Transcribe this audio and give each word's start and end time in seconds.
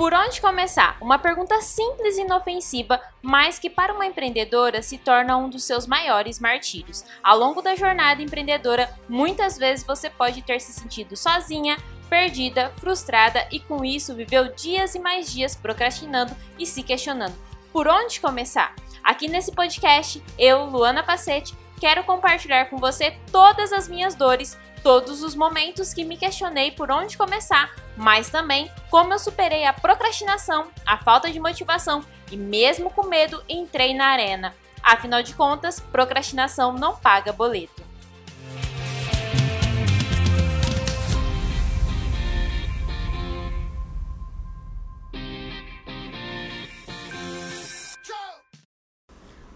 Por 0.00 0.14
onde 0.14 0.40
começar? 0.40 0.96
Uma 0.98 1.18
pergunta 1.18 1.60
simples 1.60 2.16
e 2.16 2.22
inofensiva, 2.22 2.98
mas 3.20 3.58
que 3.58 3.68
para 3.68 3.92
uma 3.92 4.06
empreendedora 4.06 4.80
se 4.80 4.96
torna 4.96 5.36
um 5.36 5.50
dos 5.50 5.64
seus 5.64 5.86
maiores 5.86 6.40
martírios. 6.40 7.04
Ao 7.22 7.38
longo 7.38 7.60
da 7.60 7.76
jornada 7.76 8.22
empreendedora, 8.22 8.88
muitas 9.06 9.58
vezes 9.58 9.84
você 9.84 10.08
pode 10.08 10.40
ter 10.40 10.58
se 10.58 10.72
sentido 10.72 11.18
sozinha, 11.18 11.76
perdida, 12.08 12.72
frustrada 12.78 13.46
e 13.52 13.60
com 13.60 13.84
isso 13.84 14.14
viveu 14.14 14.50
dias 14.54 14.94
e 14.94 14.98
mais 14.98 15.30
dias 15.30 15.54
procrastinando 15.54 16.34
e 16.58 16.64
se 16.64 16.82
questionando. 16.82 17.36
Por 17.70 17.86
onde 17.86 18.22
começar? 18.22 18.74
Aqui 19.04 19.28
nesse 19.28 19.52
podcast, 19.52 20.24
eu, 20.38 20.64
Luana 20.64 21.02
Pacete, 21.02 21.54
quero 21.78 22.04
compartilhar 22.04 22.70
com 22.70 22.78
você 22.78 23.18
todas 23.30 23.70
as 23.70 23.86
minhas 23.86 24.14
dores, 24.14 24.56
todos 24.82 25.22
os 25.22 25.34
momentos 25.34 25.92
que 25.92 26.04
me 26.04 26.16
questionei 26.16 26.70
por 26.70 26.90
onde 26.90 27.16
começar, 27.16 27.74
mas 27.96 28.30
também 28.30 28.70
como 28.90 29.12
eu 29.12 29.18
superei 29.18 29.64
a 29.64 29.72
procrastinação, 29.72 30.68
a 30.86 30.98
falta 30.98 31.30
de 31.30 31.40
motivação 31.40 32.04
e 32.30 32.36
mesmo 32.36 32.90
com 32.90 33.06
medo 33.06 33.42
entrei 33.48 33.94
na 33.94 34.06
arena. 34.06 34.54
Afinal 34.82 35.22
de 35.22 35.34
contas, 35.34 35.78
procrastinação 35.78 36.72
não 36.72 36.96
paga 36.96 37.32
boleto. 37.32 37.89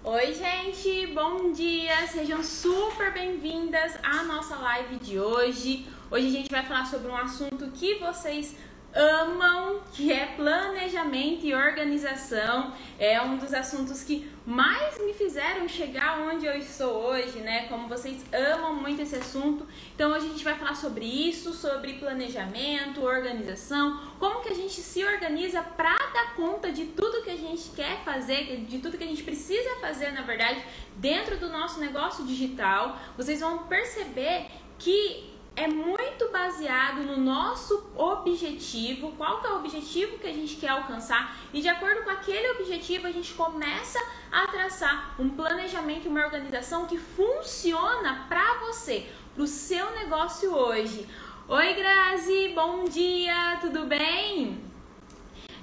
Oi, 0.06 0.34
gente, 0.34 1.06
bom 1.14 1.50
dia! 1.50 2.06
Sejam 2.08 2.45
super 2.45 3.10
bem-vindas 3.14 3.96
à 4.02 4.22
nossa 4.24 4.54
live 4.54 4.96
de 4.96 5.18
hoje. 5.18 5.87
Hoje 6.10 6.26
a 6.26 6.30
gente 6.30 6.51
vai 6.51 6.62
falar 6.62 6.84
sobre 6.84 7.10
um 7.10 7.16
assunto 7.16 7.70
que 7.70 7.95
vocês 7.95 8.54
amam, 8.95 9.80
que 9.92 10.12
é 10.12 10.26
planejamento 10.37 11.45
e 11.45 11.54
organização. 11.54 12.73
É 12.98 13.20
um 13.20 13.36
dos 13.36 13.52
assuntos 13.52 14.04
que 14.04 14.30
mais 14.46 14.98
me 14.98 15.12
fizeram 15.14 15.66
chegar 15.68 16.20
onde 16.20 16.46
eu 16.46 16.56
estou 16.56 17.06
hoje, 17.06 17.38
né? 17.40 17.66
Como 17.68 17.88
vocês 17.88 18.24
amam 18.32 18.74
muito 18.74 19.02
esse 19.02 19.16
assunto. 19.16 19.66
Então 19.95 20.12
hoje 20.12 20.26
a 20.26 20.28
gente 20.28 20.45
vai 20.45 20.54
falar 20.54 20.74
sobre 20.74 21.04
isso, 21.04 21.52
sobre 21.52 21.95
planejamento, 21.95 23.02
organização, 23.02 24.01
como 24.18 24.42
que 24.42 24.51
a 24.51 24.54
gente 24.54 24.80
se 24.80 25.04
organiza 25.04 25.62
para 25.62 25.96
dar 26.12 26.34
conta 26.36 26.70
de 26.70 26.86
tudo 26.86 27.23
que 27.23 27.30
a 27.30 27.36
gente 27.36 27.70
quer 27.70 28.04
fazer, 28.04 28.64
de 28.66 28.79
tudo 28.79 28.96
que 28.96 29.04
a 29.04 29.08
gente 29.08 29.23
precisa 29.23 29.76
fazer, 29.80 30.12
na 30.12 30.23
verdade, 30.23 30.62
dentro 30.96 31.36
do 31.36 31.48
nosso 31.48 31.80
negócio 31.80 32.24
digital. 32.24 32.98
Vocês 33.16 33.40
vão 33.40 33.66
perceber 33.66 34.46
que 34.79 35.34
é 35.57 35.69
muito 35.69 36.30
baseado 36.30 37.02
no 37.02 37.16
nosso 37.16 37.85
objetivo, 37.97 39.13
qual 39.13 39.41
que 39.41 39.47
é 39.47 39.51
o 39.51 39.57
objetivo 39.57 40.19
que 40.19 40.27
a 40.27 40.33
gente 40.33 40.57
quer 40.57 40.69
alcançar 40.69 41.37
e 41.52 41.60
de 41.60 41.69
acordo 41.69 42.02
com 42.02 42.10
aquele 42.10 42.51
objetivo 42.52 43.07
a 43.07 43.13
gente 43.13 43.33
começa 43.35 44.01
a 44.32 44.49
traçar 44.49 45.15
um 45.19 45.30
planejamento, 45.30 46.09
uma 46.09 46.25
organização 46.25 46.87
que 46.87 46.99
funciona 46.99 48.27
para 48.29 48.59
você, 48.66 49.09
para 49.32 49.45
o 49.45 49.47
seu 49.47 49.93
negócio 49.93 50.52
hoje. 50.52 51.09
Oi 51.47 51.75
Grazi, 51.75 52.52
bom 52.55 52.85
dia, 52.85 53.59
tudo 53.60 53.87
bem? 53.87 54.73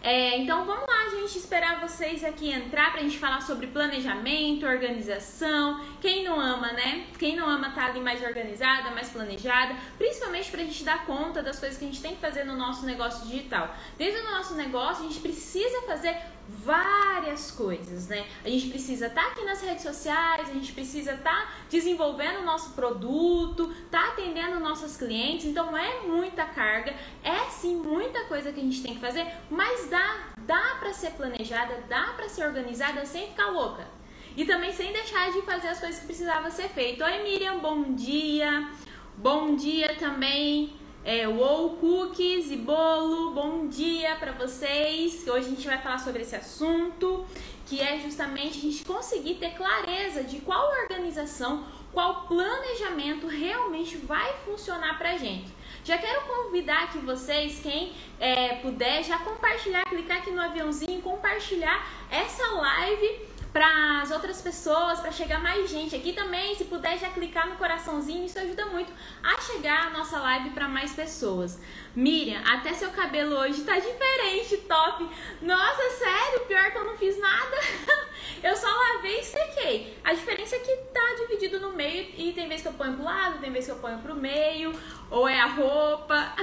É, 0.04 0.38
então 0.40 0.66
vamos 0.66 0.88
lá, 0.88 1.10
gente, 1.12 1.38
esperar 1.38 1.80
vocês 1.80 2.24
aqui 2.24 2.52
entrar 2.52 2.92
pra 2.92 3.02
gente 3.02 3.20
falar 3.20 3.40
sobre 3.42 3.68
planejamento, 3.68 4.66
organização. 4.66 5.80
Quem 6.02 6.24
não 6.24 6.40
ama, 6.40 6.72
né? 6.74 7.06
Quem 7.20 7.36
não 7.36 7.48
ama 7.48 7.70
tá 7.70 7.86
ali 7.86 8.00
mais 8.00 8.20
organizada, 8.24 8.90
mais 8.90 9.10
planejada, 9.10 9.76
principalmente 10.00 10.50
pra 10.50 10.62
gente 10.62 10.84
dar 10.84 11.06
conta 11.06 11.44
das 11.44 11.60
coisas 11.60 11.78
que 11.78 11.86
a 11.86 11.88
gente 11.88 12.02
tem 12.02 12.16
que 12.16 12.22
fazer 12.22 12.46
no 12.46 12.56
nosso 12.56 12.84
negócio 12.84 13.28
digital. 13.28 13.76
Dentro 13.96 14.24
do 14.24 14.32
nosso 14.32 14.56
negócio, 14.56 15.06
a 15.06 15.08
gente 15.08 15.20
precisa 15.20 15.82
fazer 15.84 16.18
várias 16.64 17.52
coisas, 17.52 18.08
né? 18.08 18.28
A 18.44 18.50
gente 18.50 18.70
precisa 18.70 19.08
estar 19.08 19.22
tá 19.22 19.28
aqui 19.32 19.44
nas 19.46 19.62
redes 19.62 19.84
sociais, 19.84 20.50
a 20.50 20.54
gente 20.54 20.74
precisa 20.74 21.14
estar 21.14 21.48
tá 21.48 21.54
desenvolvendo 21.70 22.40
o 22.40 22.46
nosso 22.46 22.72
produto, 22.72 23.74
tá 23.90 24.10
atendendo 24.10 24.60
nossos 24.60 24.98
clientes, 24.98 25.46
então 25.46 25.76
é 25.78 26.02
muita 26.02 26.46
carga, 26.46 26.94
é 27.24 27.50
sim 27.50 27.76
muita 27.78 28.26
coisa 28.26 28.52
que 28.52 28.60
a 28.60 28.64
gente 28.64 28.84
tem 28.84 28.96
que 28.96 29.00
fazer, 29.00 29.26
mas 29.50 29.90
dá, 29.90 30.34
dá 30.40 30.76
para 30.80 30.94
ser 30.94 31.12
planejada, 31.12 31.84
dá 31.88 32.14
para 32.16 32.28
ser 32.28 32.46
organizada 32.46 33.06
sem 33.06 33.28
ficar 33.28 33.48
louca. 33.48 33.88
E 34.36 34.46
também 34.46 34.72
sem 34.72 34.94
deixar 34.94 35.32
de 35.32 35.42
fazer 35.42 35.70
as 35.70 35.80
coisas 35.80 36.00
que 36.00 36.06
precisava 36.06 36.50
ser 36.50 36.70
feito. 36.70 37.04
Oi 37.04 37.24
Miriam, 37.24 37.60
bom 37.60 37.94
dia. 37.94 38.70
Bom 39.18 39.56
dia 39.56 39.94
também 39.96 40.81
é, 41.04 41.28
wow 41.28 41.78
cookies 41.78 42.52
e 42.52 42.56
bolo. 42.56 43.32
Bom 43.32 43.68
dia 43.68 44.16
para 44.16 44.32
vocês. 44.34 45.28
Hoje 45.28 45.48
a 45.48 45.50
gente 45.50 45.68
vai 45.68 45.78
falar 45.80 45.98
sobre 45.98 46.22
esse 46.22 46.36
assunto, 46.36 47.26
que 47.66 47.82
é 47.82 48.00
justamente 48.00 48.60
a 48.60 48.62
gente 48.62 48.86
conseguir 48.86 49.36
ter 49.36 49.52
clareza 49.52 50.24
de 50.24 50.40
qual 50.42 50.72
organização, 50.84 51.66
qual 51.92 52.28
planejamento 52.28 53.28
realmente 53.28 53.98
vai 53.98 54.34
funcionar 54.46 54.98
pra 54.98 55.18
gente. 55.18 55.48
Já 55.84 55.98
quero 55.98 56.22
convidar 56.28 56.84
aqui 56.84 57.00
vocês, 57.00 57.60
quem 57.62 57.94
é, 58.20 58.56
puder, 58.56 59.04
já 59.04 59.18
compartilhar, 59.20 59.84
clicar 59.86 60.18
aqui 60.18 60.30
no 60.30 60.42
aviãozinho, 60.42 61.02
compartilhar 61.02 61.88
essa 62.12 62.46
live 62.52 63.31
para 63.52 64.02
as 64.02 64.12
outras 64.12 64.42
pessoas, 64.42 65.00
para 65.00 65.12
chegar 65.12 65.42
mais 65.42 65.70
gente. 65.70 65.96
Aqui 65.96 66.14
também, 66.14 66.56
se 66.56 66.66
puder 66.66 66.98
já 66.98 67.10
clicar 67.10 67.50
no 67.50 67.58
coraçãozinho, 67.58 68.26
isso 68.26 68.40
ajuda 68.40 68.66
muito 68.68 68.92
a 69.22 69.42
chegar 69.42 69.88
a 69.88 69.90
nossa 69.90 70.20
live 70.20 70.52
para 70.52 70.68
mais 70.68 70.94
pessoas. 70.94 71.60
Miriam, 71.94 72.42
até 72.46 72.74
seu 72.74 72.90
cabelo 72.92 73.36
hoje 73.36 73.64
tá 73.64 73.78
diferente, 73.78 74.58
top. 74.68 75.10
Nossa, 75.42 75.90
sério, 75.98 76.46
pior 76.48 76.72
que 76.72 76.78
eu 76.78 76.86
não 76.86 76.98
fiz 76.98 77.20
nada. 77.20 77.58
eu 78.42 78.56
só 78.56 78.68
lavei 78.68 79.20
e 79.20 79.26
sequei. 79.26 79.98
A 80.04 80.14
diferença 80.14 80.56
é 80.56 80.60
que 80.60 80.76
tá 80.94 81.16
dividido 81.20 81.60
no 81.60 81.74
meio 81.74 82.10
e 82.18 82.32
tem 82.32 82.48
vezes 82.48 82.62
que 82.62 82.70
eu 82.70 82.74
ponho 82.74 82.94
pro 82.94 83.04
lado, 83.04 83.40
tem 83.40 83.52
vezes 83.52 83.70
que 83.70 83.76
eu 83.76 83.82
ponho 83.82 84.00
pro 84.00 84.16
meio, 84.16 84.74
ou 85.10 85.28
é 85.28 85.40
a 85.40 85.48
roupa. 85.48 86.34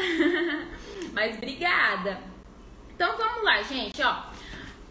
Mas 1.13 1.37
obrigada. 1.37 2.21
Então 2.95 3.17
vamos 3.17 3.45
lá, 3.45 3.63
gente, 3.63 4.03
ó. 4.03 4.25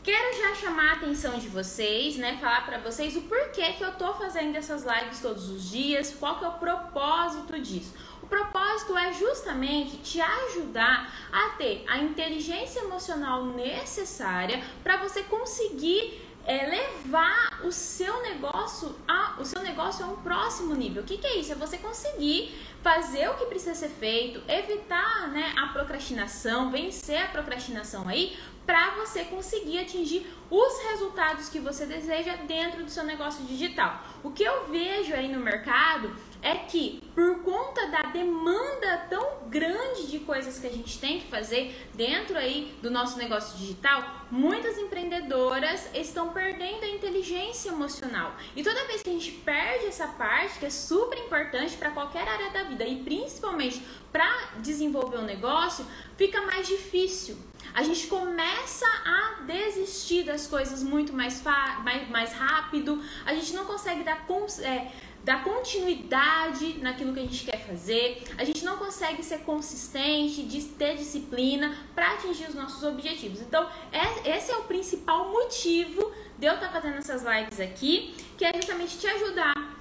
Quero 0.07 0.37
já 0.37 0.55
chamar 0.55 0.91
a 0.91 0.93
atenção 0.93 1.37
de 1.37 1.49
vocês, 1.49 2.15
né? 2.15 2.37
Falar 2.39 2.65
para 2.65 2.77
vocês 2.77 3.17
o 3.17 3.23
porquê 3.23 3.73
que 3.73 3.83
eu 3.83 3.91
tô 3.95 4.13
fazendo 4.13 4.55
essas 4.55 4.85
lives 4.85 5.19
todos 5.19 5.49
os 5.49 5.69
dias, 5.69 6.15
qual 6.17 6.39
que 6.39 6.45
é 6.45 6.47
o 6.47 6.53
propósito 6.53 7.59
disso. 7.59 7.93
O 8.23 8.27
propósito 8.27 8.97
é 8.97 9.11
justamente 9.11 9.97
te 9.97 10.21
ajudar 10.21 11.13
a 11.29 11.49
ter 11.57 11.83
a 11.89 11.97
inteligência 11.97 12.79
emocional 12.79 13.47
necessária 13.47 14.63
para 14.81 14.95
você 14.95 15.23
conseguir 15.23 16.25
é 16.45 16.65
levar 16.65 17.59
o 17.65 17.71
seu 17.73 18.21
negócio 18.21 18.95
a, 19.05 19.35
o 19.37 19.43
seu 19.43 19.61
negócio 19.61 20.05
a 20.05 20.07
um 20.07 20.15
próximo 20.15 20.73
nível. 20.73 21.03
O 21.03 21.05
que, 21.05 21.17
que 21.17 21.27
é 21.27 21.35
isso? 21.35 21.51
É 21.51 21.55
você 21.55 21.77
conseguir 21.77 22.57
fazer 22.81 23.29
o 23.29 23.33
que 23.33 23.45
precisa 23.47 23.75
ser 23.75 23.89
feito, 23.89 24.41
evitar 24.49 25.27
né, 25.27 25.53
a 25.57 25.67
procrastinação, 25.67 26.71
vencer 26.71 27.21
a 27.21 27.27
procrastinação 27.27 28.07
aí, 28.07 28.37
para 28.67 28.91
você 28.95 29.23
conseguir 29.23 29.79
atingir 29.79 30.27
os 30.51 30.79
resultados 30.89 31.47
que 31.47 31.57
você 31.57 31.85
deseja 31.85 32.35
dentro 32.35 32.83
do 32.83 32.91
seu 32.91 33.03
negócio 33.05 33.45
digital. 33.45 34.03
O 34.21 34.31
que 34.31 34.43
eu 34.43 34.67
vejo 34.67 35.13
aí 35.13 35.29
no 35.29 35.39
mercado 35.39 36.13
é 36.41 36.53
que 36.55 37.01
por 37.15 37.41
conta 37.43 37.87
da 37.87 38.01
demanda 38.03 39.05
tão 39.09 39.47
grande 39.47 40.07
de 40.07 40.19
coisas 40.19 40.59
que 40.59 40.67
a 40.67 40.69
gente 40.69 40.99
tem 40.99 41.19
que 41.19 41.27
fazer 41.27 41.89
dentro 41.93 42.37
aí 42.37 42.77
do 42.81 42.91
nosso 42.91 43.17
negócio 43.17 43.57
digital, 43.57 44.03
muitas 44.29 44.77
empreendedoras 44.77 45.89
estão 45.95 46.29
perdendo 46.29 46.83
a 46.83 46.89
inteligência 46.89 47.69
emocional. 47.69 48.35
E 48.55 48.63
toda 48.63 48.85
vez 48.85 49.01
que 49.01 49.09
a 49.09 49.13
gente 49.13 49.31
perde 49.31 49.87
essa 49.87 50.07
parte, 50.07 50.59
que 50.59 50.65
é 50.65 50.69
super 50.69 51.17
importante 51.17 51.75
para 51.77 51.91
qualquer 51.91 52.27
área 52.27 52.49
da 52.51 52.63
vida 52.63 52.85
e 52.85 53.01
principalmente 53.01 53.81
para 54.11 54.51
desenvolver 54.57 55.17
um 55.17 55.25
negócio, 55.25 55.85
fica 56.17 56.41
mais 56.41 56.67
difícil. 56.67 57.37
A 57.73 57.83
gente 57.83 58.07
começa 58.07 58.85
a 59.05 59.43
desistir 59.45 60.23
das 60.23 60.47
coisas 60.47 60.81
muito 60.81 61.13
mais, 61.13 61.41
mais, 61.83 62.09
mais 62.09 62.33
rápido, 62.33 63.01
a 63.25 63.33
gente 63.33 63.53
não 63.53 63.65
consegue 63.65 64.03
dar, 64.03 64.25
é, 64.61 64.91
dar 65.23 65.43
continuidade 65.43 66.79
naquilo 66.79 67.13
que 67.13 67.19
a 67.19 67.23
gente 67.23 67.45
quer 67.45 67.59
fazer, 67.65 68.23
a 68.37 68.43
gente 68.43 68.65
não 68.65 68.77
consegue 68.77 69.23
ser 69.23 69.39
consistente, 69.39 70.43
de 70.43 70.63
ter 70.63 70.97
disciplina 70.97 71.77
para 71.93 72.13
atingir 72.13 72.47
os 72.47 72.55
nossos 72.55 72.83
objetivos. 72.83 73.41
Então, 73.41 73.69
é, 73.91 74.35
esse 74.35 74.51
é 74.51 74.55
o 74.55 74.63
principal 74.63 75.31
motivo 75.31 76.11
de 76.37 76.47
eu 76.47 76.55
estar 76.55 76.67
tá 76.67 76.73
fazendo 76.73 76.97
essas 76.97 77.23
lives 77.23 77.59
aqui, 77.59 78.15
que 78.37 78.45
é 78.45 78.53
justamente 78.53 78.97
te 78.97 79.07
ajudar 79.07 79.76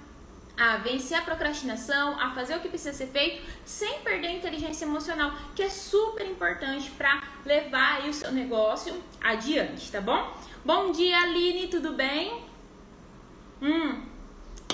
a 0.56 0.78
vencer 0.78 1.18
a 1.18 1.22
procrastinação, 1.22 2.18
a 2.18 2.30
fazer 2.30 2.56
o 2.56 2.60
que 2.60 2.68
precisa 2.68 2.92
ser 2.92 3.08
feito, 3.08 3.42
sem 3.64 4.00
perder 4.00 4.28
a 4.28 4.32
inteligência 4.32 4.84
emocional, 4.84 5.32
que 5.54 5.62
é 5.62 5.68
super 5.68 6.26
importante 6.26 6.90
para 6.92 7.22
levar 7.44 8.08
o 8.08 8.12
seu 8.12 8.32
negócio 8.32 9.02
adiante, 9.22 9.92
tá 9.92 10.00
bom? 10.00 10.34
Bom 10.64 10.92
dia, 10.92 11.18
Aline, 11.18 11.68
tudo 11.68 11.92
bem? 11.92 12.42
Hum, 13.60 14.02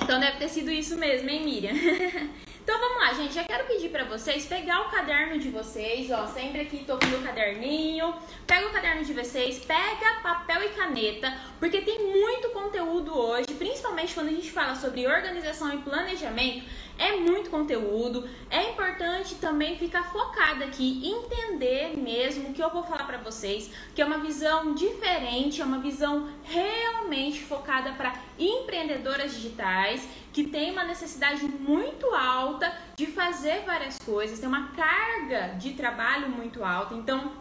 então 0.01 0.19
deve 0.19 0.39
ter 0.39 0.49
sido 0.49 0.71
isso 0.71 0.97
mesmo, 0.97 1.29
hein, 1.29 1.45
Miriam? 1.45 1.75
Então 2.63 2.79
vamos 2.79 2.99
lá, 2.99 3.13
gente. 3.15 3.35
Já 3.35 3.43
quero 3.43 3.67
pedir 3.67 3.89
para 3.89 4.05
vocês 4.05 4.47
pegar 4.47 4.83
o 4.83 4.91
caderno 4.91 5.37
de 5.37 5.51
vocês, 5.51 6.09
ó. 6.13 6.29
Sempre 6.29 6.61
aqui 6.61 6.85
tô 6.85 6.97
com 6.97 7.07
o 7.07 7.23
caderninho. 7.23 8.15
Pega 8.47 8.69
o 8.69 8.71
caderno 8.71 9.05
de 9.05 9.13
vocês, 9.13 9.65
pega 9.65 10.21
papel 10.23 10.63
e 10.63 10.69
caneta, 10.69 11.37
porque 11.59 11.81
tem 11.81 11.99
muito 11.99 12.51
conteúdo 12.51 13.19
hoje, 13.19 13.49
principalmente 13.59 14.15
quando 14.15 14.29
a 14.29 14.33
gente 14.33 14.53
fala 14.53 14.77
sobre 14.77 15.09
organização 15.09 15.75
e 15.75 15.79
planejamento. 15.79 16.65
É 16.97 17.17
muito 17.17 17.51
conteúdo. 17.51 18.29
É 18.49 18.71
importante 18.71 19.35
também 19.37 19.77
ficar 19.77 20.13
focada 20.13 20.65
aqui, 20.65 21.03
entender 21.05 21.97
mesmo 21.97 22.51
o 22.51 22.53
que 22.53 22.63
eu 22.63 22.71
vou 22.71 22.85
falar 22.85 23.05
para 23.05 23.19
vocês, 23.19 23.73
que 23.93 24.01
é 24.01 24.05
uma 24.05 24.19
visão 24.19 24.73
diferente, 24.73 25.61
é 25.61 25.65
uma 25.65 25.79
visão 25.79 26.29
realmente 26.45 27.41
focada 27.41 27.91
para 27.95 28.15
empreendedoras 28.43 29.35
digitais 29.35 30.07
que 30.33 30.45
tem 30.45 30.73
uma 30.73 30.85
necessidade 30.85 31.45
muito 31.45 32.07
alta 32.15 32.73
de 32.97 33.07
fazer 33.07 33.63
várias 33.65 33.99
coisas, 33.99 34.39
tem 34.39 34.49
uma 34.49 34.69
carga 34.69 35.55
de 35.59 35.75
trabalho 35.75 36.29
muito 36.29 36.65
alta. 36.65 36.95
Então, 36.95 37.33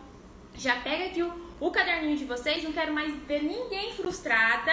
já 0.55 0.75
pega 0.77 1.05
aqui 1.05 1.23
o, 1.23 1.33
o 1.59 1.71
caderninho 1.71 2.17
de 2.17 2.25
vocês, 2.25 2.63
não 2.63 2.71
quero 2.71 2.93
mais 2.93 3.13
ver 3.25 3.43
ninguém 3.43 3.93
frustrada 3.93 4.71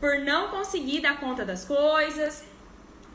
por 0.00 0.18
não 0.20 0.48
conseguir 0.48 1.00
dar 1.00 1.18
conta 1.18 1.44
das 1.44 1.64
coisas, 1.64 2.46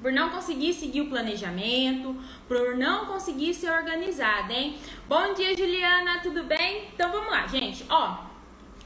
por 0.01 0.11
não 0.11 0.29
conseguir 0.29 0.73
seguir 0.73 1.01
o 1.01 1.09
planejamento, 1.09 2.15
por 2.45 2.75
não 2.75 3.05
conseguir 3.05 3.53
ser 3.53 3.71
organizada, 3.71 4.51
hein? 4.51 4.77
Bom 5.07 5.33
dia, 5.33 5.55
Juliana, 5.55 6.19
tudo 6.21 6.43
bem? 6.43 6.89
Então 6.93 7.09
vamos 7.09 7.31
lá, 7.31 7.47
gente. 7.47 7.85
Ó, 7.89 8.17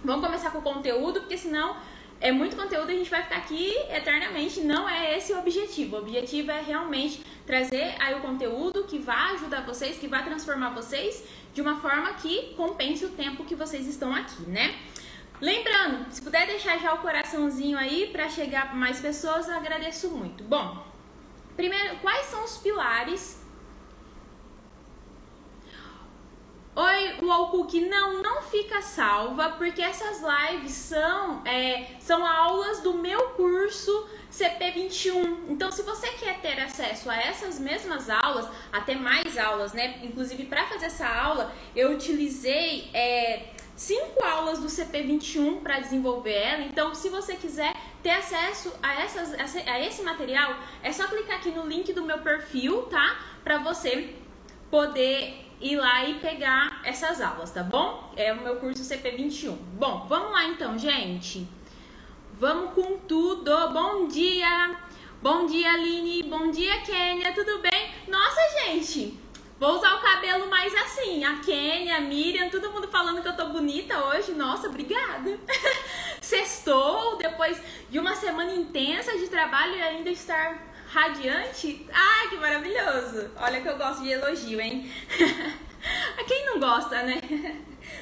vamos 0.06 0.24
começar 0.24 0.52
com 0.52 0.60
o 0.60 0.62
conteúdo, 0.62 1.22
porque 1.22 1.38
senão 1.38 1.76
é 2.20 2.32
muito 2.32 2.56
conteúdo, 2.56 2.90
a 2.90 2.96
gente 2.96 3.10
vai 3.10 3.24
ficar 3.24 3.38
aqui 3.38 3.76
eternamente. 3.90 4.62
Não 4.62 4.90
é 4.90 5.18
esse 5.18 5.34
o 5.34 5.40
objetivo. 5.40 5.96
O 5.96 6.00
objetivo 6.00 6.52
é 6.52 6.62
realmente 6.62 7.24
trazer 7.46 7.96
aí 8.00 8.16
o 8.16 8.22
conteúdo 8.22 8.86
que 8.86 8.98
vai 8.98 9.36
ajudar 9.36 9.62
vocês, 9.62 9.98
que 9.98 10.08
vai 10.08 10.24
transformar 10.24 10.70
vocês 10.70 11.24
de 11.54 11.62
uma 11.62 11.80
forma 11.80 12.14
que 12.14 12.54
compense 12.56 13.06
o 13.06 13.10
tempo 13.10 13.46
que 13.46 13.56
vocês 13.56 13.88
estão 13.88 14.14
aqui, 14.14 14.42
né? 14.44 14.76
Lembrando, 15.40 16.12
se 16.12 16.22
puder 16.22 16.48
deixar 16.48 16.80
já 16.80 16.94
o 16.94 16.98
coraçãozinho 16.98 17.78
aí 17.78 18.10
para 18.12 18.28
chegar 18.28 18.76
mais 18.76 19.00
pessoas, 19.00 19.48
eu 19.48 19.56
agradeço 19.56 20.10
muito. 20.10 20.44
Bom, 20.44 20.84
primeiro, 21.56 21.98
quais 21.98 22.26
são 22.26 22.44
os 22.44 22.58
pilares 22.58 23.37
Oi, 26.80 27.16
o 27.24 27.32
Alcook, 27.32 27.82
não, 27.90 28.22
não 28.22 28.40
fica 28.44 28.84
salva, 28.84 29.50
porque 29.58 29.82
essas 29.82 30.22
lives 30.22 30.74
são, 30.74 31.44
é, 31.44 31.88
são 32.00 32.24
aulas 32.24 32.82
do 32.82 32.94
meu 32.94 33.30
curso 33.30 34.08
CP21. 34.32 35.46
Então, 35.50 35.72
se 35.72 35.82
você 35.82 36.08
quer 36.10 36.40
ter 36.40 36.62
acesso 36.62 37.10
a 37.10 37.18
essas 37.18 37.60
mesmas 37.60 38.12
aulas, 38.12 38.48
até 38.72 38.94
mais 38.94 39.40
aulas, 39.40 39.74
né? 39.74 40.02
Inclusive, 40.04 40.46
para 40.46 40.68
fazer 40.68 40.86
essa 40.86 41.08
aula, 41.08 41.52
eu 41.76 41.94
utilizei 41.94 42.92
é, 42.94 43.54
cinco 43.76 44.24
aulas 44.24 44.60
do 44.60 44.68
CP21 44.68 45.62
para 45.62 45.80
desenvolver 45.80 46.36
ela. 46.36 46.62
Então, 46.62 46.94
se 46.94 47.10
você 47.10 47.36
quiser 47.38 47.74
ter 48.04 48.12
acesso 48.12 48.72
a, 48.84 49.02
essas, 49.02 49.34
a 49.66 49.80
esse 49.80 50.04
material, 50.04 50.56
é 50.84 50.94
só 50.94 51.08
clicar 51.08 51.38
aqui 51.38 51.50
no 51.50 51.66
link 51.66 51.92
do 51.92 52.04
meu 52.04 52.20
perfil, 52.20 52.84
tá? 52.84 53.20
Para 53.44 53.58
você 53.58 54.14
poder 54.70 55.47
ir 55.60 55.76
lá 55.78 56.06
e 56.06 56.16
pegar 56.16 56.82
essas 56.84 57.22
aulas, 57.22 57.52
tá 57.52 57.64
bom? 57.64 58.14
É 58.16 58.34
o 58.34 58.42
meu 58.42 58.58
curso 58.58 58.82
CP21. 58.84 59.56
Bom, 59.74 60.06
vamos 60.08 60.32
lá 60.32 60.46
então, 60.46 60.78
gente. 60.78 61.48
Vamos 62.34 62.74
com 62.74 62.98
tudo. 63.00 63.52
Bom 63.70 64.08
dia! 64.08 64.78
Bom 65.22 65.48
dia, 65.48 65.74
Aline. 65.74 66.24
Bom 66.24 66.52
dia, 66.52 66.82
Kênia. 66.82 67.34
Tudo 67.34 67.60
bem? 67.60 67.92
Nossa, 68.08 68.40
gente! 68.64 69.20
Vou 69.60 69.76
usar 69.76 69.96
o 69.96 70.02
cabelo 70.02 70.48
mais 70.48 70.72
assim. 70.76 71.26
A 71.26 71.40
Kênia, 71.40 71.98
a 71.98 72.02
Miriam, 72.02 72.48
todo 72.50 72.72
mundo 72.72 72.88
falando 72.88 73.24
que 73.24 73.28
eu 73.28 73.36
tô 73.36 73.48
bonita 73.48 74.06
hoje. 74.06 74.34
Nossa, 74.34 74.68
obrigada. 74.68 75.40
Sextou, 76.22 77.18
depois 77.18 77.60
de 77.90 77.98
uma 77.98 78.16
semana 78.16 78.54
intensa 78.54 79.18
de 79.18 79.28
trabalho 79.28 79.76
e 79.76 79.82
ainda 79.82 80.12
estar 80.12 80.62
radiante. 80.98 81.86
Ai, 81.94 82.30
que 82.30 82.38
maravilhoso! 82.38 83.30
Olha 83.40 83.62
que 83.62 83.70
eu 83.70 83.78
gosto 83.78 84.02
de 84.02 84.10
elogio, 84.10 84.60
hein? 84.60 84.92
A 86.18 86.24
quem 86.24 86.46
não 86.48 86.60
gosta, 86.60 87.04
né? 87.04 87.22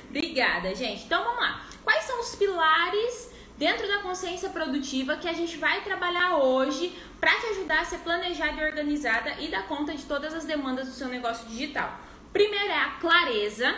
Obrigada, 0.10 0.74
gente. 0.74 1.04
Então 1.04 1.22
vamos 1.22 1.42
lá. 1.42 1.66
Quais 1.84 2.06
são 2.06 2.22
os 2.22 2.36
pilares 2.36 3.32
dentro 3.58 3.86
da 3.86 4.00
consciência 4.00 4.50
produtiva 4.50 5.18
que 5.18 5.28
a 5.28 5.34
gente 5.34 5.58
vai 5.58 5.82
trabalhar 5.82 6.38
hoje 6.38 6.98
para 7.20 7.36
te 7.36 7.48
ajudar 7.48 7.82
a 7.82 7.86
ser 7.86 8.00
planejada 8.00 8.62
e 8.62 8.66
organizada 8.66 9.36
e 9.40 9.50
dar 9.50 9.68
conta 9.68 9.94
de 9.94 10.04
todas 10.04 10.34
as 10.34 10.46
demandas 10.46 10.88
do 10.88 10.94
seu 10.94 11.10
negócio 11.10 11.46
digital? 11.48 12.00
Primeiro 12.32 12.70
é 12.70 12.80
a 12.80 12.92
clareza 12.92 13.76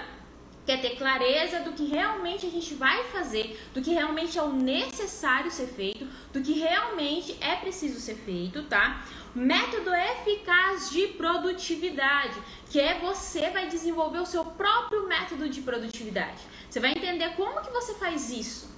quer 0.67 0.81
ter 0.81 0.97
clareza 0.97 1.61
do 1.61 1.71
que 1.71 1.85
realmente 1.85 2.45
a 2.45 2.49
gente 2.49 2.73
vai 2.75 3.05
fazer, 3.05 3.57
do 3.73 3.81
que 3.81 3.91
realmente 3.91 4.37
é 4.37 4.43
o 4.43 4.51
necessário 4.51 5.49
ser 5.49 5.67
feito, 5.67 6.05
do 6.33 6.41
que 6.41 6.51
realmente 6.51 7.37
é 7.39 7.55
preciso 7.55 8.01
ser 8.01 8.15
feito, 8.15 8.63
tá? 8.63 9.05
Método 9.33 9.93
eficaz 9.93 10.89
de 10.89 11.07
produtividade, 11.07 12.37
que 12.69 12.81
é 12.81 12.99
você 12.99 13.49
vai 13.49 13.69
desenvolver 13.69 14.19
o 14.19 14.25
seu 14.25 14.43
próprio 14.43 15.07
método 15.07 15.47
de 15.47 15.61
produtividade. 15.61 16.41
Você 16.69 16.81
vai 16.81 16.91
entender 16.91 17.29
como 17.37 17.61
que 17.61 17.71
você 17.71 17.93
faz 17.93 18.29
isso. 18.29 18.75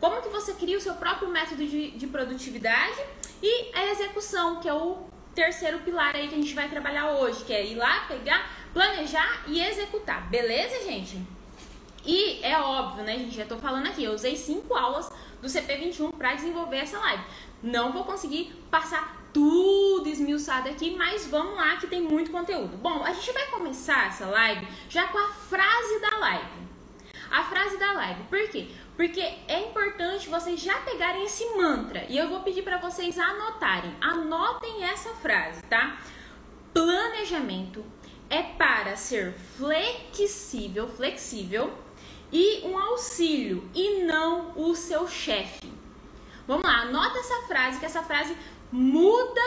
Como 0.00 0.22
que 0.22 0.30
você 0.30 0.54
cria 0.54 0.78
o 0.78 0.80
seu 0.80 0.94
próprio 0.94 1.28
método 1.28 1.66
de, 1.66 1.90
de 1.90 2.06
produtividade 2.06 2.98
e 3.42 3.70
a 3.74 3.90
execução, 3.90 4.60
que 4.60 4.68
é 4.68 4.74
o 4.74 5.04
terceiro 5.34 5.80
pilar 5.80 6.16
aí 6.16 6.28
que 6.28 6.34
a 6.34 6.38
gente 6.38 6.54
vai 6.54 6.68
trabalhar 6.68 7.10
hoje, 7.12 7.44
que 7.44 7.52
é 7.52 7.66
ir 7.66 7.74
lá, 7.74 8.06
pegar, 8.08 8.50
planejar 8.76 9.44
e 9.46 9.58
executar. 9.58 10.28
Beleza, 10.28 10.84
gente? 10.84 11.18
E 12.04 12.44
é 12.44 12.60
óbvio, 12.60 13.04
né, 13.04 13.16
gente? 13.16 13.34
Já 13.34 13.46
tô 13.46 13.56
falando 13.56 13.86
aqui, 13.86 14.04
eu 14.04 14.12
usei 14.12 14.36
cinco 14.36 14.74
aulas 14.74 15.10
do 15.40 15.48
CP21 15.48 16.12
para 16.12 16.34
desenvolver 16.34 16.76
essa 16.76 16.98
live. 16.98 17.24
Não 17.62 17.90
vou 17.90 18.04
conseguir 18.04 18.52
passar 18.70 19.30
tudo 19.32 20.06
esmiuçado 20.06 20.68
aqui, 20.68 20.94
mas 20.94 21.26
vamos 21.26 21.56
lá 21.56 21.76
que 21.76 21.86
tem 21.86 22.02
muito 22.02 22.30
conteúdo. 22.30 22.76
Bom, 22.76 23.02
a 23.02 23.14
gente 23.14 23.32
vai 23.32 23.46
começar 23.46 24.08
essa 24.08 24.26
live 24.26 24.68
já 24.90 25.08
com 25.08 25.16
a 25.16 25.28
frase 25.28 25.98
da 25.98 26.18
live. 26.18 26.66
A 27.30 27.44
frase 27.44 27.78
da 27.78 27.92
live. 27.92 28.24
Por 28.24 28.46
quê? 28.50 28.68
Porque 28.94 29.22
é 29.48 29.68
importante 29.68 30.28
vocês 30.28 30.60
já 30.60 30.78
pegarem 30.80 31.24
esse 31.24 31.56
mantra 31.56 32.04
e 32.10 32.18
eu 32.18 32.28
vou 32.28 32.40
pedir 32.40 32.60
para 32.60 32.76
vocês 32.76 33.18
anotarem. 33.18 33.96
Anotem 34.02 34.84
essa 34.84 35.14
frase, 35.14 35.62
tá? 35.62 35.98
Planejamento 36.74 37.82
é 38.28 38.42
para 38.42 38.96
ser 38.96 39.32
flexível, 39.32 40.88
flexível 40.88 41.72
e 42.32 42.66
um 42.66 42.78
auxílio 42.78 43.68
e 43.74 44.02
não 44.04 44.52
o 44.56 44.74
seu 44.74 45.08
chefe. 45.08 45.72
Vamos 46.46 46.64
lá, 46.64 46.82
anota 46.82 47.18
essa 47.18 47.46
frase, 47.46 47.78
que 47.78 47.86
essa 47.86 48.02
frase 48.02 48.36
muda 48.70 49.40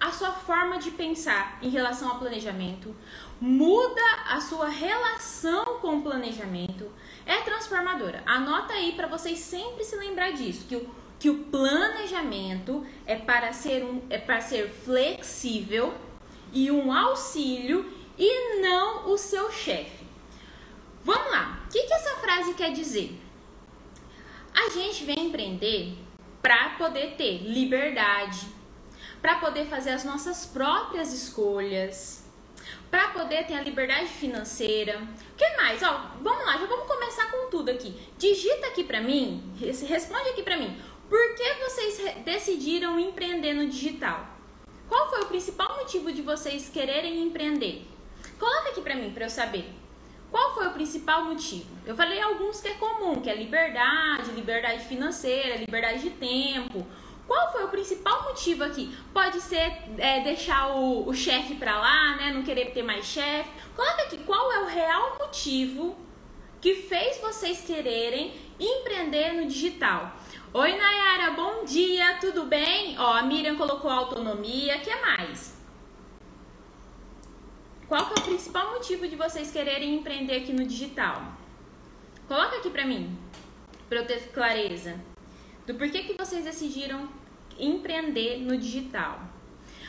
a 0.00 0.10
sua 0.10 0.32
forma 0.32 0.78
de 0.78 0.90
pensar 0.90 1.58
em 1.62 1.68
relação 1.68 2.10
ao 2.10 2.18
planejamento, 2.18 2.94
muda 3.40 4.02
a 4.28 4.40
sua 4.40 4.68
relação 4.68 5.78
com 5.80 5.98
o 5.98 6.02
planejamento, 6.02 6.90
é 7.24 7.40
transformadora. 7.42 8.22
Anota 8.26 8.74
aí 8.74 8.92
para 8.92 9.06
vocês 9.06 9.38
sempre 9.38 9.84
se 9.84 9.94
lembrar 9.96 10.32
disso, 10.32 10.66
que 10.66 10.76
o, 10.76 10.90
que 11.20 11.30
o 11.30 11.44
planejamento 11.44 12.84
é 13.06 13.14
para 13.14 13.52
ser 13.52 13.84
um 13.84 14.02
é 14.10 14.18
para 14.18 14.40
ser 14.40 14.68
flexível 14.68 15.94
e 16.52 16.70
um 16.70 16.92
auxílio 16.92 18.01
e 18.18 18.60
não 18.60 19.10
o 19.10 19.18
seu 19.18 19.50
chefe. 19.50 20.04
Vamos 21.04 21.30
lá. 21.30 21.62
O 21.66 21.72
que, 21.72 21.82
que 21.82 21.94
essa 21.94 22.16
frase 22.16 22.54
quer 22.54 22.72
dizer? 22.72 23.18
A 24.54 24.68
gente 24.70 25.04
vem 25.04 25.26
empreender 25.26 25.94
para 26.40 26.70
poder 26.70 27.14
ter 27.16 27.38
liberdade, 27.38 28.46
para 29.20 29.36
poder 29.36 29.66
fazer 29.66 29.90
as 29.90 30.04
nossas 30.04 30.44
próprias 30.44 31.12
escolhas, 31.12 32.24
para 32.90 33.08
poder 33.08 33.46
ter 33.46 33.54
a 33.54 33.62
liberdade 33.62 34.08
financeira. 34.08 35.00
O 35.00 35.36
que 35.36 35.56
mais? 35.56 35.82
Ó, 35.82 36.10
vamos 36.20 36.44
lá, 36.44 36.58
já 36.58 36.66
vamos 36.66 36.86
começar 36.86 37.30
com 37.30 37.48
tudo 37.48 37.70
aqui. 37.70 37.96
Digita 38.18 38.66
aqui 38.66 38.84
para 38.84 39.00
mim, 39.00 39.42
responde 39.58 40.28
aqui 40.28 40.42
para 40.42 40.56
mim. 40.56 40.78
Por 41.08 41.34
que 41.34 41.54
vocês 41.54 42.24
decidiram 42.24 42.98
empreender 42.98 43.54
no 43.54 43.68
digital? 43.68 44.26
Qual 44.88 45.08
foi 45.08 45.22
o 45.22 45.26
principal 45.26 45.76
motivo 45.76 46.12
de 46.12 46.22
vocês 46.22 46.68
quererem 46.68 47.22
empreender? 47.22 47.86
Coloca 48.42 48.70
aqui 48.70 48.80
para 48.80 48.96
mim 48.96 49.12
para 49.12 49.26
eu 49.26 49.30
saber. 49.30 49.72
Qual 50.28 50.52
foi 50.52 50.66
o 50.66 50.72
principal 50.72 51.26
motivo? 51.26 51.70
Eu 51.86 51.94
falei 51.94 52.20
alguns 52.20 52.60
que 52.60 52.66
é 52.66 52.74
comum, 52.74 53.20
que 53.20 53.30
é 53.30 53.36
liberdade, 53.36 54.32
liberdade 54.32 54.84
financeira, 54.86 55.58
liberdade 55.58 56.00
de 56.00 56.10
tempo, 56.10 56.84
qual 57.24 57.52
foi 57.52 57.62
o 57.62 57.68
principal 57.68 58.24
motivo 58.24 58.64
aqui? 58.64 58.92
Pode 59.14 59.40
ser 59.40 59.72
é, 59.96 60.22
deixar 60.22 60.74
o, 60.74 61.08
o 61.08 61.14
chefe 61.14 61.54
para 61.54 61.78
lá, 61.78 62.16
né? 62.16 62.32
Não 62.32 62.42
querer 62.42 62.72
ter 62.72 62.82
mais 62.82 63.06
chefe. 63.06 63.48
Coloca 63.76 64.02
aqui 64.02 64.18
qual 64.18 64.50
é 64.50 64.58
o 64.58 64.66
real 64.66 65.18
motivo 65.20 65.96
que 66.60 66.74
fez 66.74 67.20
vocês 67.20 67.60
quererem 67.60 68.34
empreender 68.58 69.34
no 69.34 69.46
digital. 69.46 70.16
Oi, 70.52 70.76
Nayara, 70.76 71.30
bom 71.30 71.64
dia, 71.64 72.18
tudo 72.20 72.46
bem? 72.46 72.98
Ó, 72.98 73.12
a 73.12 73.22
Miriam 73.22 73.54
colocou 73.54 73.88
autonomia, 73.88 74.80
que 74.80 74.92
mais? 74.96 75.61
Qual 77.92 78.06
que 78.06 78.18
é 78.18 78.22
o 78.22 78.26
principal 78.26 78.70
motivo 78.72 79.06
de 79.06 79.16
vocês 79.16 79.52
quererem 79.52 79.96
empreender 79.96 80.36
aqui 80.36 80.50
no 80.50 80.64
digital? 80.64 81.36
Coloca 82.26 82.56
aqui 82.56 82.70
pra 82.70 82.86
mim, 82.86 83.18
pra 83.86 83.98
eu 83.98 84.06
ter 84.06 84.30
clareza 84.30 84.98
do 85.66 85.74
porquê 85.74 86.02
que 86.04 86.14
vocês 86.14 86.42
decidiram 86.42 87.06
empreender 87.58 88.38
no 88.38 88.56
digital. 88.56 89.20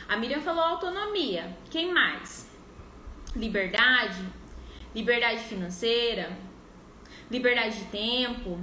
A 0.06 0.18
Miriam 0.18 0.42
falou 0.42 0.62
autonomia. 0.62 1.56
Quem 1.70 1.94
mais? 1.94 2.46
Liberdade, 3.34 4.22
liberdade 4.94 5.42
financeira, 5.44 6.36
liberdade 7.30 7.78
de 7.78 7.84
tempo, 7.86 8.60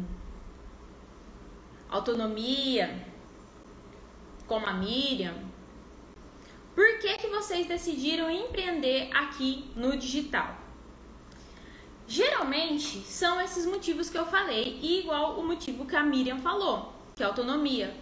autonomia, 1.89 3.07
como 4.45 4.67
a 4.67 4.73
Miriam. 4.73 5.50
Por 6.73 6.99
que, 6.99 7.17
que 7.17 7.27
vocês 7.27 7.67
decidiram 7.67 8.29
empreender 8.31 9.09
aqui 9.13 9.69
no 9.75 9.97
digital? 9.97 10.55
Geralmente 12.07 12.99
são 12.99 13.39
esses 13.41 13.65
motivos 13.65 14.09
que 14.09 14.17
eu 14.17 14.25
falei, 14.25 14.79
igual 14.81 15.39
o 15.39 15.45
motivo 15.45 15.85
que 15.85 15.95
a 15.95 16.03
Miriam 16.03 16.39
falou, 16.39 16.93
que 17.15 17.23
é 17.23 17.25
autonomia. 17.25 17.93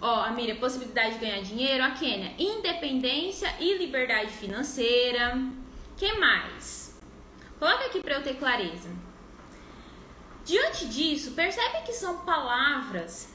Ó, 0.00 0.22
a 0.22 0.30
Miriam, 0.30 0.56
possibilidade 0.56 1.14
de 1.14 1.20
ganhar 1.20 1.42
dinheiro, 1.42 1.82
a 1.82 1.90
Kênia, 1.92 2.34
independência 2.38 3.54
e 3.58 3.78
liberdade 3.78 4.30
financeira. 4.32 5.40
Quem 5.96 6.18
mais? 6.20 7.00
Coloca 7.58 7.86
aqui 7.86 8.00
para 8.00 8.14
eu 8.14 8.22
ter 8.22 8.34
clareza. 8.34 8.90
Diante 10.44 10.86
disso, 10.86 11.32
percebe 11.32 11.82
que 11.84 11.92
são 11.92 12.18
palavras 12.18 13.34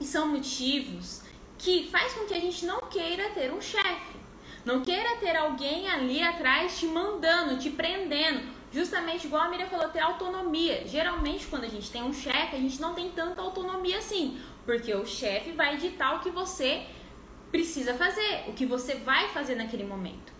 e 0.00 0.04
são 0.04 0.28
motivos 0.28 1.22
que 1.58 1.88
faz 1.90 2.14
com 2.14 2.24
que 2.24 2.34
a 2.34 2.40
gente 2.40 2.64
não 2.64 2.80
queira 2.82 3.30
ter 3.30 3.52
um 3.52 3.60
chefe. 3.60 4.16
Não 4.64 4.82
queira 4.82 5.16
ter 5.16 5.36
alguém 5.36 5.88
ali 5.88 6.22
atrás 6.22 6.78
te 6.78 6.86
mandando, 6.86 7.58
te 7.58 7.70
prendendo. 7.70 8.42
Justamente 8.72 9.26
igual 9.26 9.42
a 9.42 9.48
Miriam 9.48 9.66
falou, 9.66 9.88
ter 9.88 10.00
autonomia. 10.00 10.86
Geralmente, 10.86 11.46
quando 11.46 11.64
a 11.64 11.68
gente 11.68 11.90
tem 11.90 12.02
um 12.02 12.12
chefe, 12.12 12.56
a 12.56 12.60
gente 12.60 12.80
não 12.80 12.94
tem 12.94 13.10
tanta 13.10 13.40
autonomia 13.40 13.98
assim. 13.98 14.38
Porque 14.64 14.94
o 14.94 15.06
chefe 15.06 15.52
vai 15.52 15.76
ditar 15.78 16.16
o 16.16 16.20
que 16.20 16.30
você 16.30 16.86
precisa 17.50 17.94
fazer, 17.94 18.44
o 18.46 18.52
que 18.52 18.66
você 18.66 18.96
vai 18.96 19.28
fazer 19.30 19.54
naquele 19.54 19.84
momento. 19.84 20.32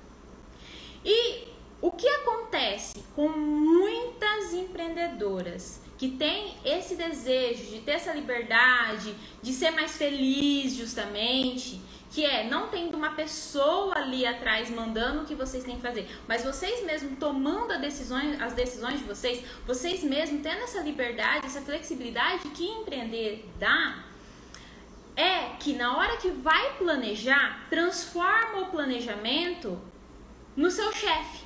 E 1.05 1.49
o 1.81 1.91
que 1.91 2.07
acontece 2.07 3.03
com 3.17 3.29
muitas 3.29 4.53
empreendedoras 4.53 5.81
que 5.99 6.09
tem 6.11 6.57
esse 6.65 6.95
desejo 6.95 7.65
de 7.65 7.81
ter 7.81 7.93
essa 7.93 8.13
liberdade, 8.13 9.13
de 9.43 9.53
ser 9.53 9.73
mais 9.73 9.97
feliz 9.97 10.75
justamente, 10.75 11.81
que 12.11 12.25
é 12.25 12.45
não 12.49 12.69
tendo 12.69 12.97
uma 12.97 13.11
pessoa 13.11 13.99
ali 13.99 14.25
atrás 14.25 14.71
mandando 14.71 15.23
o 15.23 15.27
que 15.27 15.35
vocês 15.35 15.65
têm 15.65 15.75
que 15.75 15.83
fazer, 15.83 16.09
mas 16.29 16.45
vocês 16.45 16.85
mesmos 16.85 17.19
tomando 17.19 17.73
as 17.73 17.81
decisões, 17.81 18.41
as 18.41 18.55
decisões 18.55 19.01
de 19.01 19.05
vocês, 19.05 19.45
vocês 19.67 20.05
mesmos 20.05 20.41
tendo 20.41 20.63
essa 20.63 20.81
liberdade, 20.81 21.47
essa 21.47 21.61
flexibilidade 21.61 22.49
que 22.51 22.65
empreender 22.65 23.45
dá, 23.59 24.05
é 25.17 25.57
que 25.59 25.75
na 25.75 25.97
hora 25.97 26.17
que 26.19 26.31
vai 26.31 26.77
planejar, 26.79 27.67
transforma 27.69 28.61
o 28.61 28.67
planejamento 28.67 29.77
no 30.57 30.71
seu 30.71 30.93
chefe. 30.93 31.45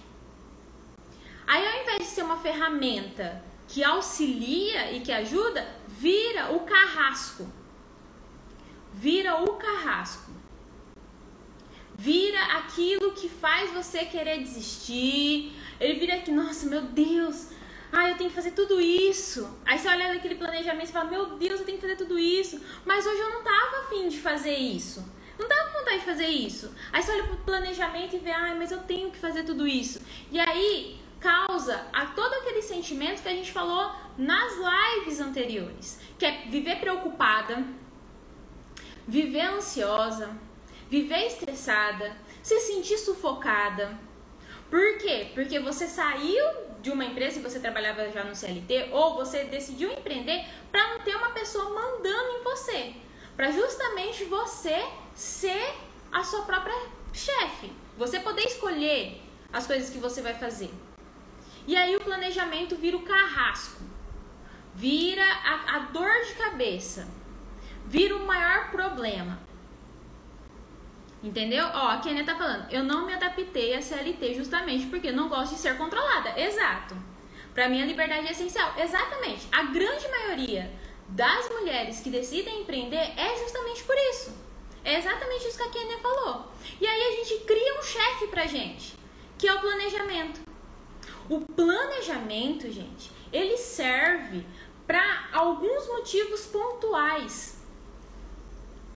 Aí 1.47 1.67
ao 1.67 1.83
invés 1.83 1.99
de 2.01 2.05
ser 2.05 2.23
uma 2.23 2.37
ferramenta 2.37 3.43
que 3.69 3.83
auxilia 3.83 4.93
e 4.93 5.01
que 5.01 5.13
ajuda, 5.13 5.67
vira 5.89 6.53
o 6.53 6.61
carrasco. 6.61 7.47
Vira 8.95 9.43
o 9.43 9.55
carrasco. 9.55 10.31
Vira 11.97 12.43
aquilo 12.59 13.13
que 13.13 13.29
faz 13.29 13.71
você 13.73 14.05
querer 14.05 14.39
desistir. 14.39 15.53
Ele 15.81 15.99
vira 15.99 16.17
aqui, 16.17 16.31
nossa, 16.31 16.67
meu 16.67 16.83
Deus, 16.83 17.49
ah, 17.93 18.09
eu 18.09 18.17
tenho 18.17 18.31
que 18.31 18.37
fazer 18.37 18.53
tudo 18.53 18.81
isso. 18.81 19.59
Aí 19.67 19.79
você 19.79 19.87
olha 19.87 20.13
aquele 20.13 20.37
planejamento 20.37 20.89
e 20.89 20.93
fala, 20.93 21.11
meu 21.11 21.37
Deus, 21.37 21.61
eu 21.61 21.67
tenho 21.67 21.77
que 21.77 21.83
fazer 21.83 21.97
tudo 21.97 22.19
isso. 22.19 22.59
Mas 22.87 23.07
hoje 23.07 23.21
eu 23.21 23.31
não 23.31 23.43
tava 23.43 23.85
afim 23.85 24.09
de 24.09 24.19
fazer 24.19 24.55
isso. 24.55 25.05
Não 25.39 25.47
tava 25.47 25.71
com 25.71 25.79
vontade 25.79 25.99
de 25.99 26.07
fazer 26.07 26.27
isso. 26.27 26.75
Aí 26.91 27.03
você 27.03 27.13
olha 27.13 27.25
pro 27.25 27.37
planejamento 27.39 28.17
e 28.17 28.19
vê, 28.19 28.31
ah, 28.31 28.55
mas 28.57 28.73
eu 28.73 28.79
tenho 28.81 29.11
que 29.11 29.19
fazer 29.19 29.45
tudo 29.45 29.67
isso. 29.67 30.01
E 30.31 30.41
aí 30.41 31.02
causa 31.23 31.87
a 31.93 32.07
todo 32.07 32.35
aquele 32.35 32.61
sentimento 32.61 33.23
que 33.23 33.29
a 33.29 33.35
gente 33.35 33.53
falou 33.53 33.93
nas 34.19 34.53
lives 34.57 35.21
anteriores, 35.21 36.01
que 36.19 36.27
é 36.27 36.43
viver 36.49 36.81
preocupada, 36.81 37.65
viver 39.07 39.47
ansiosa, 39.47 40.37
viver 40.91 41.27
estressada, 41.27 42.15
se 42.43 42.59
sentir 42.61 42.99
sufocada. 42.99 43.99
Por 44.69 44.99
quê? 44.99 45.31
Porque 45.33 45.61
você 45.61 45.87
saiu 45.87 46.45
de 46.81 46.91
uma 46.91 47.05
empresa 47.05 47.39
e 47.39 47.43
você 47.43 47.61
trabalhava 47.61 48.11
já 48.11 48.25
no 48.25 48.35
CLT 48.35 48.89
ou 48.91 49.15
você 49.15 49.45
decidiu 49.45 49.93
empreender 49.93 50.45
para 50.71 50.89
não 50.89 51.01
ter 51.01 51.15
uma 51.15 51.31
pessoa 51.31 51.71
mandando 51.71 52.31
em 52.31 52.43
você, 52.43 52.95
para 53.37 53.53
justamente 53.53 54.25
você 54.25 54.85
ser 55.15 55.75
a 56.11 56.25
sua 56.25 56.43
própria 56.43 56.75
chefe, 57.13 57.73
você 57.97 58.19
poder 58.19 58.43
escolher 58.43 59.21
as 59.53 59.67
coisas 59.67 59.91
que 59.91 59.99
você 59.99 60.21
vai 60.21 60.35
fazer. 60.35 60.71
E 61.67 61.77
aí 61.77 61.95
o 61.97 62.01
planejamento 62.01 62.77
vira 62.77 62.97
o 62.97 63.03
carrasco, 63.03 63.83
vira 64.75 65.25
a, 65.25 65.77
a 65.77 65.79
dor 65.79 66.13
de 66.27 66.35
cabeça, 66.35 67.09
vira 67.87 68.17
o 68.17 68.27
maior 68.27 68.71
problema. 68.71 69.39
Entendeu? 71.23 71.65
Ó, 71.73 71.89
a 71.89 71.99
Kenia 71.99 72.25
tá 72.25 72.35
falando, 72.37 72.69
eu 72.73 72.83
não 72.83 73.07
me 73.07 73.15
adaptei 73.15 73.75
a 73.75 73.83
CLT 73.83 74.35
justamente 74.35 74.87
porque 74.87 75.13
não 75.13 75.29
gosto 75.29 75.55
de 75.55 75.61
ser 75.61 75.77
controlada. 75.77 76.39
Exato. 76.39 76.97
Para 77.55 77.69
mim 77.69 77.81
a 77.81 77.87
liberdade 77.87 78.27
é 78.27 78.33
essencial. 78.33 78.75
Exatamente. 78.77 79.47
A 79.53 79.63
grande 79.65 80.09
maioria 80.09 80.73
das 81.09 81.49
mulheres 81.49 82.01
que 82.01 82.11
decidem 82.11 82.63
empreender 82.63 83.13
é 83.17 83.37
justamente 83.39 83.85
por 83.85 83.95
isso. 84.11 84.35
É 84.85 84.99
exatamente 84.99 85.47
isso 85.47 85.57
que 85.57 85.63
a 85.63 85.71
Kenia 85.71 85.99
falou. 85.99 86.51
E 86.81 86.87
aí 86.87 87.03
a 87.03 87.11
gente 87.13 87.45
cria 87.45 87.79
um 87.79 87.83
chefe 87.85 88.27
pra 88.27 88.47
gente, 88.47 88.97
que 89.39 89.47
é 89.47 89.55
o 89.55 89.61
planejamento. 89.61 90.52
O 91.33 91.41
planejamento, 91.41 92.71
gente, 92.71 93.11
ele 93.33 93.57
serve 93.57 94.47
para 94.87 95.31
alguns 95.33 95.87
motivos 95.87 96.45
pontuais. 96.45 97.59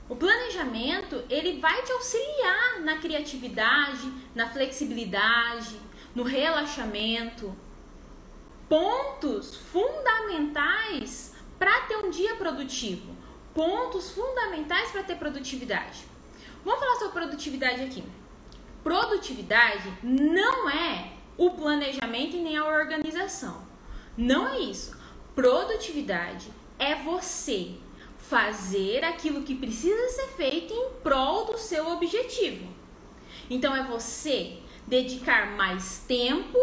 O 0.07 0.15
planejamento, 0.15 1.25
ele 1.31 1.59
vai 1.59 1.83
te 1.83 1.93
auxiliar 1.93 2.81
na 2.81 2.99
criatividade, 2.99 4.13
na 4.35 4.51
flexibilidade, 4.51 5.81
no 6.15 6.25
relaxamento. 6.25 7.57
Pontos 8.69 9.57
fundamentais 9.57 11.35
para 11.59 11.87
ter 11.87 11.97
um 11.97 12.11
dia 12.11 12.37
produtivo. 12.37 13.17
Pontos 13.55 14.11
fundamentais 14.11 14.91
para 14.91 15.05
ter 15.05 15.17
produtividade. 15.17 16.05
Vamos 16.63 16.81
falar 16.81 16.97
sobre 16.97 17.13
produtividade 17.13 17.81
aqui. 17.81 18.05
Produtividade 18.85 19.91
não 20.03 20.69
é 20.69 21.16
o 21.37 21.51
planejamento 21.51 22.37
e 22.37 22.41
nem 22.41 22.57
a 22.57 22.65
organização. 22.65 23.63
Não 24.17 24.49
é 24.49 24.61
isso. 24.61 24.97
Produtividade 25.35 26.51
é 26.79 26.95
você 26.95 27.75
fazer 28.19 29.05
aquilo 29.05 29.43
que 29.43 29.55
precisa 29.55 30.09
ser 30.09 30.29
feito 30.29 30.73
em 30.73 30.91
prol 31.03 31.45
do 31.45 31.59
seu 31.59 31.89
objetivo. 31.89 32.67
Então 33.49 33.75
é 33.77 33.85
você 33.85 34.59
dedicar 34.87 35.57
mais 35.57 36.05
tempo 36.09 36.59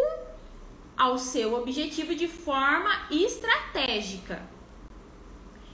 ao 0.96 1.18
seu 1.18 1.54
objetivo 1.54 2.14
de 2.14 2.28
forma 2.28 2.90
estratégica. 3.10 4.42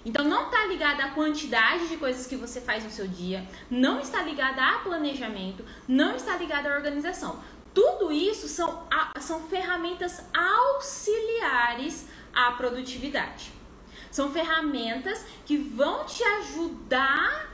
Então 0.05 0.25
não 0.25 0.47
está 0.47 0.65
ligada 0.67 1.05
à 1.05 1.11
quantidade 1.11 1.89
de 1.89 1.97
coisas 1.97 2.27
que 2.27 2.37
você 2.37 2.61
faz 2.61 2.83
no 2.85 2.91
seu 2.91 3.07
dia, 3.07 3.47
não 3.71 4.01
está 4.01 4.23
ligada 4.23 4.63
a 4.63 4.79
planejamento, 4.79 5.65
não 5.87 6.17
está 6.17 6.37
ligada 6.37 6.73
à 6.73 6.77
organização. 6.77 7.39
Tudo 7.73 8.11
isso 8.11 8.49
são, 8.49 8.87
são 9.21 9.41
ferramentas 9.49 10.23
auxiliares 10.35 12.07
à 12.35 12.53
produtividade. 12.53 13.53
São 14.11 14.33
ferramentas 14.33 15.25
que 15.47 15.57
vão 15.57 16.05
te 16.05 16.23
ajudar 16.23 17.49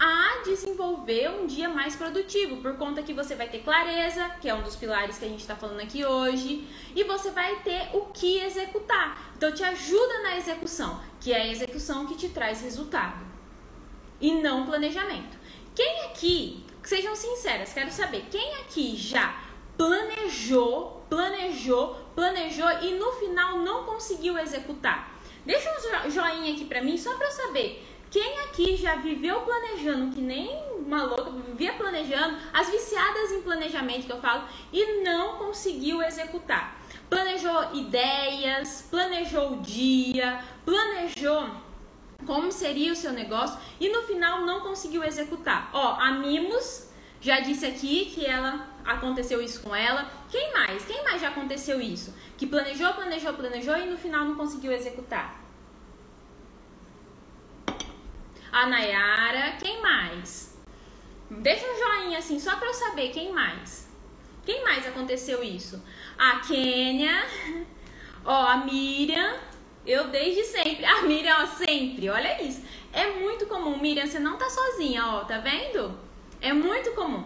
a 0.00 0.42
desenvolver 0.44 1.28
um 1.30 1.46
dia 1.46 1.68
mais 1.68 1.94
produtivo, 1.94 2.56
por 2.56 2.76
conta 2.78 3.02
que 3.02 3.12
você 3.12 3.34
vai 3.34 3.48
ter 3.48 3.58
clareza, 3.58 4.30
que 4.40 4.48
é 4.48 4.54
um 4.54 4.62
dos 4.62 4.74
pilares 4.74 5.18
que 5.18 5.26
a 5.26 5.28
gente 5.28 5.40
está 5.40 5.54
falando 5.54 5.80
aqui 5.80 6.04
hoje, 6.04 6.66
e 6.96 7.04
você 7.04 7.30
vai 7.30 7.56
ter 7.56 7.90
o 7.92 8.06
que 8.06 8.38
executar. 8.40 9.30
Então, 9.36 9.52
te 9.52 9.62
ajuda 9.62 10.22
na 10.22 10.36
execução, 10.38 10.98
que 11.20 11.34
é 11.34 11.42
a 11.42 11.46
execução 11.48 12.06
que 12.06 12.16
te 12.16 12.30
traz 12.30 12.62
resultado, 12.62 13.24
e 14.18 14.32
não 14.40 14.64
planejamento. 14.64 15.38
Quem 15.74 16.06
aqui, 16.06 16.64
sejam 16.82 17.14
sinceras, 17.14 17.74
quero 17.74 17.92
saber, 17.92 18.26
quem 18.30 18.54
aqui 18.56 18.96
já 18.96 19.49
planejou, 19.80 21.02
planejou, 21.08 21.96
planejou 22.14 22.68
e 22.82 22.98
no 22.98 23.12
final 23.12 23.60
não 23.60 23.84
conseguiu 23.84 24.36
executar. 24.36 25.18
Deixa 25.46 25.70
um 25.70 26.10
joinha 26.10 26.52
aqui 26.52 26.66
pra 26.66 26.82
mim 26.82 26.98
só 26.98 27.14
pra 27.14 27.26
eu 27.26 27.30
saber. 27.30 27.86
Quem 28.10 28.40
aqui 28.40 28.76
já 28.76 28.96
viveu 28.96 29.40
planejando 29.40 30.14
que 30.14 30.20
nem 30.20 30.50
uma 30.74 31.04
louca, 31.04 31.30
vivia 31.30 31.72
planejando 31.72 32.36
as 32.52 32.68
viciadas 32.68 33.32
em 33.32 33.40
planejamento 33.40 34.04
que 34.04 34.12
eu 34.12 34.20
falo, 34.20 34.44
e 34.70 35.02
não 35.02 35.38
conseguiu 35.38 36.02
executar. 36.02 36.76
Planejou 37.08 37.74
ideias, 37.74 38.86
planejou 38.90 39.52
o 39.52 39.60
dia, 39.62 40.44
planejou 40.62 41.48
como 42.26 42.52
seria 42.52 42.92
o 42.92 42.96
seu 42.96 43.12
negócio 43.12 43.58
e 43.80 43.88
no 43.88 44.02
final 44.02 44.44
não 44.44 44.60
conseguiu 44.60 45.02
executar. 45.02 45.70
Ó, 45.72 45.94
a 45.98 46.12
Mimos 46.12 46.89
já 47.20 47.40
disse 47.40 47.66
aqui 47.66 48.06
que 48.06 48.24
ela 48.24 48.66
aconteceu 48.84 49.42
isso 49.42 49.60
com 49.60 49.74
ela. 49.74 50.10
Quem 50.30 50.52
mais? 50.52 50.84
Quem 50.84 51.04
mais 51.04 51.20
já 51.20 51.28
aconteceu 51.28 51.80
isso? 51.80 52.14
Que 52.38 52.46
planejou, 52.46 52.92
planejou, 52.94 53.34
planejou 53.34 53.76
e 53.76 53.86
no 53.86 53.98
final 53.98 54.24
não 54.24 54.34
conseguiu 54.34 54.72
executar. 54.72 55.38
A 58.50 58.66
Nayara, 58.66 59.56
quem 59.62 59.80
mais? 59.80 60.58
Deixa 61.30 61.64
um 61.64 61.78
joinha 61.78 62.18
assim, 62.18 62.40
só 62.40 62.56
para 62.56 62.68
eu 62.68 62.74
saber 62.74 63.10
quem 63.10 63.32
mais. 63.32 63.88
Quem 64.44 64.64
mais 64.64 64.86
aconteceu 64.86 65.44
isso? 65.44 65.80
A 66.18 66.40
Kênia, 66.40 67.24
ó, 68.24 68.46
a 68.46 68.56
Miriam, 68.56 69.38
eu 69.86 70.08
desde 70.08 70.44
sempre. 70.44 70.84
A 70.84 71.02
Miriam, 71.02 71.36
ó, 71.42 71.46
sempre, 71.46 72.08
olha 72.08 72.42
isso. 72.42 72.64
É 72.92 73.12
muito 73.20 73.46
comum, 73.46 73.78
Miriam, 73.78 74.06
você 74.06 74.18
não 74.18 74.36
tá 74.36 74.50
sozinha, 74.50 75.06
ó, 75.06 75.24
tá 75.24 75.38
vendo? 75.38 76.09
É 76.40 76.52
muito 76.52 76.92
comum. 76.92 77.24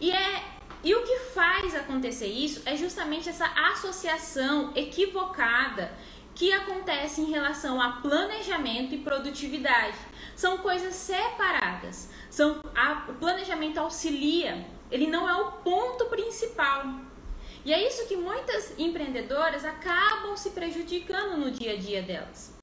E 0.00 0.10
é 0.10 0.56
e 0.84 0.94
o 0.94 1.02
que 1.02 1.18
faz 1.34 1.74
acontecer 1.74 2.28
isso 2.28 2.62
é 2.64 2.76
justamente 2.76 3.28
essa 3.28 3.46
associação 3.72 4.72
equivocada 4.76 5.92
que 6.32 6.52
acontece 6.52 7.22
em 7.22 7.30
relação 7.30 7.80
a 7.80 7.92
planejamento 7.92 8.94
e 8.94 8.98
produtividade. 8.98 9.96
São 10.36 10.58
coisas 10.58 10.94
separadas. 10.94 12.10
São, 12.30 12.60
a, 12.74 13.06
o 13.08 13.14
planejamento 13.14 13.78
auxilia, 13.78 14.64
ele 14.90 15.06
não 15.06 15.28
é 15.28 15.34
o 15.34 15.52
ponto 15.52 16.04
principal. 16.06 16.84
E 17.64 17.72
é 17.72 17.88
isso 17.88 18.06
que 18.06 18.16
muitas 18.16 18.78
empreendedoras 18.78 19.64
acabam 19.64 20.36
se 20.36 20.50
prejudicando 20.50 21.36
no 21.36 21.50
dia 21.50 21.72
a 21.72 21.76
dia 21.76 22.02
delas. 22.02 22.54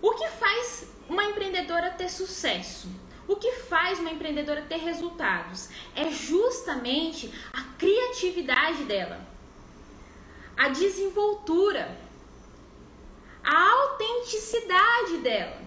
O 0.00 0.12
que 0.12 0.28
faz 0.28 0.94
uma 1.08 1.24
empreendedora 1.24 1.90
ter 1.90 2.08
sucesso? 2.08 2.88
O 3.28 3.36
que 3.36 3.52
faz 3.52 4.00
uma 4.00 4.10
empreendedora 4.10 4.62
ter 4.62 4.78
resultados? 4.78 5.68
É 5.94 6.10
justamente 6.10 7.32
a 7.52 7.62
criatividade 7.78 8.84
dela, 8.84 9.20
a 10.56 10.70
desenvoltura 10.70 12.08
a 13.48 13.70
autenticidade 13.70 15.18
dela. 15.22 15.62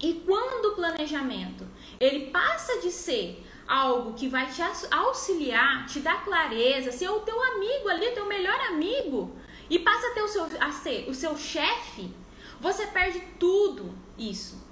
E 0.00 0.22
quando 0.26 0.66
o 0.66 0.74
planejamento 0.76 1.66
ele 1.98 2.30
passa 2.30 2.80
de 2.80 2.90
ser 2.90 3.44
algo 3.66 4.14
que 4.14 4.28
vai 4.28 4.46
te 4.46 4.62
auxiliar, 4.90 5.86
te 5.86 5.98
dar 5.98 6.24
clareza, 6.24 6.92
ser 6.92 7.08
o 7.08 7.20
teu 7.20 7.42
amigo 7.42 7.88
ali, 7.88 8.12
teu 8.12 8.26
melhor 8.26 8.60
amigo, 8.68 9.36
e 9.68 9.78
passa 9.78 10.06
a, 10.06 10.10
ter 10.14 10.22
o 10.22 10.28
seu, 10.28 10.46
a 10.60 10.70
ser 10.70 11.08
o 11.08 11.14
seu 11.14 11.36
chefe, 11.36 12.14
você 12.60 12.86
perde 12.86 13.20
tudo 13.40 13.92
isso. 14.16 14.63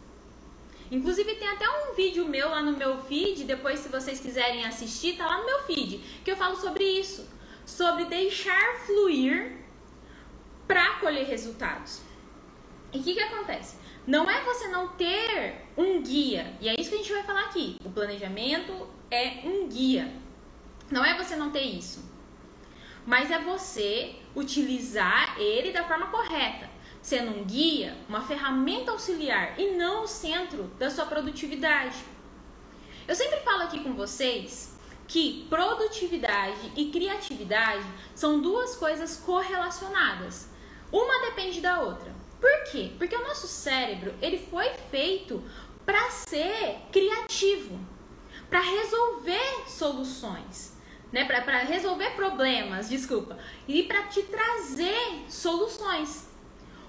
Inclusive 0.93 1.37
tem 1.37 1.49
até 1.49 1.67
um 1.67 1.95
vídeo 1.95 2.29
meu 2.29 2.51
lá 2.51 2.61
no 2.61 2.77
meu 2.77 3.01
feed, 3.01 3.45
depois 3.45 3.81
se 3.81 3.89
vocês 3.89 4.21
quiserem 4.21 4.67
assistir, 4.67 5.17
tá 5.17 5.27
lá 5.27 5.39
no 5.39 5.47
meu 5.47 5.61
feed, 5.61 5.99
que 6.23 6.31
eu 6.31 6.37
falo 6.37 6.55
sobre 6.55 6.85
isso, 6.85 7.27
sobre 7.65 8.05
deixar 8.05 8.75
fluir 8.85 9.57
para 10.69 10.97
colher 10.97 11.27
resultados. 11.27 12.03
E 12.93 12.99
o 12.99 13.03
que, 13.03 13.15
que 13.15 13.23
acontece? 13.23 13.79
Não 14.07 14.31
é 14.31 14.43
você 14.43 14.69
não 14.69 14.89
ter 14.89 15.65
um 15.79 16.03
guia, 16.03 16.55
e 16.61 16.69
é 16.69 16.75
isso 16.79 16.91
que 16.91 16.97
a 16.97 16.99
gente 16.99 17.13
vai 17.13 17.23
falar 17.23 17.45
aqui. 17.47 17.77
O 17.83 17.91
planejamento 17.91 18.87
é 19.11 19.41
um 19.47 19.67
guia. 19.69 20.13
Não 20.91 21.03
é 21.03 21.17
você 21.17 21.35
não 21.37 21.51
ter 21.51 21.63
isso, 21.63 22.05
mas 23.07 23.31
é 23.31 23.39
você 23.39 24.17
utilizar 24.37 25.41
ele 25.41 25.73
da 25.73 25.85
forma 25.85 26.09
correta, 26.09 26.69
sendo 27.03 27.37
um 27.37 27.45
guia, 27.45 27.99
uma 28.09 28.23
ferramenta 28.23 28.93
auxiliar 28.93 29.59
e 29.59 29.73
não 29.73 30.05
o 30.05 30.09
centro 30.09 30.65
da 30.79 30.89
sua 30.89 31.05
produtividade. 31.05 31.99
Eu 33.07 33.15
sempre 33.15 33.41
falo 33.41 33.65
aqui 33.65 33.81
com 33.81 33.93
vocês 33.95 34.79
que 35.09 35.47
produtividade 35.51 36.73
e 36.77 36.91
criatividade 36.91 37.85
são 38.15 38.41
duas 38.41 38.77
coisas 38.77 39.17
correlacionadas. 39.17 40.49
Uma 40.93 41.27
depende 41.27 41.61
da 41.61 41.81
outra. 41.81 42.15
Por 42.41 42.65
quê? 42.71 42.93
Porque 42.97 43.17
o 43.17 43.23
nosso 43.23 43.47
cérebro, 43.47 44.15
ele 44.23 44.39
foi 44.39 44.71
feito 44.91 45.43
para 45.85 46.11
ser 46.11 46.79
criativo, 46.93 47.79
para 48.49 48.61
resolver 48.61 49.65
soluções, 49.67 50.77
né? 51.13 51.25
Para 51.25 51.59
resolver 51.59 52.11
problemas, 52.11 52.89
desculpa, 52.89 53.37
e 53.67 53.83
para 53.83 54.05
te 54.05 54.23
trazer 54.23 55.25
soluções. 55.29 56.32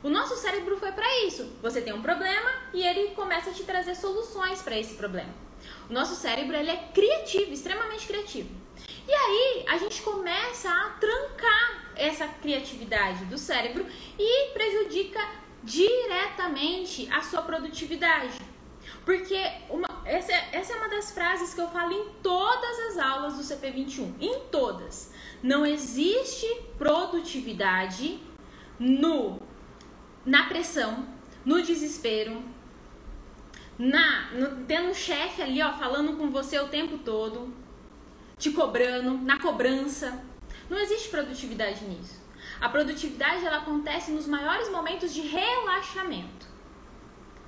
O 0.03 0.09
nosso 0.09 0.35
cérebro 0.35 0.77
foi 0.77 0.91
para 0.91 1.25
isso. 1.25 1.49
Você 1.61 1.81
tem 1.81 1.93
um 1.93 2.01
problema 2.01 2.51
e 2.73 2.85
ele 2.85 3.11
começa 3.11 3.51
a 3.51 3.53
te 3.53 3.63
trazer 3.63 3.95
soluções 3.95 4.61
para 4.61 4.77
esse 4.77 4.95
problema. 4.95 5.33
O 5.89 5.93
nosso 5.93 6.13
cérebro 6.15 6.57
ele 6.57 6.69
é 6.69 6.89
criativo, 6.93 7.53
extremamente 7.53 8.05
criativo. 8.05 8.49
E 9.07 9.13
aí 9.13 9.65
a 9.65 9.77
gente 9.77 10.01
começa 10.01 10.69
a 10.69 10.89
trancar 10.99 11.93
essa 11.95 12.27
criatividade 12.27 13.23
do 13.25 13.37
cérebro 13.37 13.85
e 14.19 14.49
prejudica 14.49 15.21
diretamente 15.63 17.07
a 17.09 17.21
sua 17.21 17.41
produtividade. 17.41 18.37
Porque 19.05 19.39
uma, 19.69 19.87
essa, 20.03 20.33
essa 20.51 20.73
é 20.73 20.75
uma 20.75 20.89
das 20.89 21.11
frases 21.11 21.53
que 21.53 21.61
eu 21.61 21.69
falo 21.69 21.93
em 21.93 22.09
todas 22.21 22.79
as 22.87 22.97
aulas 22.97 23.37
do 23.37 23.43
CP21. 23.43 24.15
Em 24.19 24.39
todas. 24.51 25.13
Não 25.41 25.65
existe 25.65 26.45
produtividade 26.77 28.19
no 28.77 29.52
na 30.25 30.43
pressão, 30.47 31.07
no 31.43 31.61
desespero, 31.61 32.41
na 33.77 34.31
no, 34.31 34.65
tendo 34.65 34.89
um 34.89 34.93
chefe 34.93 35.41
ali 35.41 35.61
ó, 35.61 35.73
falando 35.73 36.17
com 36.17 36.29
você 36.29 36.57
o 36.59 36.69
tempo 36.69 36.97
todo, 36.99 37.53
te 38.37 38.51
cobrando, 38.51 39.17
na 39.17 39.39
cobrança. 39.39 40.23
Não 40.69 40.77
existe 40.77 41.09
produtividade 41.09 41.83
nisso. 41.85 42.21
A 42.59 42.69
produtividade 42.69 43.45
ela 43.45 43.57
acontece 43.57 44.11
nos 44.11 44.27
maiores 44.27 44.69
momentos 44.69 45.13
de 45.13 45.21
relaxamento. 45.21 46.47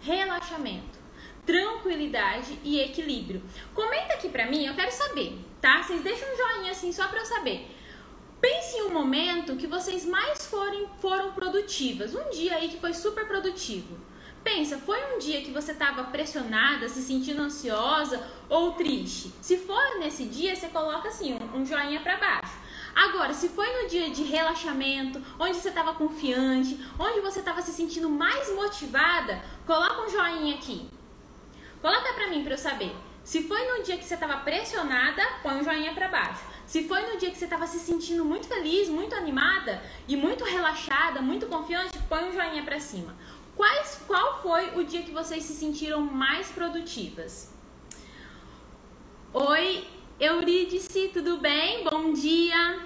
Relaxamento, 0.01 0.99
tranquilidade 1.45 2.59
e 2.63 2.79
equilíbrio. 2.79 3.41
Comenta 3.73 4.13
aqui 4.13 4.29
pra 4.29 4.45
mim, 4.45 4.65
eu 4.65 4.75
quero 4.75 4.91
saber, 4.91 5.39
tá? 5.61 5.81
Vocês 5.81 6.01
deixam 6.03 6.27
um 6.31 6.37
joinha 6.37 6.71
assim 6.71 6.91
só 6.91 7.07
pra 7.07 7.19
eu 7.19 7.25
saber. 7.25 7.71
Pense 8.45 8.77
em 8.77 8.83
um 8.83 8.93
momento 8.93 9.55
que 9.55 9.65
vocês 9.65 10.05
mais 10.05 10.45
forem, 10.45 10.87
foram 11.01 11.31
produtivas. 11.31 12.13
Um 12.13 12.29
dia 12.29 12.53
aí 12.57 12.69
que 12.69 12.79
foi 12.79 12.93
super 12.93 13.25
produtivo. 13.25 13.97
Pensa, 14.43 14.77
foi 14.77 14.99
um 15.11 15.17
dia 15.17 15.41
que 15.41 15.49
você 15.49 15.71
estava 15.71 16.03
pressionada, 16.03 16.87
se 16.87 17.01
sentindo 17.01 17.41
ansiosa 17.41 18.23
ou 18.47 18.73
triste? 18.73 19.33
Se 19.41 19.57
for 19.57 19.97
nesse 19.97 20.25
dia, 20.25 20.55
você 20.55 20.67
coloca 20.67 21.07
assim, 21.07 21.35
um, 21.55 21.65
joinha 21.65 22.01
para 22.01 22.17
baixo. 22.17 22.55
Agora, 22.93 23.33
se 23.33 23.49
foi 23.49 23.67
no 23.81 23.89
dia 23.89 24.11
de 24.11 24.21
relaxamento, 24.21 25.19
onde 25.39 25.57
você 25.57 25.69
estava 25.69 25.95
confiante, 25.95 26.79
onde 26.99 27.21
você 27.21 27.39
estava 27.39 27.63
se 27.63 27.71
sentindo 27.71 28.11
mais 28.11 28.53
motivada, 28.53 29.41
coloca 29.65 30.03
um 30.03 30.09
joinha 30.11 30.53
aqui. 30.53 30.87
Coloca 31.81 32.13
para 32.13 32.29
mim 32.29 32.43
para 32.43 32.53
eu 32.53 32.59
saber. 32.59 32.95
Se 33.23 33.41
foi 33.47 33.59
no 33.71 33.83
dia 33.83 33.97
que 33.97 34.05
você 34.05 34.13
estava 34.13 34.37
pressionada, 34.37 35.23
põe 35.41 35.55
um 35.55 35.63
joinha 35.63 35.95
para 35.95 36.09
baixo. 36.09 36.54
Se 36.65 36.87
foi 36.87 37.01
no 37.03 37.17
dia 37.19 37.29
que 37.29 37.37
você 37.37 37.45
estava 37.45 37.67
se 37.67 37.79
sentindo 37.79 38.25
muito 38.25 38.47
feliz, 38.47 38.89
muito 38.89 39.13
animada 39.13 39.81
e 40.07 40.15
muito 40.15 40.43
relaxada, 40.43 41.21
muito 41.21 41.45
confiante, 41.45 41.97
põe 42.09 42.23
um 42.27 42.33
joinha 42.33 42.63
para 42.63 42.79
cima. 42.79 43.15
Quais, 43.55 44.01
qual 44.07 44.41
foi 44.41 44.71
o 44.75 44.83
dia 44.83 45.03
que 45.03 45.11
vocês 45.11 45.43
se 45.43 45.53
sentiram 45.53 46.01
mais 46.01 46.47
produtivas? 46.47 47.53
Oi, 49.31 49.85
Eurídice, 50.19 51.09
tudo 51.13 51.37
bem? 51.37 51.83
Bom 51.83 52.13
dia. 52.13 52.79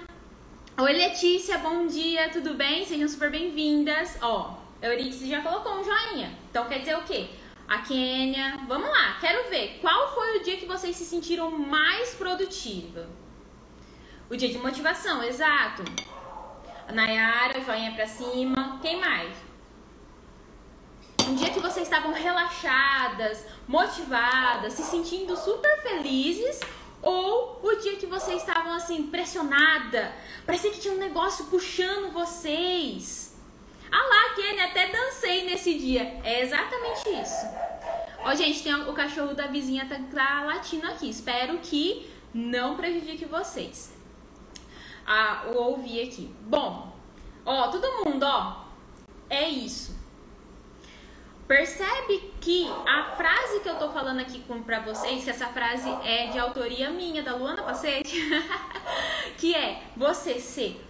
Oi, 0.78 0.92
Letícia, 0.92 1.58
bom 1.58 1.86
dia, 1.86 2.28
tudo 2.28 2.54
bem? 2.54 2.84
Sejam 2.84 3.08
super 3.08 3.30
bem-vindas. 3.30 4.18
Ó, 4.20 4.58
Eurídice 4.82 5.28
já 5.28 5.40
colocou 5.40 5.80
um 5.80 5.84
joinha. 5.84 6.38
Então 6.50 6.68
quer 6.68 6.80
dizer 6.80 6.96
o 6.96 7.04
quê? 7.04 7.30
A 7.66 7.78
Kênia. 7.78 8.60
Vamos 8.68 8.90
lá, 8.90 9.16
quero 9.20 9.48
ver. 9.48 9.78
Qual 9.80 10.14
foi 10.14 10.38
o 10.38 10.42
dia 10.42 10.58
que 10.58 10.66
vocês 10.66 10.94
se 10.96 11.04
sentiram 11.04 11.50
mais 11.50 12.14
produtiva? 12.14 13.08
O 14.30 14.36
dia 14.36 14.48
de 14.48 14.58
motivação, 14.58 15.24
exato. 15.24 15.82
A 16.86 16.92
Nayara, 16.92 17.60
joinha 17.62 17.90
pra 17.90 18.06
cima. 18.06 18.78
Quem 18.80 19.00
mais? 19.00 19.36
Um 21.26 21.34
dia 21.34 21.50
que 21.50 21.58
vocês 21.58 21.88
estavam 21.88 22.12
relaxadas, 22.12 23.44
motivadas, 23.66 24.74
se 24.74 24.84
sentindo 24.84 25.36
super 25.36 25.82
felizes 25.82 26.60
ou 27.02 27.58
o 27.60 27.74
dia 27.80 27.96
que 27.96 28.06
vocês 28.06 28.40
estavam 28.40 28.72
assim, 28.72 29.08
pressionada, 29.08 30.12
parecia 30.46 30.70
que 30.70 30.78
tinha 30.78 30.94
um 30.94 30.98
negócio 30.98 31.46
puxando 31.46 32.12
vocês. 32.12 33.36
Ah 33.90 33.96
lá, 33.96 34.34
Kenny, 34.36 34.60
até 34.60 34.92
dancei 34.92 35.44
nesse 35.44 35.76
dia. 35.76 36.20
É 36.22 36.42
exatamente 36.42 37.08
isso. 37.20 37.46
Ó, 38.20 38.32
gente, 38.36 38.62
tem 38.62 38.74
o 38.74 38.92
cachorro 38.92 39.34
da 39.34 39.48
vizinha 39.48 39.88
tá, 39.88 39.98
tá 40.14 40.44
latindo 40.44 40.86
aqui. 40.86 41.10
Espero 41.10 41.58
que 41.58 42.08
não 42.32 42.76
prejudique 42.76 43.24
vocês. 43.24 43.98
Ah, 45.12 45.42
o 45.48 45.58
ouvir 45.58 46.02
aqui. 46.04 46.32
Bom, 46.42 46.96
ó, 47.44 47.66
todo 47.66 48.04
mundo, 48.04 48.22
ó, 48.22 48.62
é 49.28 49.48
isso. 49.48 49.98
Percebe 51.48 52.32
que 52.40 52.70
a 52.86 53.16
frase 53.16 53.58
que 53.58 53.68
eu 53.68 53.74
tô 53.74 53.90
falando 53.90 54.20
aqui 54.20 54.38
com, 54.46 54.62
pra 54.62 54.78
vocês, 54.78 55.24
que 55.24 55.30
essa 55.30 55.48
frase 55.48 55.90
é 56.04 56.28
de 56.28 56.38
autoria 56.38 56.90
minha, 56.90 57.24
da 57.24 57.34
Luana 57.34 57.60
Pacete, 57.60 58.22
que 59.36 59.52
é 59.52 59.82
você 59.96 60.38
ser. 60.38 60.80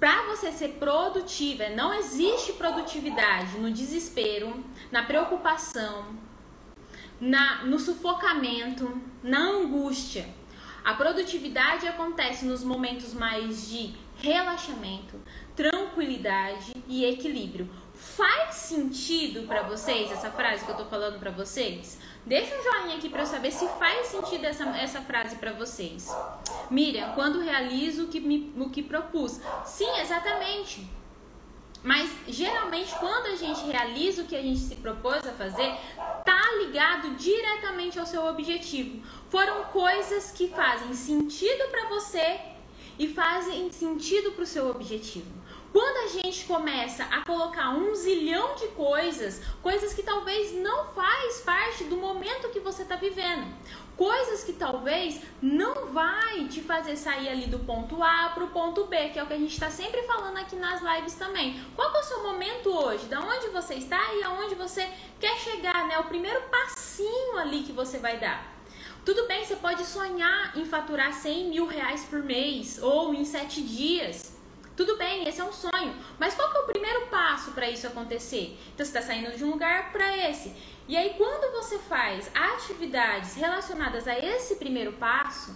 Pra 0.00 0.22
você 0.28 0.50
ser 0.50 0.78
produtiva, 0.78 1.68
não 1.68 1.92
existe 1.92 2.54
produtividade 2.54 3.58
no 3.58 3.70
desespero, 3.70 4.64
na 4.90 5.02
preocupação, 5.02 6.16
na, 7.20 7.62
no 7.66 7.78
sufocamento, 7.78 8.98
na 9.22 9.40
angústia. 9.40 10.37
A 10.88 10.94
produtividade 10.94 11.86
acontece 11.86 12.46
nos 12.46 12.64
momentos 12.64 13.12
mais 13.12 13.68
de 13.68 13.94
relaxamento, 14.16 15.20
tranquilidade 15.54 16.72
e 16.88 17.04
equilíbrio. 17.04 17.68
Faz 17.92 18.54
sentido 18.54 19.46
para 19.46 19.64
vocês 19.64 20.10
essa 20.10 20.30
frase 20.30 20.64
que 20.64 20.70
eu 20.70 20.76
tô 20.78 20.86
falando 20.86 21.18
para 21.18 21.30
vocês? 21.30 22.00
Deixa 22.24 22.56
um 22.56 22.62
joinha 22.62 22.96
aqui 22.96 23.10
para 23.10 23.20
eu 23.20 23.26
saber 23.26 23.50
se 23.50 23.68
faz 23.78 24.06
sentido 24.06 24.46
essa, 24.46 24.64
essa 24.78 25.02
frase 25.02 25.36
para 25.36 25.52
vocês. 25.52 26.08
Miriam, 26.70 27.12
quando 27.12 27.42
realizo 27.42 28.04
o 28.04 28.08
que, 28.08 28.18
me, 28.18 28.50
o 28.56 28.70
que 28.70 28.82
propus. 28.82 29.42
Sim, 29.66 29.90
exatamente. 30.00 30.88
Mas 31.88 32.10
geralmente 32.28 32.94
quando 33.00 33.28
a 33.28 33.34
gente 33.34 33.64
realiza 33.64 34.20
o 34.20 34.26
que 34.26 34.36
a 34.36 34.42
gente 34.42 34.60
se 34.60 34.74
propôs 34.74 35.26
a 35.26 35.32
fazer, 35.32 35.74
tá 36.22 36.42
ligado 36.58 37.16
diretamente 37.16 37.98
ao 37.98 38.04
seu 38.04 38.26
objetivo. 38.26 39.02
Foram 39.30 39.64
coisas 39.72 40.30
que 40.30 40.48
fazem 40.48 40.92
sentido 40.92 41.70
para 41.70 41.88
você 41.88 42.40
e 42.98 43.08
fazem 43.08 43.72
sentido 43.72 44.32
para 44.32 44.42
o 44.42 44.46
seu 44.46 44.68
objetivo. 44.68 45.37
Quando 45.70 45.96
a 45.98 46.08
gente 46.08 46.46
começa 46.46 47.04
a 47.04 47.22
colocar 47.24 47.70
um 47.70 47.94
zilhão 47.94 48.54
de 48.54 48.68
coisas, 48.68 49.42
coisas 49.62 49.92
que 49.92 50.02
talvez 50.02 50.54
não 50.54 50.86
faz 50.86 51.40
parte 51.42 51.84
do 51.84 51.96
momento 51.96 52.48
que 52.48 52.60
você 52.60 52.82
está 52.82 52.96
vivendo, 52.96 53.46
coisas 53.94 54.42
que 54.42 54.54
talvez 54.54 55.20
não 55.42 55.92
vai 55.92 56.46
te 56.48 56.62
fazer 56.62 56.96
sair 56.96 57.28
ali 57.28 57.46
do 57.48 57.58
ponto 57.58 58.02
A 58.02 58.30
para 58.30 58.44
o 58.44 58.48
ponto 58.48 58.84
B, 58.84 59.10
que 59.10 59.18
é 59.18 59.22
o 59.22 59.26
que 59.26 59.34
a 59.34 59.38
gente 59.38 59.52
está 59.52 59.70
sempre 59.70 60.02
falando 60.04 60.38
aqui 60.38 60.56
nas 60.56 60.80
lives 60.80 61.14
também. 61.14 61.62
Qual 61.76 61.94
é 61.94 62.00
o 62.00 62.04
seu 62.04 62.22
momento 62.22 62.70
hoje? 62.70 63.04
Da 63.04 63.20
onde 63.20 63.48
você 63.48 63.74
está 63.74 64.00
e 64.14 64.22
aonde 64.22 64.54
você 64.54 64.88
quer 65.20 65.36
chegar, 65.36 65.86
né? 65.86 65.98
O 65.98 66.04
primeiro 66.04 66.40
passinho 66.48 67.36
ali 67.36 67.62
que 67.62 67.72
você 67.72 67.98
vai 67.98 68.18
dar. 68.18 68.56
Tudo 69.04 69.26
bem, 69.26 69.44
você 69.44 69.56
pode 69.56 69.84
sonhar 69.84 70.56
em 70.56 70.64
faturar 70.64 71.12
100 71.12 71.48
mil 71.48 71.66
reais 71.66 72.04
por 72.04 72.22
mês 72.22 72.78
ou 72.82 73.14
em 73.14 73.24
7 73.24 73.62
dias. 73.62 74.27
Tudo 74.78 74.96
bem, 74.96 75.28
esse 75.28 75.40
é 75.40 75.44
um 75.44 75.52
sonho. 75.52 75.92
Mas 76.20 76.36
qual 76.36 76.52
que 76.52 76.56
é 76.56 76.60
o 76.60 76.66
primeiro 76.66 77.08
passo 77.08 77.50
para 77.50 77.68
isso 77.68 77.84
acontecer? 77.84 78.56
Então 78.72 78.86
você 78.86 78.96
está 78.96 79.02
saindo 79.02 79.36
de 79.36 79.44
um 79.44 79.50
lugar 79.50 79.90
para 79.90 80.16
esse. 80.16 80.54
E 80.86 80.96
aí 80.96 81.14
quando 81.18 81.50
você 81.50 81.80
faz 81.80 82.30
atividades 82.32 83.34
relacionadas 83.34 84.06
a 84.06 84.16
esse 84.16 84.54
primeiro 84.54 84.92
passo, 84.92 85.52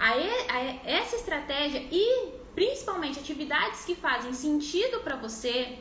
a, 0.00 0.16
e, 0.16 0.50
a 0.50 0.90
essa 0.90 1.14
estratégia 1.14 1.86
e 1.92 2.32
principalmente 2.56 3.20
atividades 3.20 3.84
que 3.84 3.94
fazem 3.94 4.34
sentido 4.34 4.98
para 4.98 5.14
você, 5.14 5.78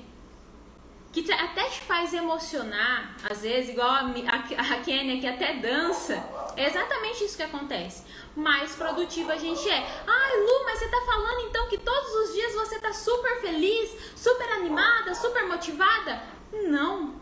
que 1.21 1.31
até 1.31 1.63
te 1.69 1.81
faz 1.81 2.13
emocionar, 2.13 3.15
às 3.29 3.41
vezes, 3.41 3.69
igual 3.69 3.89
a, 3.89 4.01
a, 4.01 4.73
a 4.73 4.79
Kenia 4.81 5.19
que 5.19 5.27
até 5.27 5.53
dança, 5.53 6.13
é 6.55 6.67
exatamente 6.67 7.23
isso 7.23 7.37
que 7.37 7.43
acontece. 7.43 8.03
Mais 8.35 8.75
produtiva 8.75 9.33
a 9.33 9.37
gente 9.37 9.69
é. 9.69 10.03
Ai, 10.07 10.37
Lu, 10.41 10.63
mas 10.65 10.79
você 10.79 10.87
tá 10.87 11.01
falando 11.05 11.47
então 11.47 11.67
que 11.67 11.77
todos 11.77 12.13
os 12.15 12.33
dias 12.33 12.53
você 12.53 12.79
tá 12.79 12.91
super 12.91 13.41
feliz, 13.41 13.95
super 14.15 14.51
animada, 14.53 15.13
super 15.15 15.47
motivada? 15.47 16.21
Não. 16.51 17.15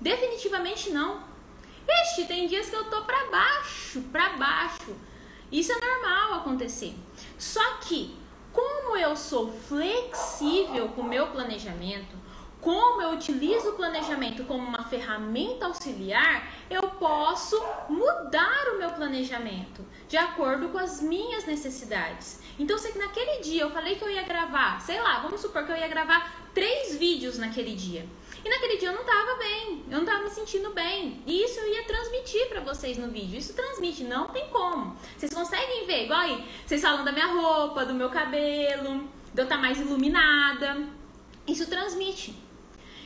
Definitivamente 0.00 0.90
não. 0.90 1.22
Este 1.86 2.24
tem 2.24 2.46
dias 2.46 2.68
que 2.68 2.76
eu 2.76 2.84
tô 2.84 3.02
pra 3.02 3.26
baixo, 3.26 4.00
pra 4.10 4.30
baixo. 4.30 4.96
Isso 5.52 5.72
é 5.72 5.78
normal 5.78 6.40
acontecer. 6.40 6.94
Só 7.38 7.62
que, 7.82 8.16
como 8.52 8.96
eu 8.96 9.14
sou 9.14 9.52
flexível 9.52 10.88
com 10.88 11.02
o 11.02 11.08
meu 11.08 11.28
planejamento, 11.28 12.23
como 12.64 13.02
eu 13.02 13.10
utilizo 13.10 13.68
o 13.68 13.72
planejamento 13.74 14.42
como 14.44 14.66
uma 14.66 14.84
ferramenta 14.84 15.66
auxiliar, 15.66 16.50
eu 16.70 16.82
posso 16.82 17.62
mudar 17.90 18.72
o 18.74 18.78
meu 18.78 18.90
planejamento 18.90 19.84
de 20.08 20.16
acordo 20.16 20.70
com 20.70 20.78
as 20.78 21.02
minhas 21.02 21.44
necessidades. 21.44 22.40
Então, 22.58 22.78
se 22.78 22.96
naquele 22.96 23.42
dia 23.42 23.62
eu 23.62 23.70
falei 23.70 23.96
que 23.96 24.02
eu 24.02 24.08
ia 24.08 24.22
gravar, 24.22 24.80
sei 24.80 24.98
lá, 24.98 25.20
vamos 25.20 25.42
supor 25.42 25.66
que 25.66 25.72
eu 25.72 25.76
ia 25.76 25.88
gravar 25.88 26.48
três 26.54 26.96
vídeos 26.96 27.36
naquele 27.36 27.74
dia. 27.74 28.08
E 28.42 28.48
naquele 28.48 28.78
dia 28.78 28.88
eu 28.88 28.94
não 28.94 29.04
tava 29.04 29.36
bem, 29.36 29.84
eu 29.90 29.98
não 29.98 30.06
tava 30.06 30.24
me 30.24 30.30
sentindo 30.30 30.70
bem. 30.70 31.22
E 31.26 31.44
isso 31.44 31.60
eu 31.60 31.68
ia 31.68 31.84
transmitir 31.84 32.48
para 32.48 32.60
vocês 32.60 32.96
no 32.96 33.08
vídeo. 33.08 33.38
Isso 33.38 33.52
transmite, 33.52 34.04
não 34.04 34.28
tem 34.28 34.48
como. 34.48 34.96
Vocês 35.18 35.34
conseguem 35.34 35.86
ver, 35.86 36.04
igual 36.04 36.20
aí, 36.20 36.44
vocês 36.66 36.80
falam 36.80 37.04
da 37.04 37.12
minha 37.12 37.26
roupa, 37.26 37.84
do 37.84 37.92
meu 37.92 38.08
cabelo, 38.08 39.06
de 39.34 39.40
eu 39.40 39.44
estar 39.44 39.56
tá 39.56 39.60
mais 39.60 39.78
iluminada. 39.78 40.86
Isso 41.46 41.68
transmite. 41.68 42.43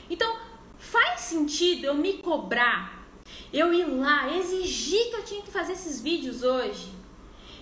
Então, 0.09 0.38
faz 0.79 1.21
sentido 1.21 1.85
eu 1.85 1.94
me 1.94 2.14
cobrar, 2.18 3.07
eu 3.53 3.73
ir 3.73 3.85
lá, 3.85 4.33
exigir 4.37 5.11
que 5.11 5.16
eu 5.16 5.25
tinha 5.25 5.42
que 5.42 5.51
fazer 5.51 5.73
esses 5.73 6.01
vídeos 6.01 6.42
hoje. 6.42 6.97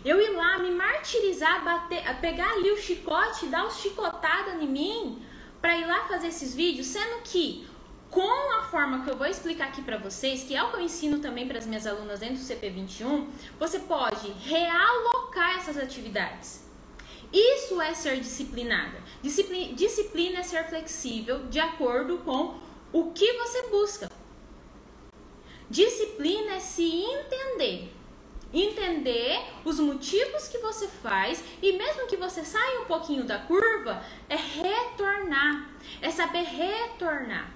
Eu 0.05 0.21
ir 0.21 0.31
lá, 0.31 0.59
me 0.59 0.71
martirizar, 0.71 1.65
bater, 1.65 2.03
pegar 2.21 2.53
ali 2.53 2.71
o 2.71 2.77
chicote, 2.77 3.47
dar 3.47 3.67
os 3.67 3.79
chicotadas 3.79 4.63
em 4.63 4.69
mim, 4.69 5.23
para 5.61 5.77
ir 5.77 5.87
lá 5.87 6.05
fazer 6.05 6.29
esses 6.29 6.55
vídeos, 6.55 6.87
sendo 6.87 7.23
que 7.23 7.67
com 8.11 8.53
a 8.59 8.63
forma 8.65 9.05
que 9.05 9.11
eu 9.11 9.17
vou 9.17 9.27
explicar 9.27 9.67
aqui 9.67 9.83
para 9.83 9.99
vocês, 9.99 10.45
que 10.45 10.55
é 10.55 10.63
o 10.63 10.71
que 10.71 10.77
eu 10.77 10.81
ensino 10.81 11.19
também 11.19 11.47
para 11.47 11.59
as 11.59 11.67
minhas 11.67 11.87
alunas 11.87 12.21
dentro 12.21 12.37
do 12.37 12.43
CP21, 12.43 13.27
você 13.59 13.81
pode 13.81 14.31
realocar 14.45 15.57
essas 15.57 15.77
atividades. 15.77 16.66
Isso 17.33 17.81
é 17.81 17.95
ser 17.95 18.21
disciplinada. 18.21 19.03
Disciplina, 19.23 19.75
disciplina 19.75 20.39
é 20.39 20.43
ser 20.43 20.69
flexível 20.69 21.47
de 21.47 21.59
acordo 21.59 22.19
com 22.19 22.59
o 22.93 23.13
que 23.13 23.33
você 23.35 23.69
busca. 23.69 24.11
Disciplina 25.69 26.55
é 26.55 26.61
se 26.61 26.85
entender. 26.85 27.93
Entender 28.55 29.43
os 29.65 29.81
motivos 29.81 30.49
que 30.49 30.59
você 30.59 30.87
faz 30.87 31.43
e 31.61 31.73
mesmo 31.73 32.07
que 32.07 32.17
você 32.17 32.45
saia 32.45 32.81
um 32.81 32.85
pouquinho 32.85 33.25
da 33.25 33.39
curva, 33.39 34.03
é 34.29 34.37
retornar. 34.37 35.71
É 36.01 36.11
saber 36.11 36.45
retornar. 36.45 37.53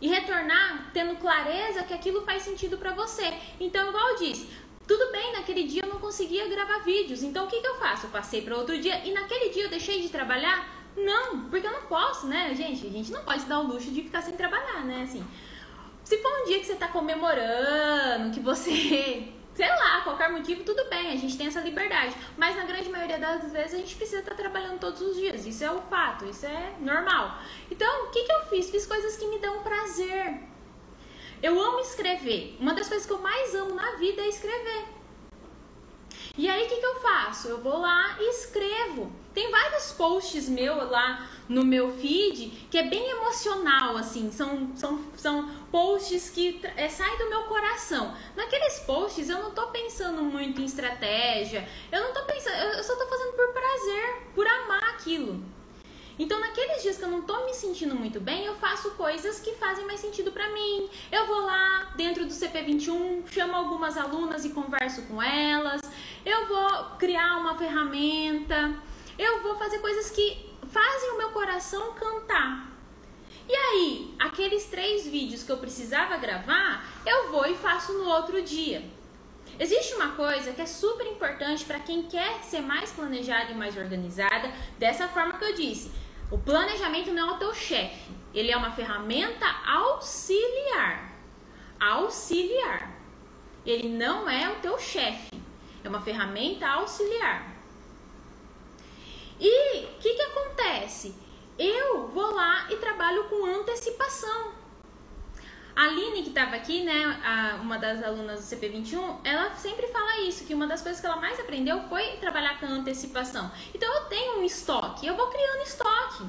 E 0.00 0.08
retornar 0.08 0.90
tendo 0.92 1.16
clareza 1.16 1.82
que 1.82 1.92
aquilo 1.92 2.24
faz 2.24 2.42
sentido 2.42 2.78
para 2.78 2.92
você. 2.92 3.34
Então, 3.58 3.88
igual 3.88 4.16
disse, 4.16 4.48
tudo 4.86 5.10
bem, 5.10 5.32
naquele 5.32 5.64
dia 5.64 5.82
eu 5.84 5.88
não 5.88 5.98
conseguia 5.98 6.48
gravar 6.48 6.78
vídeos, 6.78 7.22
então 7.22 7.46
o 7.46 7.48
que, 7.48 7.60
que 7.60 7.66
eu 7.66 7.74
faço? 7.76 8.06
Eu 8.06 8.10
passei 8.10 8.42
para 8.42 8.56
outro 8.56 8.78
dia 8.80 9.04
e 9.04 9.12
naquele 9.12 9.50
dia 9.50 9.64
eu 9.64 9.70
deixei 9.70 10.00
de 10.00 10.08
trabalhar? 10.08 10.68
Não, 10.96 11.48
porque 11.50 11.66
eu 11.66 11.72
não 11.72 11.82
posso, 11.82 12.26
né, 12.26 12.54
gente? 12.54 12.86
A 12.86 12.90
gente 12.90 13.12
não 13.12 13.22
pode 13.22 13.44
dar 13.44 13.60
o 13.60 13.66
luxo 13.66 13.90
de 13.90 14.02
ficar 14.02 14.22
sem 14.22 14.34
trabalhar, 14.34 14.84
né? 14.84 15.02
Assim, 15.02 15.26
se 16.04 16.16
for 16.18 16.42
um 16.42 16.46
dia 16.46 16.60
que 16.60 16.66
você 16.66 16.76
tá 16.76 16.88
comemorando, 16.88 18.32
que 18.32 18.40
você, 18.40 19.28
sei 19.54 19.68
lá, 19.68 20.00
qualquer 20.02 20.30
motivo, 20.30 20.62
tudo 20.62 20.88
bem, 20.88 21.12
a 21.12 21.16
gente 21.16 21.36
tem 21.36 21.48
essa 21.48 21.60
liberdade. 21.60 22.14
Mas 22.36 22.56
na 22.56 22.64
grande 22.64 22.88
maioria 22.88 23.18
das 23.18 23.52
vezes 23.52 23.74
a 23.74 23.78
gente 23.78 23.96
precisa 23.96 24.20
estar 24.20 24.30
tá 24.30 24.36
trabalhando 24.36 24.78
todos 24.78 25.02
os 25.02 25.16
dias. 25.16 25.44
Isso 25.44 25.64
é 25.64 25.70
o 25.70 25.82
fato, 25.82 26.24
isso 26.24 26.46
é 26.46 26.74
normal. 26.80 27.38
Então, 27.70 28.04
o 28.04 28.10
que, 28.10 28.22
que 28.22 28.32
eu 28.32 28.46
fiz? 28.46 28.70
Fiz 28.70 28.86
coisas 28.86 29.16
que 29.16 29.26
me 29.26 29.38
dão 29.40 29.62
prazer. 29.62 30.55
Eu 31.46 31.62
amo 31.62 31.78
escrever. 31.78 32.56
Uma 32.58 32.74
das 32.74 32.88
coisas 32.88 33.06
que 33.06 33.12
eu 33.12 33.20
mais 33.20 33.54
amo 33.54 33.72
na 33.76 33.92
vida 33.92 34.20
é 34.20 34.28
escrever. 34.28 34.84
E 36.36 36.48
aí 36.50 36.64
o 36.64 36.68
que, 36.68 36.76
que 36.76 36.86
eu 36.86 36.96
faço? 37.00 37.46
Eu 37.46 37.62
vou 37.62 37.78
lá 37.78 38.16
e 38.18 38.30
escrevo. 38.30 39.12
Tem 39.32 39.48
vários 39.48 39.92
posts 39.92 40.48
meus 40.48 40.90
lá 40.90 41.24
no 41.48 41.64
meu 41.64 41.92
feed 41.98 42.66
que 42.68 42.76
é 42.76 42.88
bem 42.88 43.08
emocional, 43.10 43.96
assim. 43.96 44.32
São, 44.32 44.76
são, 44.76 45.00
são 45.14 45.48
posts 45.70 46.30
que 46.30 46.60
é, 46.76 46.88
saem 46.88 47.16
do 47.16 47.28
meu 47.28 47.42
coração. 47.44 48.12
Naqueles 48.34 48.80
posts 48.80 49.28
eu 49.28 49.40
não 49.40 49.52
tô 49.52 49.68
pensando 49.68 50.22
muito 50.24 50.60
em 50.60 50.64
estratégia. 50.64 51.68
Eu 51.92 52.02
não 52.02 52.12
tô 52.12 52.24
pensando. 52.24 52.56
Eu 52.56 52.82
só 52.82 52.96
tô 52.96 53.06
fazendo 53.06 53.34
por 53.34 53.52
prazer, 53.52 54.22
por 54.34 54.46
amar 54.48 54.82
aquilo. 54.94 55.44
Então, 56.18 56.40
naqueles 56.40 56.82
dias 56.82 56.96
que 56.96 57.04
eu 57.04 57.10
não 57.10 57.22
tô 57.22 57.44
me 57.44 57.52
sentindo 57.52 57.94
muito 57.94 58.18
bem, 58.18 58.46
eu 58.46 58.54
faço 58.54 58.92
coisas 58.92 59.38
que 59.38 59.52
fazem 59.56 59.84
mais 59.84 60.00
sentido 60.00 60.32
para 60.32 60.48
mim. 60.50 60.88
Eu 61.12 61.26
vou 61.26 61.42
lá 61.42 61.92
dentro 61.94 62.24
do 62.24 62.32
CP21, 62.32 63.26
chamo 63.28 63.54
algumas 63.54 63.98
alunas 63.98 64.44
e 64.44 64.50
converso 64.50 65.02
com 65.02 65.22
elas. 65.22 65.82
Eu 66.24 66.46
vou 66.46 66.96
criar 66.98 67.36
uma 67.36 67.56
ferramenta. 67.58 68.74
Eu 69.18 69.42
vou 69.42 69.56
fazer 69.56 69.78
coisas 69.80 70.10
que 70.10 70.50
fazem 70.68 71.10
o 71.10 71.18
meu 71.18 71.30
coração 71.30 71.92
cantar. 71.92 72.66
E 73.46 73.54
aí, 73.54 74.14
aqueles 74.18 74.64
três 74.64 75.06
vídeos 75.06 75.42
que 75.42 75.52
eu 75.52 75.58
precisava 75.58 76.16
gravar, 76.16 76.84
eu 77.04 77.30
vou 77.30 77.46
e 77.46 77.54
faço 77.54 77.92
no 77.92 78.08
outro 78.08 78.40
dia. 78.42 78.82
Existe 79.58 79.94
uma 79.94 80.12
coisa 80.12 80.52
que 80.52 80.60
é 80.60 80.66
super 80.66 81.06
importante 81.06 81.64
para 81.64 81.78
quem 81.78 82.02
quer 82.02 82.42
ser 82.42 82.60
mais 82.60 82.90
planejada 82.90 83.52
e 83.52 83.54
mais 83.54 83.76
organizada, 83.76 84.50
dessa 84.78 85.08
forma 85.08 85.34
que 85.34 85.44
eu 85.44 85.54
disse. 85.54 86.05
O 86.30 86.38
planejamento 86.38 87.12
não 87.12 87.30
é 87.30 87.32
o 87.34 87.38
teu 87.38 87.54
chefe, 87.54 88.10
ele 88.34 88.50
é 88.50 88.56
uma 88.56 88.72
ferramenta 88.72 89.46
auxiliar. 89.64 91.12
Auxiliar. 91.78 92.96
Ele 93.64 93.88
não 93.88 94.28
é 94.28 94.50
o 94.50 94.56
teu 94.56 94.78
chefe, 94.78 95.40
é 95.84 95.88
uma 95.88 96.00
ferramenta 96.00 96.66
auxiliar. 96.66 97.54
E 99.38 99.84
o 99.84 99.98
que, 100.00 100.14
que 100.14 100.22
acontece? 100.22 101.14
Eu 101.58 102.08
vou 102.08 102.34
lá 102.34 102.66
e 102.70 102.76
trabalho 102.76 103.24
com 103.28 103.46
antecipação. 103.46 104.52
A 105.76 105.84
Aline, 105.84 106.22
que 106.22 106.30
estava 106.30 106.56
aqui, 106.56 106.84
né, 106.84 107.20
a, 107.22 107.60
uma 107.60 107.76
das 107.76 108.02
alunas 108.02 108.40
do 108.40 108.56
CP21, 108.56 109.18
ela 109.22 109.54
sempre 109.56 109.86
fala 109.88 110.20
isso, 110.20 110.46
que 110.46 110.54
uma 110.54 110.66
das 110.66 110.80
coisas 110.80 110.98
que 110.98 111.06
ela 111.06 111.16
mais 111.16 111.38
aprendeu 111.38 111.78
foi 111.82 112.16
trabalhar 112.16 112.58
com 112.58 112.64
antecipação. 112.64 113.52
Então 113.74 113.94
eu 113.94 114.04
tenho 114.06 114.38
um 114.38 114.42
estoque, 114.42 115.06
eu 115.06 115.14
vou 115.14 115.26
criando 115.26 115.62
estoque 115.62 116.24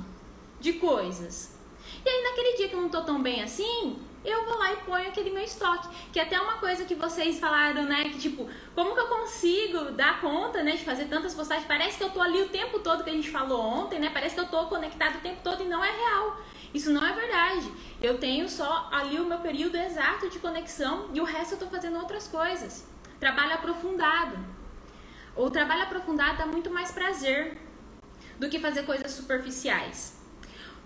de 0.59 0.73
coisas. 0.73 1.57
E 2.05 2.09
aí 2.09 2.23
naquele 2.23 2.57
dia 2.57 2.67
que 2.67 2.75
eu 2.75 2.81
não 2.81 2.89
tô 2.89 3.01
tão 3.03 3.21
bem 3.21 3.41
assim, 3.41 3.97
eu 4.25 4.43
vou 4.43 4.57
lá 4.57 4.73
e 4.73 4.77
ponho 4.77 5.07
aquele 5.07 5.29
meu 5.29 5.43
estoque. 5.43 5.87
Que 6.11 6.19
é 6.19 6.23
até 6.23 6.39
uma 6.39 6.57
coisa 6.57 6.83
que 6.83 6.95
vocês 6.95 7.39
falaram, 7.39 7.83
né? 7.83 8.03
Que 8.09 8.19
tipo, 8.19 8.49
como 8.75 8.93
que 8.93 8.99
eu 8.99 9.07
consigo 9.07 9.91
dar 9.91 10.19
conta, 10.19 10.61
né? 10.61 10.73
De 10.73 10.83
fazer 10.83 11.05
tantas 11.05 11.33
postagens? 11.33 11.65
Parece 11.65 11.97
que 11.97 12.03
eu 12.03 12.09
tô 12.09 12.21
ali 12.21 12.41
o 12.41 12.49
tempo 12.49 12.79
todo 12.79 13.03
que 13.03 13.09
a 13.09 13.13
gente 13.13 13.29
falou 13.29 13.61
ontem, 13.61 13.99
né? 13.99 14.09
Parece 14.13 14.35
que 14.35 14.41
eu 14.41 14.47
tô 14.47 14.65
conectado 14.65 15.15
o 15.17 15.21
tempo 15.21 15.39
todo 15.41 15.63
e 15.63 15.67
não 15.67 15.83
é 15.83 15.89
real. 15.89 16.37
Isso 16.77 16.91
não 16.91 17.03
é 17.03 17.11
verdade. 17.11 17.73
Eu 17.99 18.19
tenho 18.19 18.47
só 18.47 18.87
ali 18.91 19.19
o 19.19 19.25
meu 19.25 19.39
período 19.39 19.75
exato 19.75 20.29
de 20.29 20.37
conexão 20.37 21.09
e 21.11 21.19
o 21.19 21.23
resto 21.23 21.55
eu 21.55 21.57
tô 21.57 21.65
fazendo 21.65 21.97
outras 21.97 22.27
coisas. 22.27 22.87
Trabalho 23.19 23.55
aprofundado. 23.55 24.37
O 25.35 25.49
trabalho 25.49 25.81
aprofundado 25.81 26.37
dá 26.37 26.45
muito 26.45 26.69
mais 26.69 26.91
prazer 26.91 27.57
do 28.37 28.47
que 28.47 28.59
fazer 28.59 28.83
coisas 28.83 29.11
superficiais. 29.11 30.21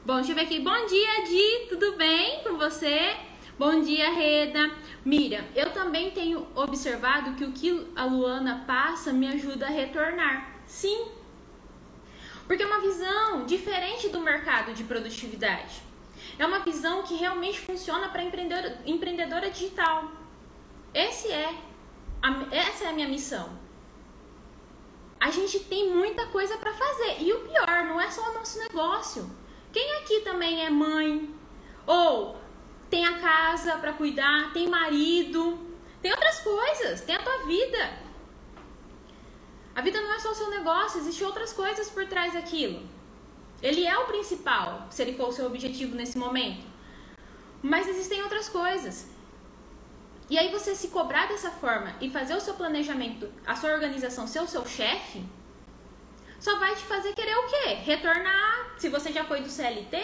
Bom, 0.06 0.16
deixa 0.16 0.32
eu 0.32 0.36
ver 0.36 0.44
aqui. 0.44 0.62
Bom 0.62 0.86
dia, 0.86 1.26
Di, 1.26 1.68
tudo 1.68 1.98
bem 1.98 2.42
com 2.42 2.58
você? 2.58 3.14
Bom 3.60 3.82
dia, 3.82 4.14
Reda. 4.14 4.72
Mira, 5.04 5.46
eu 5.54 5.74
também 5.74 6.12
tenho 6.12 6.48
observado 6.56 7.36
que 7.36 7.44
o 7.44 7.52
que 7.52 7.92
a 7.98 8.06
Luana 8.06 8.64
passa 8.66 9.12
me 9.12 9.28
ajuda 9.28 9.66
a 9.66 9.70
retornar. 9.70 10.56
Sim. 10.66 11.21
Porque 12.52 12.64
é 12.64 12.66
uma 12.66 12.82
visão 12.82 13.46
diferente 13.46 14.10
do 14.10 14.20
mercado 14.20 14.74
de 14.74 14.84
produtividade. 14.84 15.82
É 16.38 16.46
uma 16.46 16.60
visão 16.60 17.02
que 17.02 17.16
realmente 17.16 17.62
funciona 17.62 18.10
para 18.10 18.24
empreendedora, 18.24 18.78
empreendedora 18.86 19.50
digital. 19.50 20.12
Esse 20.94 21.32
é 21.32 21.50
a, 22.22 22.54
essa 22.54 22.84
é 22.84 22.88
a 22.90 22.92
minha 22.92 23.08
missão. 23.08 23.58
A 25.18 25.32
gente 25.32 25.62
tem 25.62 25.94
muita 25.96 26.26
coisa 26.26 26.58
para 26.58 26.74
fazer. 26.74 27.22
E 27.22 27.32
o 27.32 27.40
pior, 27.40 27.86
não 27.86 28.02
é 28.02 28.12
só 28.12 28.30
o 28.30 28.34
nosso 28.34 28.60
negócio. 28.60 29.32
Quem 29.72 30.00
aqui 30.00 30.20
também 30.20 30.66
é 30.66 30.70
mãe? 30.70 31.34
Ou 31.88 32.36
tem 32.90 33.06
a 33.06 33.18
casa 33.20 33.78
para 33.78 33.94
cuidar, 33.94 34.52
tem 34.52 34.68
marido, 34.68 35.58
tem 36.02 36.12
outras 36.12 36.42
coisas, 36.42 37.00
tem 37.00 37.16
a 37.16 37.24
tua 37.24 37.46
vida. 37.46 38.01
A 39.76 39.82
vida 39.82 40.02
não 40.02 40.14
é 40.14 40.20
só 40.20 40.32
o 40.32 40.36
seu 40.36 40.50
negócio, 40.50 41.00
existem 41.00 41.26
outras 41.26 41.54
coisas 41.54 41.90
por 41.90 42.06
trás 42.08 42.34
daquilo. 42.34 42.82
Ele 43.62 43.86
é 43.86 43.98
o 43.98 44.08
principal, 44.08 44.88
se 44.90 45.02
ele 45.02 45.14
for 45.14 45.30
o 45.30 45.32
seu 45.32 45.46
objetivo 45.46 45.96
nesse 45.96 46.18
momento. 46.18 46.66
Mas 47.62 47.88
existem 47.88 48.22
outras 48.24 48.50
coisas. 48.50 49.08
E 50.30 50.38
aí 50.38 50.50
você 50.52 50.74
se 50.76 50.88
cobrar 50.88 51.28
dessa 51.28 51.52
forma 51.52 51.94
e 52.02 52.10
fazer 52.10 52.36
o 52.36 52.42
seu 52.42 52.54
planejamento, 52.54 53.32
a 53.46 53.56
sua 53.56 53.74
organização 53.74 54.26
ser 54.26 54.42
o 54.42 54.48
seu 54.48 54.66
chefe, 54.66 55.24
só 56.40 56.58
vai 56.58 56.74
te 56.76 56.84
fazer 56.84 57.14
querer 57.14 57.36
o 57.36 57.48
quê? 57.48 57.74
Retornar, 57.84 58.74
se 58.78 58.90
você 58.90 59.12
já 59.12 59.24
foi 59.24 59.42
do 59.42 59.50
CLT, 59.50 59.98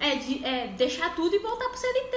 é, 0.00 0.14
de, 0.16 0.44
é 0.44 0.66
deixar 0.68 1.14
tudo 1.14 1.36
e 1.36 1.38
voltar 1.38 1.68
pro 1.68 1.78
CLT. 1.78 2.16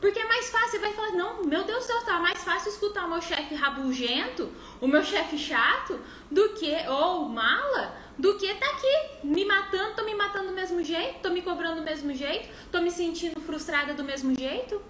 Porque 0.00 0.18
é 0.18 0.24
mais 0.26 0.48
fácil, 0.48 0.70
você 0.70 0.78
vai 0.78 0.92
falar, 0.94 1.10
não, 1.10 1.44
meu 1.44 1.62
Deus 1.64 1.84
do 1.84 1.86
céu, 1.86 2.02
tá 2.02 2.18
mais 2.18 2.42
fácil 2.42 2.70
escutar 2.70 3.04
o 3.04 3.10
meu 3.10 3.20
chefe 3.20 3.54
rabugento, 3.54 4.50
o 4.80 4.88
meu 4.88 5.04
chefe 5.04 5.36
chato, 5.36 6.00
do 6.30 6.50
que, 6.54 6.74
ou 6.88 7.28
mala, 7.28 7.94
do 8.16 8.38
que 8.38 8.52
tá 8.54 8.66
aqui 8.66 9.26
me 9.26 9.44
matando, 9.44 9.96
tô 9.96 10.04
me 10.04 10.14
matando 10.14 10.48
do 10.48 10.54
mesmo 10.54 10.82
jeito, 10.82 11.20
tô 11.20 11.28
me 11.28 11.42
cobrando 11.42 11.76
do 11.76 11.82
mesmo 11.82 12.14
jeito, 12.14 12.48
tô 12.72 12.80
me 12.80 12.90
sentindo 12.90 13.38
frustrada 13.42 13.92
do 13.92 14.02
mesmo 14.02 14.34
jeito, 14.38 14.80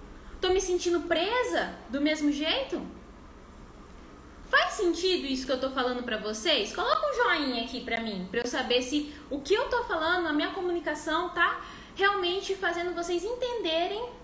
tô 0.40 0.51
me 0.51 0.61
sentindo 0.61 1.01
presa 1.01 1.75
do 1.88 2.01
mesmo 2.01 2.31
jeito. 2.31 2.81
Faz 4.49 4.75
sentido 4.75 5.27
isso 5.27 5.46
que 5.46 5.53
eu 5.53 5.61
tô 5.61 5.70
falando 5.70 6.05
para 6.05 6.18
vocês? 6.18 6.75
Coloca 6.75 7.09
um 7.09 7.14
joinha 7.14 7.64
aqui 7.64 7.81
para 7.85 8.01
mim, 8.01 8.29
para 8.31 8.40
eu 8.40 8.46
saber 8.46 8.83
se 8.83 9.12
o 9.29 9.40
que 9.40 9.55
eu 9.55 9.68
tô 9.68 9.83
falando, 9.85 10.27
a 10.27 10.33
minha 10.33 10.51
comunicação 10.51 11.31
tá 11.31 11.61
realmente 11.96 12.55
fazendo 12.55 12.94
vocês 12.94 13.25
entenderem 13.25 14.19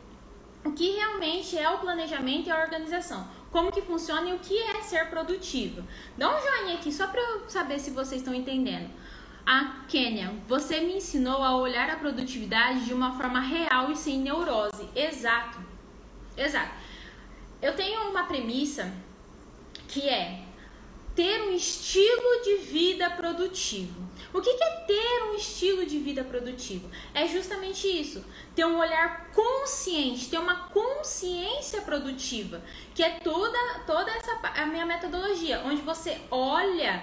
o 0.66 0.72
que 0.72 0.90
realmente 0.90 1.56
é 1.56 1.68
o 1.70 1.78
planejamento 1.78 2.48
e 2.48 2.50
a 2.50 2.60
organização. 2.60 3.26
Como 3.50 3.70
que 3.70 3.82
funciona 3.82 4.28
e 4.28 4.34
o 4.34 4.38
que 4.38 4.58
é 4.58 4.82
ser 4.82 5.08
produtivo. 5.08 5.82
Dá 6.16 6.28
um 6.28 6.40
joinha 6.40 6.74
aqui 6.74 6.92
só 6.92 7.06
para 7.06 7.20
eu 7.20 7.48
saber 7.48 7.78
se 7.78 7.90
vocês 7.90 8.20
estão 8.20 8.34
entendendo. 8.34 8.90
A 9.46 9.84
Kênia, 9.88 10.34
você 10.48 10.80
me 10.80 10.96
ensinou 10.96 11.42
a 11.42 11.56
olhar 11.56 11.88
a 11.88 11.96
produtividade 11.96 12.84
de 12.84 12.92
uma 12.92 13.16
forma 13.16 13.38
real 13.38 13.92
e 13.92 13.96
sem 13.96 14.18
neurose. 14.18 14.88
Exato. 14.94 15.58
Exato. 16.36 16.72
Eu 17.62 17.74
tenho 17.76 18.10
uma 18.10 18.24
premissa 18.24 18.92
que 19.86 20.08
é 20.08 20.45
ter 21.16 21.40
um 21.48 21.52
estilo 21.52 22.42
de 22.44 22.56
vida 22.58 23.08
produtivo. 23.08 24.06
O 24.34 24.40
que 24.42 24.50
é 24.50 24.70
ter 24.86 25.22
um 25.30 25.34
estilo 25.34 25.86
de 25.86 25.98
vida 25.98 26.22
produtivo? 26.22 26.90
É 27.14 27.26
justamente 27.26 27.88
isso, 27.88 28.22
ter 28.54 28.66
um 28.66 28.78
olhar 28.78 29.30
consciente, 29.32 30.28
ter 30.28 30.38
uma 30.38 30.68
consciência 30.68 31.80
produtiva, 31.80 32.62
que 32.94 33.02
é 33.02 33.18
toda 33.20 33.58
toda 33.86 34.10
essa 34.10 34.38
a 34.42 34.66
minha 34.66 34.84
metodologia, 34.84 35.62
onde 35.64 35.80
você 35.80 36.20
olha 36.30 37.02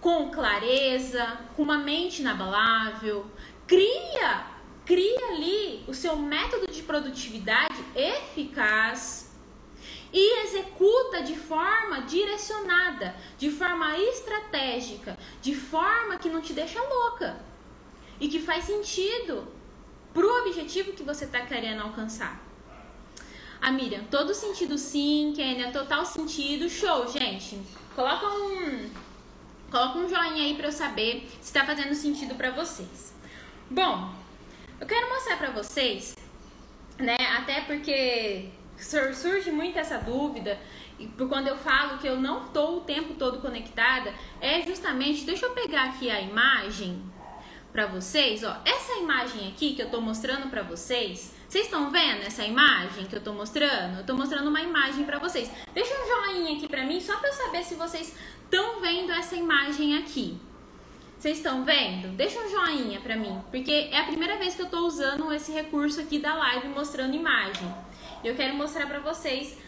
com 0.00 0.30
clareza, 0.30 1.38
com 1.54 1.62
uma 1.62 1.78
mente 1.78 2.20
inabalável, 2.20 3.24
cria 3.68 4.46
cria 4.84 5.28
ali 5.28 5.84
o 5.86 5.94
seu 5.94 6.16
método 6.16 6.66
de 6.72 6.82
produtividade 6.82 7.76
eficaz 7.94 9.21
e 10.12 10.44
executa 10.44 11.22
de 11.22 11.34
forma 11.36 12.02
direcionada, 12.02 13.16
de 13.38 13.50
forma 13.50 13.98
estratégica, 13.98 15.18
de 15.40 15.54
forma 15.54 16.18
que 16.18 16.28
não 16.28 16.40
te 16.40 16.52
deixa 16.52 16.80
louca 16.82 17.40
e 18.20 18.28
que 18.28 18.40
faz 18.40 18.64
sentido 18.64 19.48
pro 20.12 20.28
objetivo 20.42 20.92
que 20.92 21.02
você 21.02 21.24
está 21.24 21.40
querendo 21.40 21.82
alcançar. 21.82 22.40
A 23.60 23.68
ah, 23.68 23.72
Miriam, 23.72 24.04
todo 24.10 24.34
sentido 24.34 24.76
sim, 24.76 25.32
Kênia, 25.34 25.70
total 25.70 26.04
sentido, 26.04 26.68
show, 26.68 27.06
gente. 27.06 27.60
Coloca 27.94 28.26
um, 28.26 28.90
coloca 29.70 29.98
um 29.98 30.08
joinha 30.08 30.44
aí 30.44 30.54
para 30.56 30.66
eu 30.66 30.72
saber 30.72 31.28
se 31.40 31.46
está 31.46 31.64
fazendo 31.64 31.94
sentido 31.94 32.34
para 32.34 32.50
vocês. 32.50 33.14
Bom, 33.70 34.12
eu 34.80 34.86
quero 34.86 35.08
mostrar 35.08 35.36
para 35.36 35.50
vocês, 35.50 36.16
né? 36.98 37.16
Até 37.38 37.60
porque 37.60 38.50
surge 38.84 39.50
muito 39.50 39.78
essa 39.78 39.98
dúvida, 39.98 40.58
e 40.98 41.06
por 41.06 41.28
quando 41.28 41.48
eu 41.48 41.56
falo 41.56 41.98
que 41.98 42.06
eu 42.06 42.20
não 42.20 42.46
estou 42.46 42.78
o 42.78 42.80
tempo 42.82 43.14
todo 43.14 43.40
conectada, 43.40 44.12
é 44.40 44.62
justamente, 44.62 45.24
deixa 45.24 45.46
eu 45.46 45.50
pegar 45.50 45.84
aqui 45.90 46.10
a 46.10 46.20
imagem 46.20 47.02
para 47.72 47.86
vocês, 47.86 48.44
ó, 48.44 48.56
essa 48.64 48.98
imagem 48.98 49.48
aqui 49.48 49.74
que 49.74 49.80
eu 49.80 49.86
estou 49.86 50.00
mostrando 50.00 50.50
para 50.50 50.62
vocês, 50.62 51.34
vocês 51.48 51.66
estão 51.66 51.90
vendo 51.90 52.22
essa 52.22 52.44
imagem 52.44 53.04
que 53.04 53.14
eu 53.14 53.18
estou 53.18 53.34
mostrando? 53.34 53.96
Eu 53.96 54.00
estou 54.00 54.16
mostrando 54.16 54.48
uma 54.48 54.62
imagem 54.62 55.04
para 55.04 55.18
vocês. 55.18 55.50
Deixa 55.74 55.92
um 55.92 56.06
joinha 56.06 56.56
aqui 56.56 56.66
para 56.66 56.82
mim, 56.86 56.98
só 56.98 57.14
para 57.18 57.28
eu 57.28 57.34
saber 57.34 57.62
se 57.62 57.74
vocês 57.74 58.16
estão 58.44 58.80
vendo 58.80 59.12
essa 59.12 59.36
imagem 59.36 59.98
aqui. 59.98 60.38
Vocês 61.18 61.36
estão 61.36 61.62
vendo? 61.62 62.08
Deixa 62.16 62.40
um 62.40 62.48
joinha 62.48 63.00
para 63.00 63.16
mim, 63.16 63.38
porque 63.50 63.90
é 63.92 63.98
a 63.98 64.04
primeira 64.04 64.38
vez 64.38 64.54
que 64.54 64.62
eu 64.62 64.66
estou 64.66 64.86
usando 64.86 65.30
esse 65.30 65.52
recurso 65.52 66.00
aqui 66.00 66.18
da 66.18 66.34
live 66.34 66.68
mostrando 66.68 67.14
imagem. 67.14 67.72
Eu 68.24 68.34
quero 68.36 68.54
mostrar 68.54 68.86
pra 68.86 69.00
vocês 69.00 69.58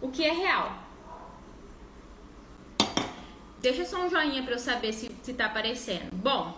o 0.00 0.10
que 0.10 0.24
é 0.24 0.32
real. 0.32 0.76
Deixa 3.60 3.84
só 3.84 4.04
um 4.04 4.10
joinha 4.10 4.42
pra 4.42 4.54
eu 4.54 4.58
saber 4.58 4.92
se, 4.92 5.10
se 5.22 5.32
tá 5.34 5.46
aparecendo. 5.46 6.10
Bom, 6.12 6.56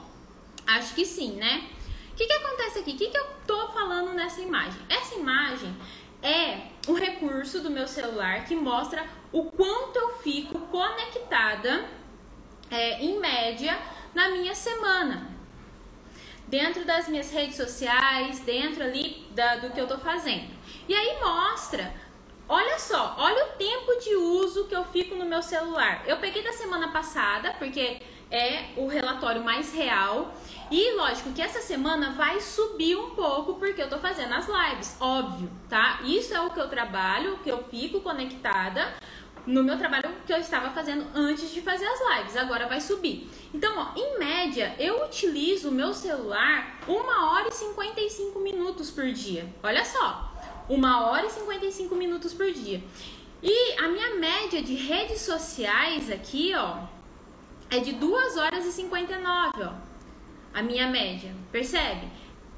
acho 0.66 0.94
que 0.94 1.04
sim, 1.04 1.32
né? 1.36 1.68
O 2.12 2.16
que, 2.16 2.26
que 2.26 2.32
acontece 2.32 2.78
aqui? 2.80 2.92
O 2.92 2.96
que, 2.96 3.08
que 3.08 3.18
eu 3.18 3.26
tô 3.46 3.68
falando 3.68 4.12
nessa 4.14 4.40
imagem? 4.40 4.80
Essa 4.88 5.14
imagem 5.14 5.74
é 6.22 6.68
um 6.88 6.94
recurso 6.94 7.60
do 7.60 7.70
meu 7.70 7.86
celular 7.86 8.44
que 8.44 8.56
mostra 8.56 9.06
o 9.32 9.44
quanto 9.44 9.96
eu 9.96 10.18
fico 10.18 10.58
conectada, 10.60 11.84
é, 12.70 13.02
em 13.02 13.18
média, 13.20 13.78
na 14.14 14.30
minha 14.30 14.54
semana. 14.54 15.30
dentro 16.48 16.84
das 16.84 17.08
minhas 17.08 17.30
redes 17.32 17.56
sociais, 17.56 18.40
dentro 18.40 18.82
ali 18.82 19.26
da, 19.32 19.56
do 19.56 19.70
que 19.70 19.80
eu 19.80 19.86
tô 19.86 19.98
fazendo. 19.98 20.55
E 20.88 20.94
aí 20.94 21.18
mostra, 21.20 21.92
olha 22.48 22.78
só, 22.78 23.16
olha 23.18 23.46
o 23.46 23.48
tempo 23.58 23.98
de 24.00 24.14
uso 24.14 24.66
que 24.66 24.76
eu 24.76 24.84
fico 24.84 25.14
no 25.16 25.24
meu 25.24 25.42
celular. 25.42 26.04
Eu 26.06 26.18
peguei 26.18 26.42
da 26.42 26.52
semana 26.52 26.88
passada, 26.88 27.54
porque 27.58 28.00
é 28.30 28.66
o 28.76 28.86
relatório 28.86 29.42
mais 29.42 29.72
real. 29.72 30.34
E 30.70 30.92
lógico 30.92 31.32
que 31.32 31.42
essa 31.42 31.60
semana 31.60 32.10
vai 32.12 32.40
subir 32.40 32.96
um 32.96 33.10
pouco 33.10 33.54
porque 33.54 33.82
eu 33.82 33.88
tô 33.88 33.98
fazendo 33.98 34.34
as 34.34 34.46
lives, 34.46 34.96
óbvio, 35.00 35.50
tá? 35.68 36.00
Isso 36.04 36.34
é 36.34 36.40
o 36.40 36.50
que 36.50 36.60
eu 36.60 36.68
trabalho, 36.68 37.38
que 37.42 37.50
eu 37.50 37.64
fico 37.64 38.00
conectada 38.00 38.94
no 39.46 39.62
meu 39.62 39.78
trabalho 39.78 40.12
que 40.26 40.32
eu 40.32 40.38
estava 40.38 40.70
fazendo 40.70 41.06
antes 41.14 41.52
de 41.52 41.60
fazer 41.62 41.86
as 41.86 42.00
lives. 42.16 42.36
Agora 42.36 42.66
vai 42.66 42.80
subir. 42.80 43.30
Então, 43.54 43.78
ó, 43.78 43.98
em 43.98 44.18
média, 44.18 44.74
eu 44.78 45.04
utilizo 45.04 45.68
o 45.68 45.72
meu 45.72 45.94
celular 45.94 46.80
1 46.88 46.92
hora 46.92 47.48
e 47.48 47.52
55 47.52 48.40
minutos 48.40 48.90
por 48.90 49.06
dia. 49.12 49.48
Olha 49.62 49.84
só, 49.84 50.32
1 50.68 50.84
hora 50.84 51.26
e 51.26 51.30
55 51.30 51.94
minutos 51.94 52.34
por 52.34 52.50
dia. 52.52 52.82
E 53.42 53.78
a 53.78 53.88
minha 53.88 54.16
média 54.16 54.62
de 54.62 54.74
redes 54.74 55.22
sociais 55.22 56.10
aqui, 56.10 56.52
ó, 56.54 56.78
é 57.70 57.78
de 57.78 57.92
2 57.92 58.36
horas 58.36 58.64
e 58.64 58.72
59, 58.72 59.62
ó. 59.62 59.72
A 60.52 60.62
minha 60.62 60.88
média, 60.88 61.34
percebe? 61.52 62.08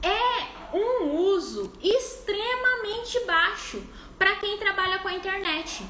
É 0.00 0.76
um 0.76 1.10
uso 1.10 1.72
extremamente 1.82 3.18
baixo 3.26 3.82
para 4.16 4.36
quem 4.36 4.56
trabalha 4.58 5.00
com 5.00 5.08
a 5.08 5.14
internet. 5.14 5.84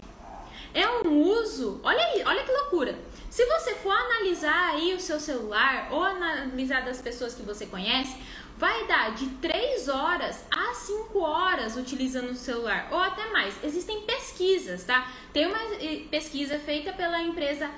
É 0.73 0.89
um 0.89 1.23
uso, 1.23 1.81
olha 1.83 2.03
aí, 2.03 2.23
olha 2.25 2.45
que 2.45 2.53
loucura. 2.53 2.99
Se 3.29 3.45
você 3.45 3.75
for 3.75 3.93
analisar 3.93 4.71
aí 4.71 4.95
o 4.95 5.01
seu 5.01 5.21
celular 5.21 5.89
ou 5.91 6.03
analisar 6.03 6.85
das 6.85 7.01
pessoas 7.01 7.35
que 7.35 7.43
você 7.43 7.67
conhece, 7.67 8.17
vai 8.59 8.87
dar 8.89 9.15
de 9.15 9.27
3 9.37 9.89
horas 9.89 10.45
a 10.51 10.75
5 10.75 11.19
horas 11.19 11.77
utilizando 11.77 12.31
o 12.31 12.35
celular, 12.35 12.89
ou 12.91 12.99
até 12.99 13.31
mais. 13.31 13.55
Existem 13.63 14.01
pesquisas, 14.03 14.83
tá? 14.85 15.11
Tem 15.33 15.47
uma 15.47 15.59
pesquisa 16.11 16.59
feita 16.59 16.93
pela 16.93 17.23
empresa 17.23 17.71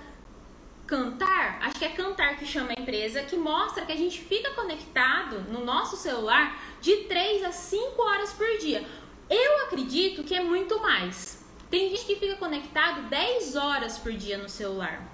Cantar, 0.86 1.60
acho 1.62 1.78
que 1.78 1.84
é 1.84 1.90
Cantar 1.90 2.36
que 2.36 2.46
chama 2.46 2.70
a 2.76 2.80
empresa, 2.80 3.22
que 3.22 3.36
mostra 3.36 3.86
que 3.86 3.92
a 3.92 3.96
gente 3.96 4.20
fica 4.22 4.50
conectado 4.54 5.40
no 5.42 5.64
nosso 5.64 5.96
celular 5.96 6.58
de 6.80 7.04
3 7.04 7.44
a 7.44 7.52
5 7.52 8.02
horas 8.02 8.32
por 8.32 8.48
dia. 8.58 8.84
Eu 9.28 9.66
acredito 9.66 10.24
que 10.24 10.34
é 10.34 10.42
muito 10.42 10.80
mais. 10.80 11.44
Tem 11.70 11.90
gente 11.90 12.04
que 12.06 12.16
fica 12.16 12.34
conectado 12.36 13.08
10 13.08 13.54
horas 13.54 13.98
por 13.98 14.12
dia 14.12 14.38
no 14.38 14.48
celular. 14.48 15.09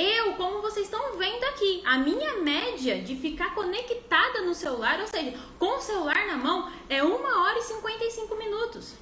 Eu, 0.00 0.34
como 0.34 0.62
vocês 0.62 0.86
estão 0.86 1.18
vendo 1.18 1.42
aqui, 1.42 1.82
a 1.84 1.98
minha 1.98 2.34
média 2.34 3.02
de 3.02 3.16
ficar 3.16 3.52
conectada 3.52 4.42
no 4.42 4.54
celular, 4.54 5.00
ou 5.00 5.08
seja, 5.08 5.36
com 5.58 5.76
o 5.76 5.80
celular 5.80 6.24
na 6.28 6.36
mão, 6.36 6.70
é 6.88 7.02
1 7.02 7.12
hora 7.12 7.58
e 7.58 7.62
55 7.62 8.36
minutos 8.36 8.94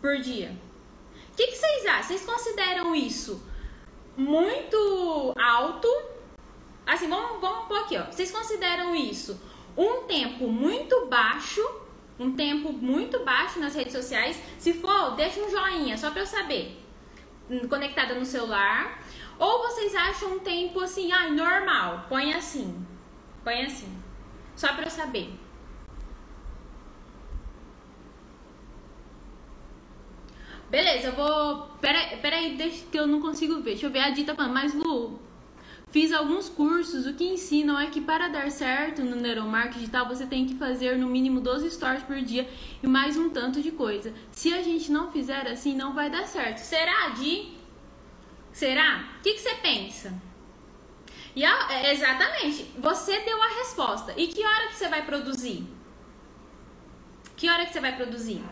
por 0.00 0.16
dia. 0.20 0.56
O 1.34 1.36
que, 1.36 1.48
que 1.48 1.54
vocês 1.54 1.84
acham? 1.84 2.02
Vocês 2.04 2.24
consideram 2.24 2.94
isso 2.94 3.46
muito 4.16 5.34
alto? 5.38 5.86
Assim, 6.86 7.06
vamos, 7.06 7.42
vamos 7.42 7.68
pôr 7.68 7.76
aqui, 7.76 7.98
ó. 7.98 8.06
Vocês 8.06 8.30
consideram 8.30 8.94
isso 8.96 9.38
um 9.76 10.04
tempo 10.04 10.48
muito 10.48 11.04
baixo 11.08 11.60
um 12.18 12.32
tempo 12.32 12.70
muito 12.70 13.24
baixo 13.24 13.58
nas 13.58 13.74
redes 13.74 13.94
sociais. 13.94 14.38
Se 14.58 14.74
for, 14.74 15.12
deixa 15.16 15.40
um 15.40 15.50
joinha, 15.50 15.96
só 15.96 16.10
pra 16.10 16.20
eu 16.20 16.26
saber. 16.26 16.78
Conectada 17.68 18.14
no 18.14 18.26
celular. 18.26 18.99
Ou 19.40 19.58
vocês 19.62 19.94
acham 19.94 20.34
um 20.34 20.38
tempo 20.38 20.78
assim, 20.80 21.10
ah, 21.10 21.30
normal. 21.30 22.04
Põe 22.08 22.34
assim. 22.34 22.86
Põe 23.42 23.64
assim. 23.64 23.90
Só 24.54 24.74
pra 24.74 24.84
eu 24.84 24.90
saber. 24.90 25.32
Beleza, 30.68 31.08
eu 31.08 31.14
vou. 31.14 31.68
Pera, 31.80 32.18
pera 32.18 32.36
aí, 32.36 32.54
deixa 32.54 32.84
que 32.86 32.98
eu 32.98 33.06
não 33.06 33.20
consigo 33.20 33.56
ver. 33.56 33.70
Deixa 33.70 33.86
eu 33.86 33.90
ver 33.90 34.00
a 34.00 34.10
dita 34.10 34.34
falando. 34.34 34.52
Mas, 34.52 34.74
Lu, 34.74 35.18
Fiz 35.90 36.12
alguns 36.12 36.48
cursos, 36.48 37.04
o 37.04 37.14
que 37.14 37.24
ensinam 37.24 37.76
é 37.76 37.88
que 37.88 38.00
para 38.00 38.28
dar 38.28 38.48
certo 38.52 39.02
no 39.02 39.16
neuromarketing 39.16 39.80
digital 39.80 40.06
você 40.06 40.24
tem 40.24 40.46
que 40.46 40.54
fazer 40.54 40.96
no 40.96 41.08
mínimo 41.08 41.40
12 41.40 41.68
stories 41.68 42.04
por 42.04 42.20
dia 42.20 42.48
e 42.80 42.86
mais 42.86 43.16
um 43.16 43.28
tanto 43.28 43.60
de 43.60 43.72
coisa. 43.72 44.14
Se 44.30 44.54
a 44.54 44.62
gente 44.62 44.92
não 44.92 45.10
fizer 45.10 45.48
assim, 45.48 45.74
não 45.74 45.92
vai 45.92 46.08
dar 46.08 46.28
certo. 46.28 46.58
Será, 46.58 47.08
Di? 47.08 47.59
Será? 48.60 49.08
O 49.18 49.22
que, 49.22 49.32
que 49.32 49.40
você 49.40 49.54
pensa? 49.54 50.12
E 51.34 51.42
a, 51.42 51.72
é, 51.72 51.94
exatamente, 51.94 52.64
você 52.78 53.20
deu 53.20 53.42
a 53.42 53.48
resposta. 53.60 54.12
E 54.18 54.26
que 54.26 54.44
hora 54.44 54.68
que 54.68 54.76
você 54.76 54.86
vai 54.86 55.02
produzir? 55.06 55.66
Que 57.38 57.48
hora 57.48 57.64
que 57.64 57.72
você 57.72 57.80
vai 57.80 57.96
produzir? 57.96 58.44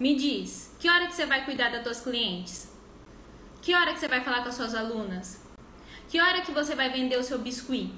Me 0.00 0.16
diz, 0.16 0.74
que 0.80 0.90
hora 0.90 1.06
que 1.06 1.14
você 1.14 1.24
vai 1.24 1.44
cuidar 1.44 1.70
das 1.70 1.84
tuas 1.84 2.00
clientes? 2.00 2.72
Que 3.60 3.72
hora 3.72 3.92
que 3.92 4.00
você 4.00 4.08
vai 4.08 4.20
falar 4.20 4.42
com 4.42 4.48
as 4.48 4.56
suas 4.56 4.74
alunas? 4.74 5.40
Que 6.08 6.20
hora 6.20 6.40
que 6.40 6.50
você 6.50 6.74
vai 6.74 6.90
vender 6.90 7.16
o 7.16 7.22
seu 7.22 7.38
biscuit? 7.38 7.94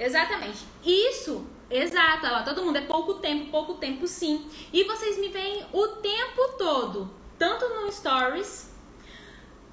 Exatamente. 0.00 0.66
Isso, 0.84 1.46
exato, 1.70 2.26
lá, 2.26 2.42
todo 2.42 2.64
mundo 2.64 2.76
é 2.76 2.82
pouco 2.82 3.14
tempo, 3.14 3.50
pouco 3.50 3.74
tempo 3.74 4.06
sim. 4.06 4.48
E 4.72 4.84
vocês 4.84 5.18
me 5.18 5.28
veem 5.28 5.64
o 5.72 5.88
tempo 5.88 6.48
todo, 6.58 7.10
tanto 7.38 7.68
no 7.68 7.90
stories, 7.92 8.74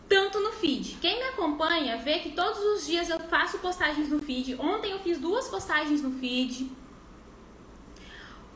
tanto 0.08 0.39
no 0.39 0.51
feed. 0.51 0.97
Quem 1.01 1.17
me 1.17 1.29
acompanha 1.29 1.97
vê 1.97 2.19
que 2.19 2.32
todos 2.32 2.60
os 2.60 2.86
dias 2.86 3.10
eu 3.10 3.19
faço 3.19 3.60
postagens 3.60 4.10
no 4.10 4.21
feed. 4.21 4.56
Ontem 4.60 4.91
eu 4.91 4.99
fiz 4.99 5.17
duas 5.17 5.47
postagens 5.47 6.01
no 6.01 6.12
feed. 6.19 6.69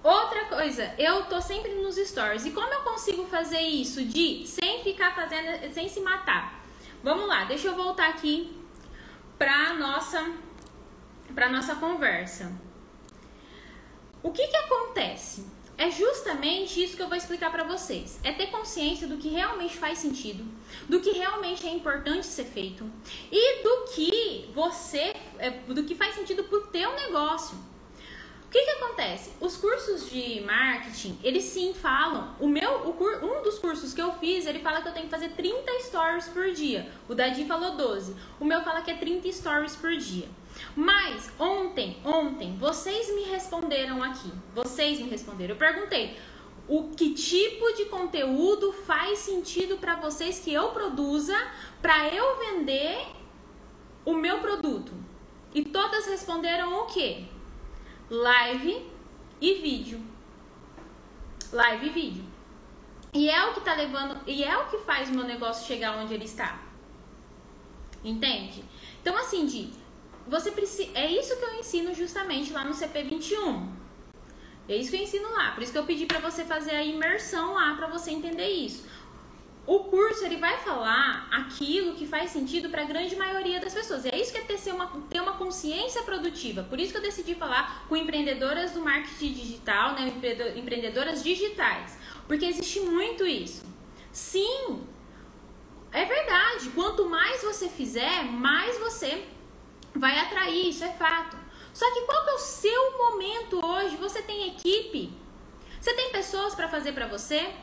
Outra 0.04 0.46
coisa, 0.46 0.94
eu 0.98 1.26
tô 1.26 1.42
sempre 1.42 1.74
nos 1.76 1.96
stories. 1.96 2.46
E 2.46 2.52
como 2.52 2.72
eu 2.72 2.82
consigo 2.82 3.26
fazer 3.26 3.62
isso 3.62 4.04
de 4.04 4.46
sem 4.46 4.84
ficar 4.84 5.16
fazendo, 5.16 5.74
sem 5.74 5.90
se 5.90 6.00
matar? 6.00 6.64
Vamos 7.04 7.28
lá, 7.28 7.46
deixa 7.46 7.68
eu 7.68 7.76
voltar 7.76 8.10
aqui 8.10 8.56
pra 9.38 9.74
nossa 9.74 10.32
pra 11.34 11.50
nossa 11.50 11.76
conversa. 11.76 12.67
O 14.28 14.32
que 14.34 14.46
que 14.46 14.58
acontece? 14.58 15.46
É 15.78 15.90
justamente 15.90 16.84
isso 16.84 16.98
que 16.98 17.02
eu 17.02 17.08
vou 17.08 17.16
explicar 17.16 17.50
para 17.50 17.64
vocês. 17.64 18.20
É 18.26 18.34
ter 18.34 18.48
consciência 18.48 19.08
do 19.08 19.16
que 19.16 19.30
realmente 19.30 19.78
faz 19.78 20.00
sentido, 20.00 20.44
do 20.90 21.00
que 21.00 21.12
realmente 21.12 21.66
é 21.66 21.72
importante 21.72 22.26
ser 22.26 22.44
feito 22.44 22.84
e 23.32 23.64
do 23.64 23.86
que 23.94 24.52
você, 24.54 25.16
é, 25.40 25.52
do 25.52 25.86
que 25.86 25.96
faz 25.96 26.14
sentido 26.14 26.44
pro 26.44 26.68
teu 26.68 26.94
negócio. 26.94 27.58
O 28.46 28.50
que, 28.50 28.62
que 28.62 28.70
acontece? 28.72 29.32
Os 29.40 29.56
cursos 29.56 30.10
de 30.10 30.42
marketing, 30.42 31.18
eles 31.24 31.46
sim 31.46 31.74
falam. 31.74 32.36
O 32.38 32.50
meu, 32.50 32.70
o 32.86 33.40
um 33.40 33.42
dos 33.44 33.60
cursos 33.60 33.94
que 33.94 34.02
eu 34.02 34.12
fiz, 34.16 34.46
ele 34.46 34.60
fala 34.60 34.82
que 34.82 34.90
eu 34.90 34.94
tenho 34.94 35.06
que 35.06 35.12
fazer 35.12 35.30
30 35.30 35.80
stories 35.84 36.28
por 36.28 36.52
dia. 36.52 36.92
O 37.08 37.16
Dadi 37.16 37.46
falou 37.46 37.78
12. 37.78 38.14
O 38.42 38.44
meu 38.44 38.62
fala 38.62 38.82
que 38.82 38.92
é 38.92 38.96
30 38.96 39.32
stories 39.32 39.78
por 39.78 39.96
dia. 39.96 40.28
Mas 40.76 41.32
ontem, 41.40 41.98
ontem, 42.04 42.58
vocês 42.58 43.14
me 43.14 43.24
responderam 43.24 44.04
aqui. 44.04 44.32
Vocês 44.54 45.00
me 45.00 45.10
responderam. 45.10 45.56
Eu 45.56 45.60
perguntei 45.60 46.18
o 46.68 46.90
que 46.90 47.14
tipo 47.14 47.74
de 47.74 47.86
conteúdo 47.86 48.74
faz 48.74 49.20
sentido 49.20 49.78
para 49.78 49.96
vocês 49.96 50.40
que 50.40 50.54
eu 50.54 50.70
produza 50.70 51.36
para 51.82 52.14
eu 52.14 52.40
vender 52.40 53.06
o 54.06 54.14
meu 54.14 54.40
produto. 54.40 54.92
E 55.54 55.64
todas 55.64 56.06
responderam 56.08 56.82
o 56.82 56.86
quê? 56.86 57.26
live 58.10 58.90
e 59.42 59.56
vídeo. 59.56 60.02
Live 61.52 61.88
e 61.88 61.90
vídeo. 61.90 62.26
E 63.14 63.30
é 63.30 63.46
o 63.46 63.54
que 63.54 63.62
tá 63.62 63.74
levando, 63.74 64.20
e 64.28 64.44
é 64.44 64.58
o 64.58 64.68
que 64.68 64.78
faz 64.80 65.10
o 65.10 65.14
meu 65.14 65.24
negócio 65.24 65.66
chegar 65.66 65.98
onde 65.98 66.14
ele 66.14 66.26
está. 66.26 66.62
Entende? 68.04 68.64
Então 69.02 69.18
assim, 69.18 69.46
de 69.46 69.72
você 70.28 70.52
precisa, 70.52 70.90
é 70.94 71.10
isso 71.10 71.36
que 71.38 71.44
eu 71.44 71.56
ensino 71.56 71.94
justamente 71.94 72.52
lá 72.52 72.64
no 72.64 72.74
CP21. 72.74 73.78
É 74.70 74.76
isso 74.76 74.92
que 74.92 74.98
eu 74.98 75.02
ensino 75.02 75.32
lá. 75.32 75.52
Por 75.52 75.64
isso 75.64 75.72
que 75.72 75.78
eu 75.78 75.86
pedi 75.86 76.06
para 76.06 76.20
você 76.20 76.44
fazer 76.44 76.72
a 76.72 76.84
imersão 76.84 77.54
lá 77.54 77.76
para 77.76 77.88
você 77.88 78.12
entender 78.12 78.48
isso. 78.48 78.86
O 79.66 79.80
curso 79.80 80.24
ele 80.24 80.38
vai 80.38 80.58
falar 80.60 81.28
aquilo 81.30 81.94
que 81.96 82.06
faz 82.06 82.32
sentido 82.32 82.70
para 82.70 82.84
a 82.84 82.86
grande 82.86 83.16
maioria 83.18 83.60
das 83.60 83.74
pessoas. 83.74 84.06
E 84.06 84.10
é 84.10 84.20
isso 84.20 84.32
que 84.32 84.38
é 84.38 84.42
ter 84.42 84.72
uma, 84.72 84.88
ter 85.10 85.22
uma 85.22 85.34
consciência 85.34 86.04
produtiva. 86.04 86.64
Por 86.64 86.80
isso 86.80 86.92
que 86.94 86.98
eu 86.98 87.02
decidi 87.02 87.36
falar 87.36 87.86
com 87.90 87.96
empreendedoras 87.96 88.72
do 88.72 88.82
marketing 88.82 89.34
digital, 89.34 89.94
né, 89.94 90.14
empreendedoras 90.56 91.22
digitais, 91.22 91.98
porque 92.28 92.46
existe 92.46 92.80
muito 92.80 93.26
isso. 93.26 93.66
Sim, 94.10 94.84
é 95.92 96.06
verdade. 96.06 96.70
Quanto 96.70 97.10
mais 97.10 97.44
você 97.44 97.68
fizer, 97.68 98.24
mais 98.24 98.78
você 98.80 99.26
vai 99.98 100.18
atrair. 100.20 100.70
Isso 100.70 100.84
é 100.84 100.92
fato. 100.92 101.38
Só 101.74 101.86
que 101.94 102.02
qual 102.02 102.24
que 102.24 102.30
é 102.30 102.34
o 102.34 102.40
seu 102.40 102.98
momento 102.98 103.66
hoje? 103.66 103.96
Você 103.98 104.22
tem 104.22 104.48
equipe? 104.50 105.12
Você 105.80 105.94
tem 105.94 106.12
pessoas 106.12 106.56
para 106.56 106.68
fazer 106.68 106.92
para 106.92 107.08
você? 107.08 107.54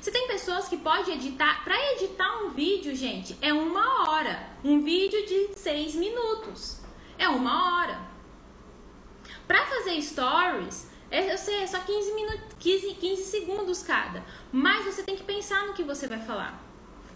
Você 0.00 0.10
tem 0.10 0.26
pessoas 0.26 0.68
que 0.68 0.76
pode 0.76 1.10
editar, 1.10 1.62
para 1.64 1.92
editar 1.92 2.42
um 2.42 2.50
vídeo, 2.50 2.94
gente, 2.94 3.36
é 3.40 3.52
uma 3.52 4.10
hora. 4.10 4.50
Um 4.64 4.82
vídeo 4.82 5.24
de 5.26 5.58
seis 5.58 5.94
minutos 5.94 6.80
é 7.18 7.28
uma 7.28 7.80
hora. 7.80 8.00
Para 9.46 9.64
fazer 9.66 10.00
stories, 10.02 10.88
é, 11.10 11.32
eu 11.32 11.38
sei, 11.38 11.62
é 11.62 11.66
só 11.66 11.78
15, 11.78 12.12
minutos, 12.14 12.56
15, 12.58 12.94
15 12.94 13.22
segundos 13.24 13.82
cada. 13.82 14.24
Mas 14.50 14.84
você 14.84 15.02
tem 15.02 15.16
que 15.16 15.24
pensar 15.24 15.66
no 15.66 15.74
que 15.74 15.82
você 15.82 16.06
vai 16.06 16.20
falar. 16.20 16.60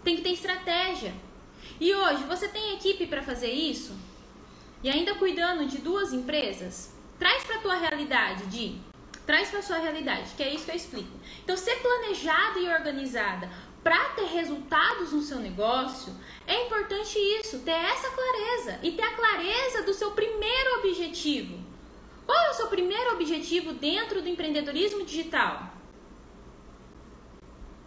Tem 0.03 0.15
que 0.15 0.21
ter 0.21 0.31
estratégia. 0.31 1.13
E 1.79 1.93
hoje, 1.93 2.23
você 2.23 2.47
tem 2.47 2.75
equipe 2.75 3.07
para 3.07 3.21
fazer 3.21 3.51
isso? 3.51 3.93
E 4.83 4.89
ainda 4.89 5.15
cuidando 5.15 5.65
de 5.65 5.79
duas 5.79 6.13
empresas? 6.13 6.93
Traz 7.17 7.43
para 7.43 7.59
tua 7.59 7.75
realidade, 7.75 8.45
de 8.45 8.79
Traz 9.27 9.49
para 9.49 9.61
sua 9.61 9.79
realidade, 9.79 10.31
que 10.37 10.41
é 10.41 10.53
isso 10.53 10.63
que 10.63 10.71
eu 10.71 10.75
explico. 10.75 11.11
Então, 11.43 11.57
ser 11.57 11.75
planejada 11.81 12.59
e 12.59 12.69
organizada 12.69 13.51
para 13.83 14.09
ter 14.11 14.23
resultados 14.23 15.11
no 15.11 15.21
seu 15.21 15.37
negócio, 15.39 16.15
é 16.45 16.65
importante 16.65 17.19
isso, 17.19 17.59
ter 17.59 17.71
essa 17.71 18.09
clareza 18.09 18.79
e 18.81 18.93
ter 18.93 19.03
a 19.03 19.15
clareza 19.15 19.83
do 19.83 19.93
seu 19.93 20.11
primeiro 20.11 20.79
objetivo. 20.79 21.59
Qual 22.25 22.39
é 22.39 22.51
o 22.51 22.53
seu 22.53 22.67
primeiro 22.67 23.13
objetivo 23.15 23.73
dentro 23.73 24.21
do 24.21 24.29
empreendedorismo 24.29 25.03
digital? 25.03 25.73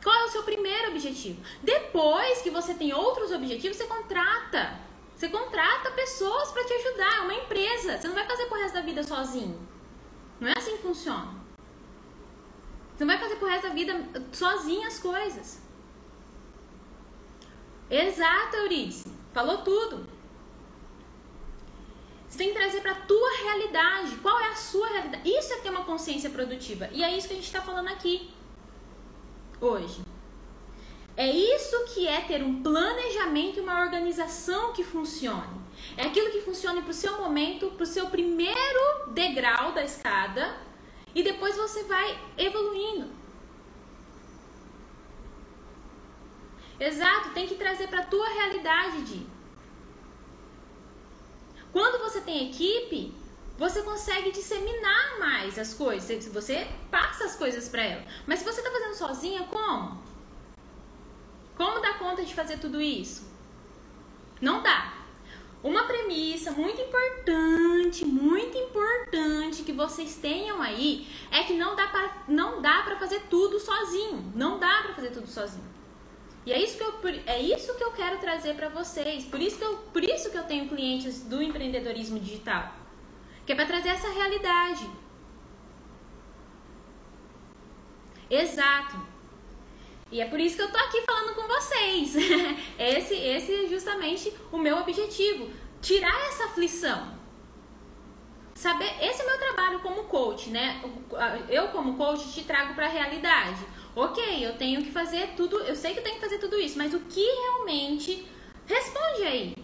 Qual 0.03 0.15
é 0.15 0.25
o 0.25 0.31
seu 0.31 0.43
primeiro 0.43 0.91
objetivo? 0.91 1.43
Depois 1.63 2.43
que 2.43 2.51
você 2.51 2.75
tem 2.75 2.93
outros 2.93 3.33
objetivos, 3.33 3.79
você 3.79 3.87
contrata. 3.87 4.79
Você 5.21 5.29
contrata 5.29 5.91
pessoas 5.91 6.51
para 6.51 6.65
te 6.65 6.73
ajudar, 6.73 7.19
é 7.19 7.21
uma 7.21 7.35
empresa. 7.35 7.99
Você 7.99 8.09
não 8.09 8.15
vai 8.15 8.27
fazer 8.27 8.47
pro 8.47 8.59
resto 8.59 8.73
da 8.73 8.81
vida 8.81 9.03
sozinho. 9.03 9.69
Não 10.41 10.49
é 10.49 10.55
assim 10.57 10.79
que 10.79 10.83
funciona. 10.83 11.35
Você 12.97 13.05
não 13.05 13.15
vai 13.15 13.19
fazer 13.19 13.37
pro 13.37 13.47
resto 13.47 13.69
da 13.69 13.75
vida 13.75 14.03
sozinho 14.33 14.87
as 14.87 14.99
coisas. 14.99 15.61
Exato, 17.91 18.57
Euridice. 18.57 19.13
Falou 19.35 19.59
tudo. 19.59 20.09
Você 22.27 22.39
tem 22.39 22.49
que 22.49 22.55
trazer 22.55 22.81
para 22.81 22.93
a 22.93 23.03
tua 23.03 23.31
realidade. 23.43 24.17
Qual 24.23 24.41
é 24.41 24.49
a 24.49 24.57
sua 24.57 24.89
realidade? 24.89 25.29
Isso 25.29 25.53
é 25.53 25.59
ter 25.59 25.69
uma 25.69 25.85
consciência 25.85 26.31
produtiva. 26.31 26.89
E 26.93 27.05
é 27.05 27.15
isso 27.15 27.29
que 27.29 27.35
a 27.35 27.37
gente 27.37 27.45
está 27.45 27.61
falando 27.61 27.89
aqui 27.89 28.33
hoje. 29.61 30.01
É 31.17 31.31
isso 31.31 31.85
que 31.93 32.07
é 32.07 32.21
ter 32.23 32.43
um 32.43 32.63
planejamento 32.63 33.59
e 33.59 33.61
uma 33.61 33.83
organização 33.83 34.73
que 34.73 34.83
funcione. 34.83 35.61
É 35.97 36.05
aquilo 36.05 36.31
que 36.31 36.41
funcione 36.43 36.83
para 36.83 36.91
o 36.91 36.95
seu 36.95 37.19
momento, 37.19 37.71
para 37.73 37.85
o 37.85 37.87
seu 37.87 38.07
primeiro 38.07 39.11
degrau 39.13 39.73
da 39.73 39.85
escada 39.85 40.57
e 41.15 41.23
depois 41.23 41.57
você 41.57 41.85
vai 41.85 42.19
evoluindo. 42.39 43.11
Exato, 46.79 47.31
tem 47.35 47.47
que 47.47 47.57
trazer 47.57 47.89
para 47.89 48.01
a 48.01 48.07
tua 48.07 48.27
realidade 48.29 49.03
de. 49.03 49.27
Quando 51.71 52.03
você 52.03 52.21
tem 52.23 52.49
equipe, 52.49 53.15
você 53.59 53.83
consegue 53.83 54.33
disseminar 54.33 55.19
mais 55.19 55.59
as 55.59 55.75
coisas. 55.75 56.27
Você 56.29 56.67
passa 56.91 57.25
as 57.25 57.37
coisas 57.37 57.69
para 57.69 57.83
ela. 57.83 58.05
Mas 58.27 58.39
se 58.39 58.45
você 58.47 58.61
está 58.61 58.71
fazendo 58.71 58.95
sozinha, 58.95 59.43
como? 59.45 60.03
Como 61.61 61.79
dar 61.79 61.99
conta 61.99 62.25
de 62.25 62.35
fazer 62.35 62.59
tudo 62.59 62.81
isso? 62.81 63.31
Não 64.41 64.63
dá. 64.63 64.95
Uma 65.63 65.83
premissa 65.83 66.53
muito 66.53 66.81
importante, 66.81 68.03
muito 68.07 68.57
importante 68.57 69.63
que 69.63 69.71
vocês 69.71 70.17
tenham 70.17 70.63
aí 70.63 71.07
é 71.31 71.43
que 71.43 71.53
não 71.53 71.77
dá 71.77 71.87
para 71.89 72.25
não 72.27 72.63
dá 72.63 72.83
para 72.83 72.97
fazer 72.97 73.25
tudo 73.29 73.61
sozinho. 73.61 74.33
Não 74.35 74.59
dá 74.59 74.85
para 74.85 74.95
fazer 74.95 75.11
tudo 75.11 75.27
sozinho. 75.27 75.69
E 76.47 76.53
é 76.55 76.59
isso 76.59 76.79
que 76.79 76.83
eu, 76.83 76.95
é 77.27 77.43
isso 77.43 77.75
que 77.75 77.85
eu 77.85 77.93
quero 77.93 78.17
trazer 78.17 78.55
para 78.55 78.71
vocês. 78.71 79.27
Por 79.27 79.39
isso, 79.39 79.59
que 79.59 79.65
eu, 79.65 79.77
por 79.93 80.03
isso 80.03 80.31
que 80.31 80.39
eu 80.39 80.45
tenho 80.45 80.67
clientes 80.67 81.25
do 81.25 81.43
empreendedorismo 81.43 82.19
digital. 82.19 82.75
Que 83.45 83.53
é 83.53 83.55
para 83.55 83.67
trazer 83.67 83.91
essa 83.91 84.09
realidade. 84.09 84.89
Exato. 88.31 89.20
E 90.11 90.21
é 90.21 90.27
por 90.27 90.41
isso 90.41 90.57
que 90.57 90.63
eu 90.63 90.73
tô 90.73 90.79
aqui 90.79 91.03
falando 91.03 91.35
com 91.35 91.47
vocês. 91.47 92.17
esse, 92.79 93.15
esse 93.15 93.65
é 93.65 93.69
justamente 93.69 94.33
o 94.51 94.59
meu 94.59 94.79
objetivo. 94.79 95.51
Tirar 95.81 96.29
essa 96.29 96.45
aflição. 96.45 97.19
Saber, 98.55 98.93
esse 99.01 99.23
é 99.23 99.25
o 99.25 99.29
meu 99.29 99.39
trabalho 99.39 99.81
como 99.81 100.05
coach, 100.05 100.51
né? 100.51 100.83
Eu 101.49 101.69
como 101.69 101.97
coach 101.97 102.33
te 102.33 102.43
trago 102.43 102.75
para 102.75 102.87
a 102.87 102.91
realidade 102.91 103.65
ok, 103.95 104.47
eu 104.47 104.57
tenho 104.57 104.83
que 104.83 104.91
fazer 104.91 105.35
tudo, 105.37 105.59
eu 105.61 105.75
sei 105.75 105.93
que 105.93 105.99
eu 105.99 106.05
tenho 106.05 106.17
que 106.17 106.23
fazer 106.23 106.39
tudo 106.39 106.59
isso, 106.59 106.79
mas 106.79 106.95
o 106.95 107.01
que 107.01 107.25
realmente. 107.25 108.27
Responde 108.67 109.23
aí. 109.25 109.55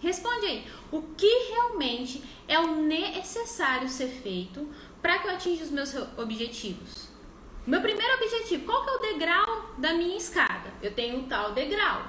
Responde 0.00 0.46
aí. 0.46 0.66
O 0.92 1.02
que 1.02 1.48
realmente 1.50 2.22
é 2.46 2.58
o 2.60 2.76
necessário 2.76 3.88
ser 3.88 4.06
feito 4.06 4.68
para 5.00 5.18
que 5.18 5.26
eu 5.26 5.32
atinja 5.32 5.64
os 5.64 5.70
meus 5.70 5.92
objetivos? 6.16 7.08
Meu 7.64 7.80
primeiro 7.80 8.14
objetivo, 8.14 8.64
qual 8.64 8.82
que 8.82 8.90
é 8.90 8.92
o 8.92 8.98
degrau 9.12 9.70
da 9.78 9.94
minha 9.94 10.16
escada? 10.16 10.72
Eu 10.82 10.92
tenho 10.92 11.18
um 11.18 11.28
tal 11.28 11.52
degrau. 11.52 12.04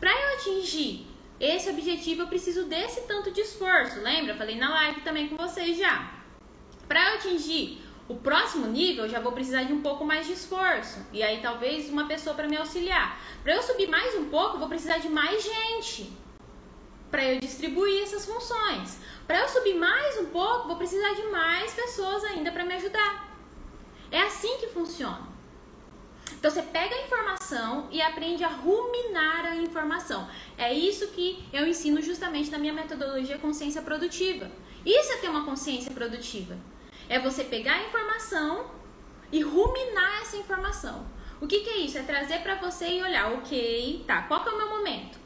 Para 0.00 0.10
eu 0.10 0.38
atingir 0.38 1.06
esse 1.38 1.68
objetivo, 1.68 2.22
eu 2.22 2.26
preciso 2.26 2.64
desse 2.64 3.02
tanto 3.02 3.30
de 3.30 3.42
esforço. 3.42 4.00
Lembra? 4.00 4.34
Falei 4.34 4.56
na 4.56 4.72
live 4.72 5.02
também 5.02 5.28
com 5.28 5.36
vocês 5.36 5.76
já. 5.76 6.10
Para 6.88 7.10
eu 7.10 7.14
atingir 7.16 7.82
o 8.08 8.14
próximo 8.14 8.66
nível, 8.66 9.04
eu 9.04 9.10
já 9.10 9.20
vou 9.20 9.32
precisar 9.32 9.64
de 9.64 9.74
um 9.74 9.82
pouco 9.82 10.06
mais 10.06 10.26
de 10.26 10.32
esforço. 10.32 10.98
E 11.12 11.22
aí, 11.22 11.42
talvez 11.42 11.90
uma 11.90 12.06
pessoa 12.06 12.34
para 12.34 12.48
me 12.48 12.56
auxiliar. 12.56 13.20
Para 13.42 13.56
eu 13.56 13.62
subir 13.62 13.88
mais 13.88 14.14
um 14.14 14.30
pouco, 14.30 14.54
eu 14.54 14.60
vou 14.60 14.68
precisar 14.68 14.98
de 14.98 15.10
mais 15.10 15.44
gente 15.44 16.10
para 17.10 17.24
eu 17.26 17.40
distribuir 17.40 18.02
essas 18.02 18.24
funções. 18.24 18.98
Para 19.26 19.40
eu 19.40 19.48
subir 19.48 19.74
mais 19.74 20.18
um 20.18 20.26
pouco, 20.26 20.66
vou 20.66 20.76
precisar 20.76 21.12
de 21.12 21.24
mais 21.24 21.74
pessoas 21.74 22.24
ainda 22.24 22.50
para 22.50 22.64
me 22.64 22.74
ajudar. 22.74 23.33
É 24.14 24.22
assim 24.22 24.58
que 24.58 24.68
funciona. 24.68 25.26
Então 26.34 26.48
você 26.48 26.62
pega 26.62 26.94
a 26.94 27.02
informação 27.02 27.88
e 27.90 28.00
aprende 28.00 28.44
a 28.44 28.48
ruminar 28.48 29.44
a 29.44 29.56
informação. 29.56 30.28
É 30.56 30.72
isso 30.72 31.08
que 31.08 31.44
eu 31.52 31.66
ensino 31.66 32.00
justamente 32.00 32.48
na 32.48 32.56
minha 32.58 32.72
metodologia 32.72 33.38
consciência 33.38 33.82
produtiva. 33.82 34.48
Isso 34.86 35.14
é 35.14 35.16
ter 35.16 35.28
uma 35.28 35.44
consciência 35.44 35.90
produtiva. 35.90 36.56
É 37.08 37.18
você 37.18 37.42
pegar 37.42 37.74
a 37.74 37.82
informação 37.88 38.70
e 39.32 39.42
ruminar 39.42 40.22
essa 40.22 40.36
informação. 40.36 41.04
O 41.40 41.48
que, 41.48 41.62
que 41.62 41.70
é 41.70 41.78
isso? 41.78 41.98
É 41.98 42.04
trazer 42.04 42.38
para 42.38 42.54
você 42.54 42.86
e 42.86 43.02
olhar, 43.02 43.32
ok, 43.32 44.04
tá, 44.06 44.22
qual 44.28 44.44
que 44.44 44.48
é 44.48 44.52
o 44.52 44.58
meu 44.58 44.68
momento? 44.68 45.18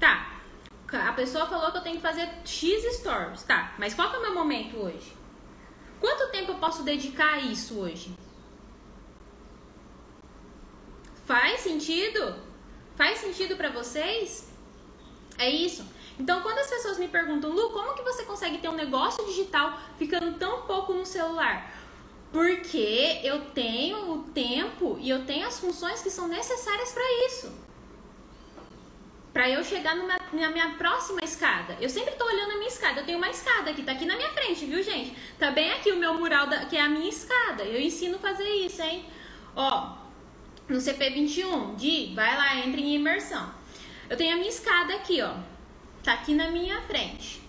Tá, 0.00 0.40
a 0.92 1.12
pessoa 1.12 1.46
falou 1.46 1.70
que 1.70 1.78
eu 1.78 1.82
tenho 1.82 1.96
que 1.96 2.02
fazer 2.02 2.28
X 2.44 2.98
stories, 2.98 3.44
tá, 3.44 3.72
mas 3.78 3.94
qual 3.94 4.10
que 4.10 4.16
é 4.16 4.18
o 4.18 4.22
meu 4.22 4.34
momento 4.34 4.78
hoje? 4.78 5.13
Quanto 6.04 6.30
tempo 6.30 6.52
eu 6.52 6.56
posso 6.56 6.82
dedicar 6.82 7.32
a 7.32 7.40
isso 7.40 7.78
hoje? 7.78 8.14
Faz 11.24 11.60
sentido? 11.60 12.36
Faz 12.94 13.20
sentido 13.20 13.56
para 13.56 13.70
vocês? 13.70 14.52
É 15.38 15.48
isso. 15.48 15.82
Então, 16.20 16.42
quando 16.42 16.58
as 16.58 16.66
pessoas 16.66 16.98
me 16.98 17.08
perguntam, 17.08 17.50
Lu, 17.52 17.70
como 17.70 17.94
que 17.94 18.02
você 18.02 18.22
consegue 18.24 18.58
ter 18.58 18.68
um 18.68 18.74
negócio 18.74 19.24
digital 19.24 19.80
ficando 19.96 20.38
tão 20.38 20.66
pouco 20.66 20.92
no 20.92 21.06
celular? 21.06 21.74
Porque 22.30 23.20
eu 23.24 23.46
tenho 23.52 24.12
o 24.12 24.24
tempo 24.24 24.98
e 25.00 25.08
eu 25.08 25.24
tenho 25.24 25.46
as 25.46 25.58
funções 25.58 26.02
que 26.02 26.10
são 26.10 26.28
necessárias 26.28 26.92
para 26.92 27.26
isso. 27.28 27.50
Para 29.34 29.50
eu 29.50 29.62
chegar 29.62 29.96
numa, 29.96 30.16
na 30.32 30.50
minha 30.50 30.70
próxima 30.78 31.20
escada. 31.22 31.76
Eu 31.80 31.90
sempre 31.90 32.14
tô 32.14 32.24
olhando 32.24 32.52
a 32.52 32.54
minha 32.54 32.68
escada. 32.68 33.00
Eu 33.00 33.04
tenho 33.04 33.18
uma 33.18 33.28
escada 33.28 33.70
aqui, 33.70 33.82
tá 33.82 33.92
aqui 33.92 34.06
na 34.06 34.16
minha 34.16 34.30
frente, 34.30 34.64
viu, 34.64 34.82
gente? 34.82 35.14
Tá 35.38 35.50
bem 35.50 35.72
aqui 35.72 35.90
o 35.90 35.96
meu 35.96 36.14
mural, 36.14 36.46
da, 36.46 36.64
que 36.64 36.76
é 36.76 36.80
a 36.80 36.88
minha 36.88 37.08
escada. 37.08 37.64
Eu 37.64 37.80
ensino 37.80 38.18
fazer 38.18 38.48
isso, 38.48 38.80
hein? 38.80 39.04
Ó, 39.56 39.96
no 40.68 40.78
CP21, 40.78 41.74
de 41.74 42.14
vai 42.14 42.34
lá, 42.36 42.56
entre 42.58 42.80
em 42.80 42.94
imersão. 42.94 43.52
Eu 44.08 44.16
tenho 44.16 44.34
a 44.34 44.36
minha 44.36 44.48
escada 44.48 44.94
aqui, 44.94 45.20
ó 45.20 45.34
Tá 46.04 46.12
aqui 46.12 46.34
na 46.34 46.50
minha 46.50 46.82
frente. 46.82 47.42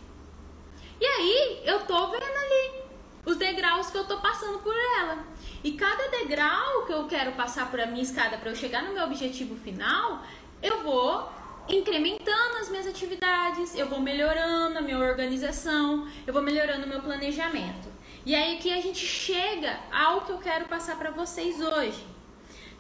E 1.00 1.06
aí 1.06 1.62
eu 1.66 1.82
tô 1.86 2.08
vendo 2.10 2.24
ali 2.24 2.84
os 3.26 3.36
degraus 3.36 3.90
que 3.90 3.98
eu 3.98 4.06
tô 4.06 4.22
passando 4.22 4.60
por 4.60 4.74
ela. 4.98 5.26
E 5.62 5.74
cada 5.74 6.08
degrau 6.08 6.86
que 6.86 6.94
eu 6.94 7.06
quero 7.06 7.34
passar 7.34 7.70
por 7.70 7.82
a 7.82 7.86
minha 7.86 8.02
escada 8.02 8.38
para 8.38 8.50
eu 8.50 8.56
chegar 8.56 8.82
no 8.82 8.94
meu 8.94 9.04
objetivo 9.04 9.58
final, 9.58 10.24
eu 10.62 10.84
vou 10.84 11.30
incrementando 11.68 12.58
as 12.60 12.70
minhas 12.70 12.88
atividades, 12.88 13.76
eu 13.76 13.88
vou 13.88 14.00
melhorando 14.00 14.78
a 14.78 14.82
minha 14.82 15.00
organização, 15.00 16.08
eu 16.26 16.34
vou 16.34 16.42
melhorando 16.42 16.86
o 16.86 16.90
meu 16.90 17.02
planejamento. 17.02 17.90
E 18.26 18.34
aí 18.34 18.58
que 18.58 18.72
a 18.72 18.82
gente 18.82 19.06
chega 19.06 19.80
ao 19.92 20.22
que 20.22 20.32
eu 20.32 20.38
quero 20.38 20.66
passar 20.66 20.98
para 20.98 21.12
vocês 21.12 21.60
hoje, 21.60 22.04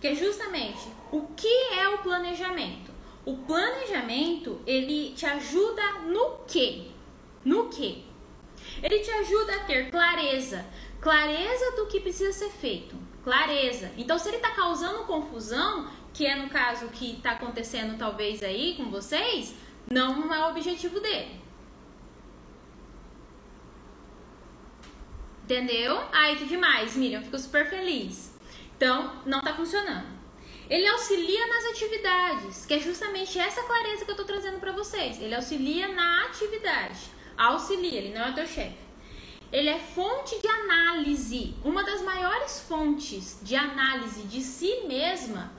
que 0.01 0.07
é 0.07 0.15
justamente 0.15 0.87
o 1.11 1.27
que 1.35 1.73
é 1.73 1.89
o 1.89 1.99
planejamento. 1.99 2.91
O 3.25 3.37
planejamento, 3.37 4.61
ele 4.67 5.13
te 5.15 5.25
ajuda 5.25 5.81
no 6.07 6.39
quê? 6.47 6.87
No 7.43 7.69
quê? 7.69 8.03
Ele 8.81 8.99
te 8.99 9.11
ajuda 9.11 9.55
a 9.55 9.63
ter 9.65 9.89
clareza, 9.89 10.65
clareza 10.99 11.75
do 11.75 11.87
que 11.87 11.99
precisa 11.99 12.31
ser 12.33 12.49
feito, 12.49 12.95
clareza. 13.23 13.91
Então, 13.97 14.17
se 14.17 14.27
ele 14.27 14.37
está 14.37 14.51
causando 14.51 15.05
confusão, 15.05 15.89
que 16.15 16.25
é 16.25 16.33
no 16.33 16.49
caso 16.49 16.87
que 16.87 17.17
está 17.17 17.31
acontecendo 17.31 17.97
talvez 17.97 18.41
aí 18.41 18.75
com 18.77 18.89
vocês, 18.89 19.53
não 19.91 20.33
é 20.33 20.45
o 20.45 20.49
objetivo 20.49 21.01
dele. 21.01 21.41
Entendeu? 25.43 26.01
Ai, 26.13 26.37
que 26.37 26.45
demais, 26.45 26.95
Miriam, 26.95 27.21
fico 27.21 27.37
super 27.37 27.69
feliz. 27.69 28.33
Então, 28.77 29.21
não 29.25 29.39
está 29.39 29.53
funcionando. 29.53 30.07
Ele 30.69 30.87
auxilia 30.87 31.47
nas 31.47 31.65
atividades, 31.65 32.65
que 32.65 32.75
é 32.75 32.79
justamente 32.79 33.37
essa 33.37 33.61
clareza 33.63 34.05
que 34.05 34.11
eu 34.11 34.15
estou 34.15 34.25
trazendo 34.25 34.59
para 34.59 34.71
vocês. 34.71 35.21
Ele 35.21 35.35
auxilia 35.35 35.89
na 35.89 36.27
atividade. 36.27 37.11
Auxilia, 37.37 37.99
ele 37.99 38.17
não 38.17 38.25
é 38.25 38.31
teu 38.31 38.47
chefe. 38.47 38.77
Ele 39.51 39.69
é 39.69 39.77
fonte 39.77 40.41
de 40.41 40.47
análise. 40.47 41.55
Uma 41.63 41.83
das 41.83 42.01
maiores 42.01 42.61
fontes 42.61 43.37
de 43.43 43.55
análise 43.55 44.23
de 44.23 44.41
si 44.41 44.85
mesma 44.87 45.53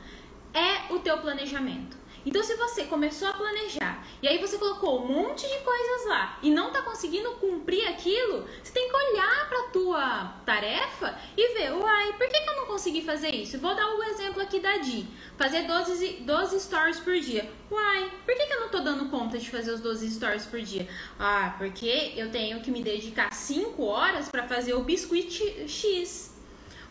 é 0.56 0.92
o 0.92 0.98
teu 0.98 1.18
planejamento. 1.18 2.06
Então, 2.26 2.42
se 2.42 2.56
você 2.56 2.82
começou 2.84 3.28
a 3.28 3.34
planejar 3.34 4.04
e 4.20 4.26
aí 4.26 4.38
você 4.38 4.58
colocou 4.58 5.00
um 5.00 5.06
monte 5.06 5.46
de 5.46 5.58
coisas 5.60 6.06
lá 6.08 6.36
e 6.42 6.50
não 6.50 6.68
está 6.68 6.82
conseguindo 6.82 7.30
cumprir 7.32 7.86
aquilo, 7.86 8.44
você 8.60 8.72
tem 8.72 8.88
que 8.88 8.96
olhar 8.96 9.48
para 9.48 9.60
a 9.60 9.68
tua 9.68 10.24
tarefa 10.44 11.16
e 11.36 11.54
ver, 11.54 11.72
uai, 11.72 12.14
por 12.14 12.28
que, 12.28 12.40
que 12.40 12.50
eu 12.50 12.56
não 12.56 12.66
consegui 12.66 13.02
fazer 13.02 13.32
isso? 13.32 13.60
Vou 13.60 13.76
dar 13.76 13.86
um 13.94 14.02
exemplo 14.02 14.42
aqui 14.42 14.58
da 14.58 14.76
Di. 14.78 15.06
Fazer 15.38 15.68
12, 15.68 16.22
12 16.22 16.60
stories 16.60 16.98
por 16.98 17.16
dia. 17.20 17.48
Uai, 17.70 18.10
por 18.24 18.34
que, 18.34 18.46
que 18.46 18.52
eu 18.52 18.58
não 18.58 18.66
estou 18.66 18.82
dando 18.82 19.08
conta 19.08 19.38
de 19.38 19.48
fazer 19.48 19.70
os 19.70 19.80
12 19.80 20.10
stories 20.10 20.46
por 20.46 20.60
dia? 20.60 20.88
Ah, 21.20 21.54
porque 21.56 22.12
eu 22.16 22.32
tenho 22.32 22.60
que 22.60 22.72
me 22.72 22.82
dedicar 22.82 23.32
5 23.32 23.84
horas 23.84 24.28
para 24.28 24.48
fazer 24.48 24.74
o 24.74 24.82
biscuit 24.82 25.68
X. 25.68 26.34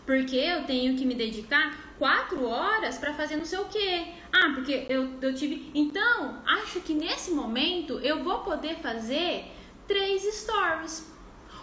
Porque 0.06 0.38
eu 0.38 0.64
tenho 0.64 0.96
que 0.96 1.04
me 1.04 1.16
dedicar 1.16 1.85
quatro 1.98 2.46
horas 2.46 2.98
para 2.98 3.14
fazer 3.14 3.36
não 3.38 3.46
sei 3.46 3.60
o 3.60 3.66
quê. 3.66 4.08
Ah, 4.32 4.52
porque 4.54 4.86
eu, 4.90 5.18
eu 5.22 5.34
tive. 5.34 5.72
Então, 5.74 6.42
acho 6.46 6.82
que 6.82 6.94
nesse 6.94 7.32
momento 7.32 8.00
eu 8.00 8.24
vou 8.24 8.40
poder 8.40 8.76
fazer 8.78 9.46
três 9.88 10.24
stories. 10.24 11.12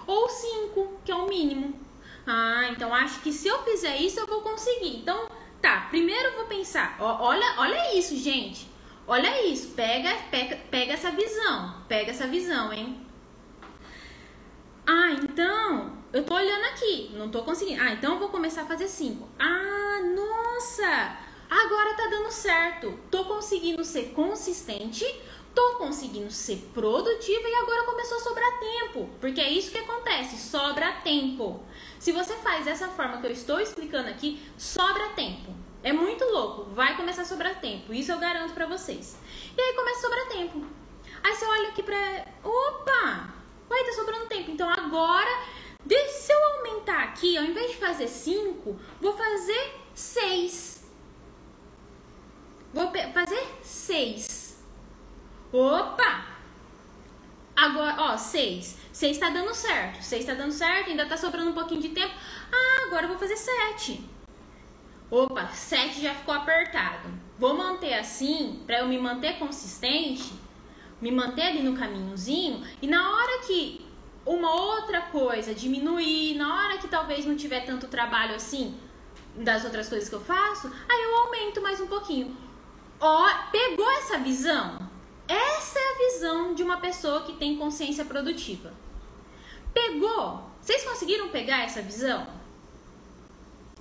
Ou 0.06 0.28
cinco, 0.28 1.00
que 1.04 1.12
é 1.12 1.14
o 1.14 1.28
mínimo. 1.28 1.78
Ah, 2.26 2.68
então 2.70 2.94
acho 2.94 3.20
que 3.20 3.32
se 3.32 3.48
eu 3.48 3.62
fizer 3.62 3.96
isso 3.98 4.20
eu 4.20 4.26
vou 4.26 4.42
conseguir. 4.42 4.96
Então, 4.96 5.28
tá, 5.60 5.88
primeiro 5.90 6.28
eu 6.28 6.36
vou 6.36 6.44
pensar. 6.46 6.96
Ó, 7.00 7.28
olha, 7.28 7.54
olha 7.58 7.96
isso, 7.96 8.16
gente. 8.16 8.68
Olha 9.06 9.46
isso. 9.46 9.74
Pega, 9.74 10.14
pega, 10.30 10.56
pega 10.70 10.92
essa 10.94 11.10
visão. 11.10 11.82
Pega 11.88 12.10
essa 12.10 12.26
visão, 12.26 12.72
hein? 12.72 13.06
Ah, 14.86 15.12
então 15.12 16.01
eu 16.12 16.24
tô 16.24 16.34
olhando 16.34 16.64
aqui, 16.66 17.10
não 17.14 17.30
tô 17.30 17.42
conseguindo. 17.42 17.80
Ah, 17.82 17.92
então 17.92 18.14
eu 18.14 18.18
vou 18.18 18.28
começar 18.28 18.62
a 18.62 18.66
fazer 18.66 18.88
cinco. 18.88 19.28
Ah, 19.38 20.00
nossa! 20.14 21.18
Agora 21.48 21.94
tá 21.94 22.08
dando 22.08 22.30
certo. 22.30 22.98
Tô 23.10 23.24
conseguindo 23.24 23.84
ser 23.84 24.12
consistente, 24.12 25.04
tô 25.54 25.76
conseguindo 25.76 26.30
ser 26.30 26.56
produtiva 26.74 27.48
e 27.48 27.54
agora 27.54 27.84
começou 27.84 28.18
a 28.18 28.20
sobrar 28.20 28.58
tempo. 28.58 29.08
Porque 29.20 29.40
é 29.40 29.50
isso 29.50 29.70
que 29.70 29.78
acontece, 29.78 30.36
sobra 30.36 30.92
tempo. 31.04 31.64
Se 31.98 32.12
você 32.12 32.34
faz 32.36 32.64
dessa 32.64 32.88
forma 32.88 33.18
que 33.18 33.26
eu 33.26 33.30
estou 33.30 33.60
explicando 33.60 34.08
aqui, 34.08 34.42
sobra 34.58 35.10
tempo. 35.10 35.54
É 35.82 35.92
muito 35.92 36.24
louco, 36.24 36.64
vai 36.70 36.96
começar 36.96 37.22
a 37.22 37.26
sobrar 37.26 37.60
tempo. 37.60 37.92
Isso 37.92 38.12
eu 38.12 38.18
garanto 38.18 38.54
para 38.54 38.66
vocês. 38.66 39.18
E 39.56 39.60
aí 39.60 39.74
começa 39.74 39.98
a 39.98 40.02
sobrar 40.02 40.28
tempo. 40.28 40.66
Aí 41.24 41.34
você 41.34 41.44
olha 41.44 41.68
aqui 41.68 41.82
pra. 41.82 42.26
Opa! 42.44 43.34
Ué, 43.70 43.84
tá 43.84 43.92
sobrando 43.92 44.26
tempo. 44.26 44.50
Então 44.50 44.68
agora 44.68 45.30
se 45.88 46.32
eu 46.32 46.38
aumentar 46.56 47.02
aqui, 47.04 47.36
ao 47.36 47.44
invés 47.44 47.72
de 47.72 47.76
fazer 47.76 48.08
5, 48.08 48.78
vou 49.00 49.16
fazer 49.16 49.74
6. 49.94 50.84
Vou 52.72 52.90
fazer 53.12 53.46
6. 53.62 54.64
Opa! 55.52 56.26
Agora, 57.54 57.96
ó, 57.98 58.16
6. 58.16 58.78
6 58.92 59.18
tá 59.18 59.30
dando 59.30 59.54
certo. 59.54 60.02
6 60.02 60.24
tá 60.24 60.34
dando 60.34 60.52
certo, 60.52 60.90
ainda 60.90 61.06
tá 61.06 61.16
sobrando 61.16 61.50
um 61.50 61.54
pouquinho 61.54 61.82
de 61.82 61.90
tempo. 61.90 62.14
Ah, 62.50 62.86
agora 62.86 63.04
eu 63.04 63.08
vou 63.08 63.18
fazer 63.18 63.36
7. 63.36 64.08
Opa, 65.10 65.46
7 65.48 66.00
já 66.00 66.14
ficou 66.14 66.32
apertado. 66.34 67.08
Vou 67.38 67.54
manter 67.54 67.94
assim, 67.94 68.62
para 68.66 68.78
eu 68.78 68.88
me 68.88 68.98
manter 68.98 69.38
consistente, 69.38 70.32
me 71.00 71.10
manter 71.10 71.42
ali 71.42 71.62
no 71.62 71.76
caminhozinho, 71.76 72.64
e 72.80 72.86
na 72.86 73.10
hora 73.10 73.42
que 73.46 73.84
uma 74.24 74.54
outra 74.54 75.02
coisa, 75.02 75.54
diminuir, 75.54 76.34
na 76.36 76.54
hora 76.54 76.78
que 76.78 76.88
talvez 76.88 77.26
não 77.26 77.36
tiver 77.36 77.60
tanto 77.66 77.88
trabalho 77.88 78.34
assim 78.34 78.78
das 79.34 79.64
outras 79.64 79.88
coisas 79.88 80.08
que 80.08 80.14
eu 80.14 80.20
faço, 80.20 80.70
aí 80.88 81.02
eu 81.02 81.16
aumento 81.16 81.60
mais 81.60 81.80
um 81.80 81.86
pouquinho. 81.86 82.36
Ó, 83.00 83.28
pegou 83.50 83.90
essa 83.92 84.18
visão? 84.18 84.78
Essa 85.26 85.78
é 85.78 85.82
a 85.82 85.98
visão 86.10 86.54
de 86.54 86.62
uma 86.62 86.78
pessoa 86.78 87.22
que 87.22 87.32
tem 87.34 87.56
consciência 87.56 88.04
produtiva. 88.04 88.72
Pegou? 89.72 90.50
Vocês 90.60 90.84
conseguiram 90.84 91.28
pegar 91.30 91.64
essa 91.64 91.82
visão? 91.82 92.26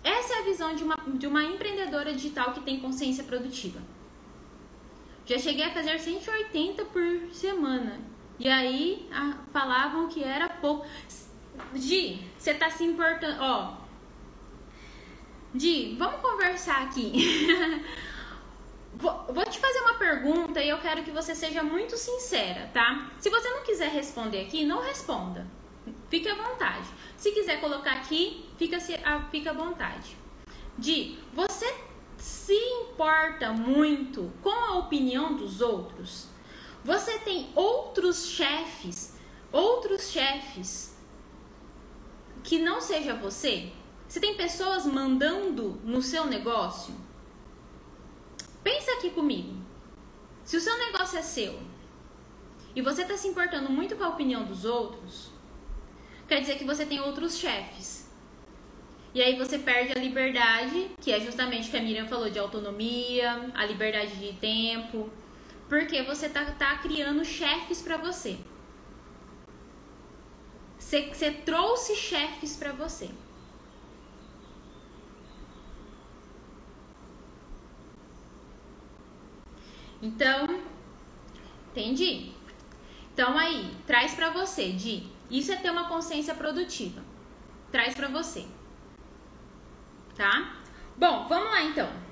Essa 0.04 0.36
é 0.36 0.40
a 0.40 0.44
visão 0.44 0.74
de 0.74 0.84
uma, 0.84 0.96
de 0.96 1.28
uma 1.28 1.44
empreendedora 1.44 2.14
digital 2.14 2.54
que 2.54 2.62
tem 2.62 2.80
consciência 2.80 3.24
produtiva. 3.24 3.80
Já 5.26 5.38
cheguei 5.38 5.66
a 5.66 5.72
fazer 5.72 6.00
180 6.00 6.86
por 6.86 7.04
semana. 7.32 8.11
E 8.42 8.50
aí 8.50 9.08
a, 9.14 9.36
falavam 9.54 10.08
que 10.08 10.24
era 10.24 10.50
pouco. 10.50 10.84
Di, 11.74 12.28
você 12.36 12.56
tá 12.56 12.72
se 12.72 12.84
importando. 12.84 13.38
Ó. 13.40 13.78
Di, 15.54 15.96
vamos 16.00 16.22
conversar 16.22 16.82
aqui. 16.82 17.14
vou, 18.96 19.26
vou 19.32 19.46
te 19.46 19.60
fazer 19.60 19.80
uma 19.82 19.94
pergunta 19.94 20.60
e 20.60 20.70
eu 20.70 20.80
quero 20.80 21.04
que 21.04 21.12
você 21.12 21.36
seja 21.36 21.62
muito 21.62 21.96
sincera, 21.96 22.68
tá? 22.74 23.12
Se 23.20 23.30
você 23.30 23.48
não 23.52 23.62
quiser 23.62 23.92
responder 23.92 24.42
aqui, 24.42 24.66
não 24.66 24.82
responda. 24.82 25.46
Fique 26.10 26.28
à 26.28 26.34
vontade. 26.34 26.88
Se 27.18 27.32
quiser 27.32 27.62
colocar 27.62 27.92
aqui, 27.92 28.50
fica, 28.58 28.80
fica 29.30 29.52
à 29.52 29.54
vontade. 29.54 30.18
Di, 30.80 31.20
você 31.32 31.72
se 32.18 32.56
importa 32.56 33.54
muito 33.54 34.34
com 34.42 34.50
a 34.50 34.80
opinião 34.80 35.36
dos 35.36 35.62
outros? 35.62 36.31
Você 36.84 37.20
tem 37.20 37.50
outros 37.56 38.28
chefes, 38.28 39.16
outros 39.52 40.10
chefes 40.10 40.96
que 42.44 42.58
não 42.58 42.82
seja 42.82 43.14
você? 43.14 43.72
Você 44.08 44.20
tem 44.20 44.36
pessoas 44.36 44.86
mandando 44.86 45.80
no 45.84 46.02
seu 46.02 46.26
negócio? 46.26 46.94
Pensa 48.64 48.94
aqui 48.94 49.12
comigo. 49.12 49.56
Se 50.44 50.58
o 50.58 50.62
seu 50.62 50.78
negócio 50.78 51.20
é 51.20 51.22
seu 51.22 51.60
e 52.76 52.82
você 52.82 53.04
está 53.04 53.16
se 53.16 53.28
importando 53.28 53.70
muito 53.70 53.96
com 53.96 54.04
a 54.04 54.10
opinião 54.10 54.44
dos 54.44 54.66
outros, 54.66 55.32
quer 56.28 56.42
dizer 56.42 56.58
que 56.58 56.66
você 56.66 56.86
tem 56.86 57.00
outros 57.00 57.38
chefes. 57.38 58.10
E 59.14 59.22
aí 59.22 59.38
você 59.38 59.60
perde 59.60 59.92
a 59.92 60.02
liberdade, 60.02 60.90
que 61.00 61.12
é 61.12 61.20
justamente 61.20 61.68
o 61.68 61.72
que 61.72 61.78
a 61.78 61.82
Miriam 61.82 62.08
falou 62.08 62.30
de 62.30 62.40
autonomia, 62.40 63.52
a 63.54 63.66
liberdade 63.66 64.16
de 64.16 64.34
tempo, 64.34 65.10
porque 65.72 66.04
você 66.04 66.28
tá, 66.28 66.44
tá 66.52 66.80
criando 66.80 67.24
chefes 67.24 67.82
para 67.82 67.96
você. 67.96 68.38
Você, 70.78 71.08
você 71.08 71.32
trouxe 71.32 71.96
chefes 71.96 72.58
para 72.58 72.74
você. 72.74 73.10
Então, 80.02 80.62
entendi? 81.70 82.34
Então 83.14 83.38
aí, 83.40 83.74
traz 83.88 84.14
para 84.14 84.30
você, 84.30 84.74
Di. 84.74 85.10
Isso 85.30 85.54
é 85.54 85.56
ter 85.56 85.72
uma 85.72 85.88
consciência 85.88 86.36
produtiva. 86.36 87.02
Traz 87.72 87.96
para 87.96 88.10
você. 88.10 88.46
Tá? 90.18 90.54
Bom, 90.98 91.30
vamos 91.30 91.50
lá 91.50 91.64
então. 91.64 92.11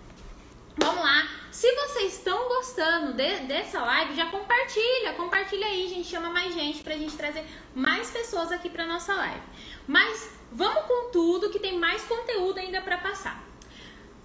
Vamos 0.81 1.03
lá. 1.03 1.27
Se 1.51 1.69
vocês 1.75 2.13
estão 2.13 2.47
gostando 2.47 3.13
de, 3.13 3.39
dessa 3.41 3.81
live, 3.81 4.15
já 4.15 4.27
compartilha, 4.27 5.13
compartilha 5.13 5.65
aí, 5.65 5.89
gente, 5.89 6.07
chama 6.07 6.29
mais 6.29 6.53
gente 6.53 6.81
pra 6.83 6.95
gente 6.95 7.17
trazer 7.17 7.45
mais 7.75 8.09
pessoas 8.09 8.51
aqui 8.51 8.69
pra 8.69 8.85
nossa 8.85 9.13
live. 9.13 9.41
Mas 9.87 10.31
vamos 10.51 10.85
com 10.85 11.11
tudo 11.11 11.49
que 11.49 11.59
tem 11.59 11.77
mais 11.77 12.03
conteúdo 12.05 12.59
ainda 12.59 12.81
para 12.81 12.97
passar. 12.97 13.43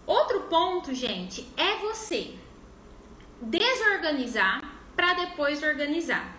Outro 0.07 0.43
ponto, 0.43 0.95
gente, 0.95 1.49
é 1.57 1.77
você 1.77 2.35
desorganizar 3.41 4.63
para 4.95 5.15
depois 5.15 5.63
organizar. 5.63 6.37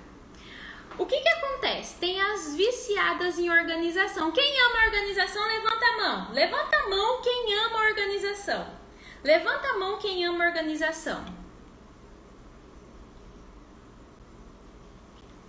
O 0.97 1.05
que 1.05 1.19
que 1.19 1.27
acontece? 1.27 1.99
Tem 1.99 2.21
as 2.21 2.55
viciadas 2.55 3.37
em 3.37 3.49
organização. 3.49 4.31
Quem 4.31 4.61
ama 4.61 4.85
organização, 4.85 5.45
levanta 5.45 5.85
a 5.85 5.97
mão. 5.97 6.33
Levanta 6.33 6.77
a 6.77 6.89
mão 6.89 7.21
quem 7.21 7.53
ama 7.65 7.79
organização. 7.89 8.84
Levanta 9.25 9.69
a 9.69 9.79
mão 9.79 9.97
quem 9.97 10.23
ama 10.23 10.45
organização. 10.45 11.25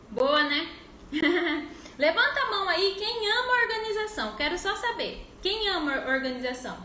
Boa, 0.09 0.45
né? 0.45 0.67
Levanta 1.99 2.41
a 2.41 2.51
mão 2.51 2.67
aí 2.71 2.95
quem 2.97 3.31
ama 3.31 3.53
organização. 3.65 4.35
Quero 4.35 4.57
só 4.57 4.75
saber. 4.75 5.27
Quem 5.43 5.69
ama 5.69 5.93
organização? 6.09 6.79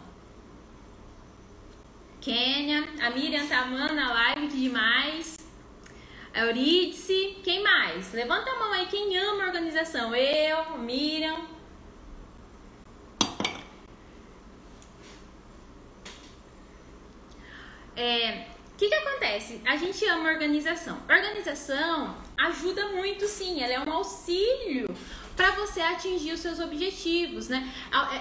Kênia, 2.20 2.84
a 3.02 3.10
Miriam 3.12 3.48
tá 3.48 3.62
amando 3.62 3.98
a 3.98 4.12
live 4.12 4.48
demais. 4.50 5.38
A 6.34 6.42
Eurídice, 6.42 7.38
quem 7.42 7.64
mais? 7.64 8.12
Levanta 8.12 8.52
a 8.52 8.60
mão 8.60 8.74
aí, 8.74 8.88
quem 8.88 9.18
ama 9.18 9.46
organização? 9.46 10.14
Eu, 10.14 10.78
Miriam. 10.80 11.51
É, 17.96 18.46
o 18.74 18.78
que, 18.78 18.88
que 18.88 18.96
acontece? 18.96 19.62
A 19.66 19.76
gente 19.76 20.04
ama 20.06 20.30
organização. 20.30 20.98
Organização 21.10 22.16
ajuda 22.38 22.88
muito, 22.89 23.28
sim, 23.28 23.62
ela 23.62 23.74
é 23.74 23.80
um 23.80 23.94
auxílio 23.94 24.88
para 25.36 25.52
você 25.52 25.82
atingir 25.82 26.34
os 26.34 26.39
seus 26.39 26.60
objetivos, 26.60 27.48
né? 27.48 27.68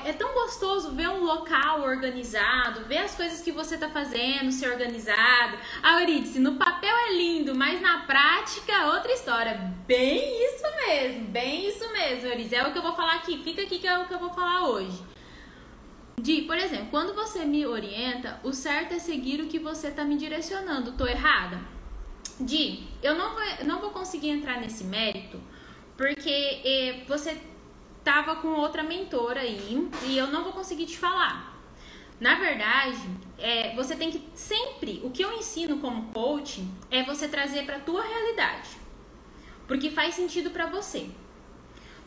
É, 0.04 0.10
é, 0.10 0.12
tão 0.12 0.32
gostoso 0.32 0.92
ver 0.92 1.08
um 1.08 1.22
local 1.22 1.82
organizado, 1.82 2.84
ver 2.84 2.98
as 2.98 3.14
coisas 3.14 3.40
que 3.40 3.52
você 3.52 3.76
tá 3.76 3.88
fazendo, 3.88 4.50
ser 4.52 4.70
organizado. 4.70 5.58
A 5.82 6.00
Eurídice, 6.00 6.38
no 6.38 6.54
papel 6.54 6.96
é 6.96 7.12
lindo, 7.12 7.54
mas 7.54 7.80
na 7.80 8.00
prática 8.00 8.86
outra 8.94 9.12
história. 9.12 9.72
Bem 9.86 10.46
isso 10.46 10.64
mesmo, 10.86 11.26
bem 11.26 11.68
isso 11.68 11.92
mesmo, 11.92 12.26
Eurídice. 12.28 12.54
É 12.54 12.66
o 12.66 12.72
que 12.72 12.78
eu 12.78 12.82
vou 12.82 12.94
falar 12.94 13.16
aqui, 13.16 13.42
fica 13.42 13.62
aqui 13.62 13.78
que 13.78 13.86
é 13.86 13.98
o 13.98 14.06
que 14.06 14.14
eu 14.14 14.18
vou 14.18 14.30
falar 14.30 14.68
hoje. 14.68 15.09
De, 16.18 16.42
por 16.42 16.56
exemplo, 16.56 16.88
quando 16.90 17.14
você 17.14 17.44
me 17.44 17.66
orienta, 17.66 18.40
o 18.42 18.52
certo 18.52 18.94
é 18.94 18.98
seguir 18.98 19.40
o 19.40 19.46
que 19.46 19.58
você 19.58 19.88
está 19.88 20.04
me 20.04 20.16
direcionando. 20.16 20.92
Tô 20.92 21.06
errada? 21.06 21.60
Di, 22.38 22.88
eu 23.02 23.14
não 23.14 23.34
vou, 23.34 23.42
não 23.64 23.80
vou 23.80 23.90
conseguir 23.90 24.30
entrar 24.30 24.60
nesse 24.60 24.84
mérito 24.84 25.40
porque 26.00 26.62
eh, 26.64 27.04
você 27.06 27.38
tava 28.02 28.36
com 28.36 28.48
outra 28.48 28.82
mentora 28.82 29.40
aí 29.40 29.90
e 30.06 30.16
eu 30.16 30.28
não 30.28 30.44
vou 30.44 30.54
conseguir 30.54 30.86
te 30.86 30.96
falar. 30.96 31.54
Na 32.18 32.36
verdade, 32.36 32.98
é, 33.38 33.74
você 33.74 33.94
tem 33.94 34.10
que 34.10 34.26
sempre, 34.34 35.02
o 35.04 35.10
que 35.10 35.22
eu 35.22 35.30
ensino 35.34 35.78
como 35.78 36.10
coaching 36.10 36.74
é 36.90 37.02
você 37.02 37.28
trazer 37.28 37.66
para 37.66 37.80
tua 37.80 38.02
realidade, 38.02 38.70
porque 39.68 39.90
faz 39.90 40.14
sentido 40.14 40.50
para 40.50 40.64
você, 40.66 41.10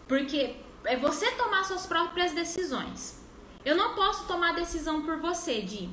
porque 0.08 0.56
é 0.86 0.98
você 0.98 1.30
tomar 1.34 1.64
suas 1.64 1.86
próprias 1.86 2.32
decisões. 2.32 3.23
Eu 3.66 3.76
não 3.76 3.96
posso 3.96 4.28
tomar 4.28 4.54
decisão 4.54 5.04
por 5.04 5.18
você, 5.18 5.62
de 5.62 5.90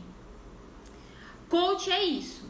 coach 1.49 1.91
é 1.91 2.03
isso. 2.03 2.49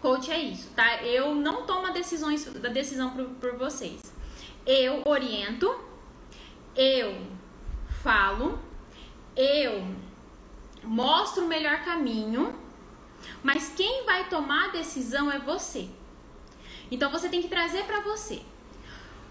Coach 0.00 0.30
é 0.30 0.40
isso, 0.40 0.70
tá? 0.74 1.02
Eu 1.02 1.34
não 1.34 1.66
tomo 1.66 1.92
decisões 1.92 2.44
da 2.44 2.68
decisão 2.68 3.10
por, 3.10 3.24
por 3.24 3.56
vocês. 3.56 4.00
Eu 4.64 5.02
oriento, 5.04 5.74
eu 6.76 7.26
falo, 8.02 8.58
eu 9.36 9.84
mostro 10.84 11.44
o 11.44 11.48
melhor 11.48 11.84
caminho, 11.84 12.54
mas 13.42 13.72
quem 13.76 14.04
vai 14.04 14.28
tomar 14.28 14.66
a 14.66 14.72
decisão 14.72 15.30
é 15.30 15.38
você. 15.38 15.88
Então 16.90 17.10
você 17.10 17.28
tem 17.28 17.42
que 17.42 17.48
trazer 17.48 17.84
para 17.84 18.00
você. 18.00 18.42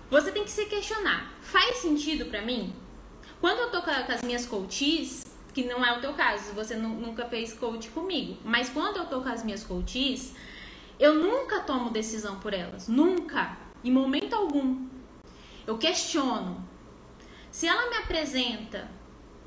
Você 0.09 0.31
tem 0.31 0.43
que 0.43 0.51
se 0.51 0.65
questionar: 0.65 1.33
faz 1.41 1.77
sentido 1.77 2.25
para 2.25 2.41
mim? 2.41 2.73
Quando 3.39 3.59
eu 3.59 3.71
tô 3.71 3.81
com 3.81 3.91
as 3.91 4.21
minhas 4.23 4.45
coaches, 4.45 5.25
que 5.53 5.63
não 5.63 5.85
é 5.85 5.97
o 5.97 6.01
teu 6.01 6.13
caso, 6.13 6.53
você 6.53 6.75
nunca 6.75 7.25
fez 7.25 7.53
coach 7.53 7.89
comigo, 7.89 8.37
mas 8.43 8.69
quando 8.69 8.97
eu 8.97 9.05
tô 9.05 9.21
com 9.21 9.29
as 9.29 9.43
minhas 9.43 9.63
coaches, 9.63 10.35
eu 10.99 11.15
nunca 11.15 11.61
tomo 11.61 11.91
decisão 11.91 12.39
por 12.39 12.53
elas, 12.53 12.87
nunca, 12.87 13.57
em 13.83 13.91
momento 13.91 14.33
algum. 14.33 14.87
Eu 15.65 15.77
questiono. 15.77 16.67
Se 17.51 17.67
ela 17.67 17.89
me 17.89 17.97
apresenta 17.97 18.89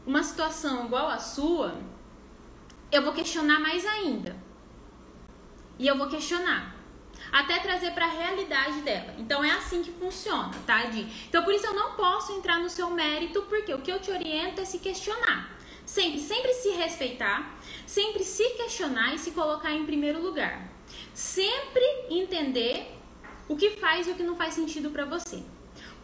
uma 0.06 0.22
situação 0.22 0.86
igual 0.86 1.08
à 1.08 1.18
sua, 1.18 1.76
eu 2.92 3.02
vou 3.02 3.12
questionar 3.12 3.60
mais 3.60 3.84
ainda. 3.86 4.36
E 5.78 5.86
eu 5.86 5.96
vou 5.96 6.08
questionar 6.08 6.79
até 7.32 7.58
trazer 7.58 7.92
para 7.92 8.06
a 8.06 8.10
realidade 8.10 8.80
dela. 8.80 9.14
Então 9.18 9.42
é 9.44 9.50
assim 9.50 9.82
que 9.82 9.92
funciona, 9.92 10.52
tá, 10.66 10.84
Di? 10.84 11.06
Então 11.28 11.44
por 11.44 11.54
isso 11.54 11.66
eu 11.66 11.74
não 11.74 11.92
posso 11.92 12.32
entrar 12.32 12.58
no 12.58 12.68
seu 12.68 12.90
mérito, 12.90 13.42
porque 13.42 13.72
o 13.72 13.80
que 13.80 13.90
eu 13.90 14.00
te 14.00 14.10
oriento 14.10 14.60
é 14.60 14.64
se 14.64 14.78
questionar. 14.78 15.58
Sempre, 15.84 16.20
sempre 16.20 16.52
se 16.54 16.70
respeitar, 16.70 17.58
sempre 17.86 18.22
se 18.22 18.48
questionar 18.50 19.14
e 19.14 19.18
se 19.18 19.32
colocar 19.32 19.72
em 19.72 19.84
primeiro 19.84 20.22
lugar. 20.22 20.68
Sempre 21.12 21.82
entender 22.08 22.96
o 23.48 23.56
que 23.56 23.70
faz 23.70 24.06
e 24.06 24.12
o 24.12 24.14
que 24.14 24.22
não 24.22 24.36
faz 24.36 24.54
sentido 24.54 24.90
para 24.90 25.04
você. 25.04 25.42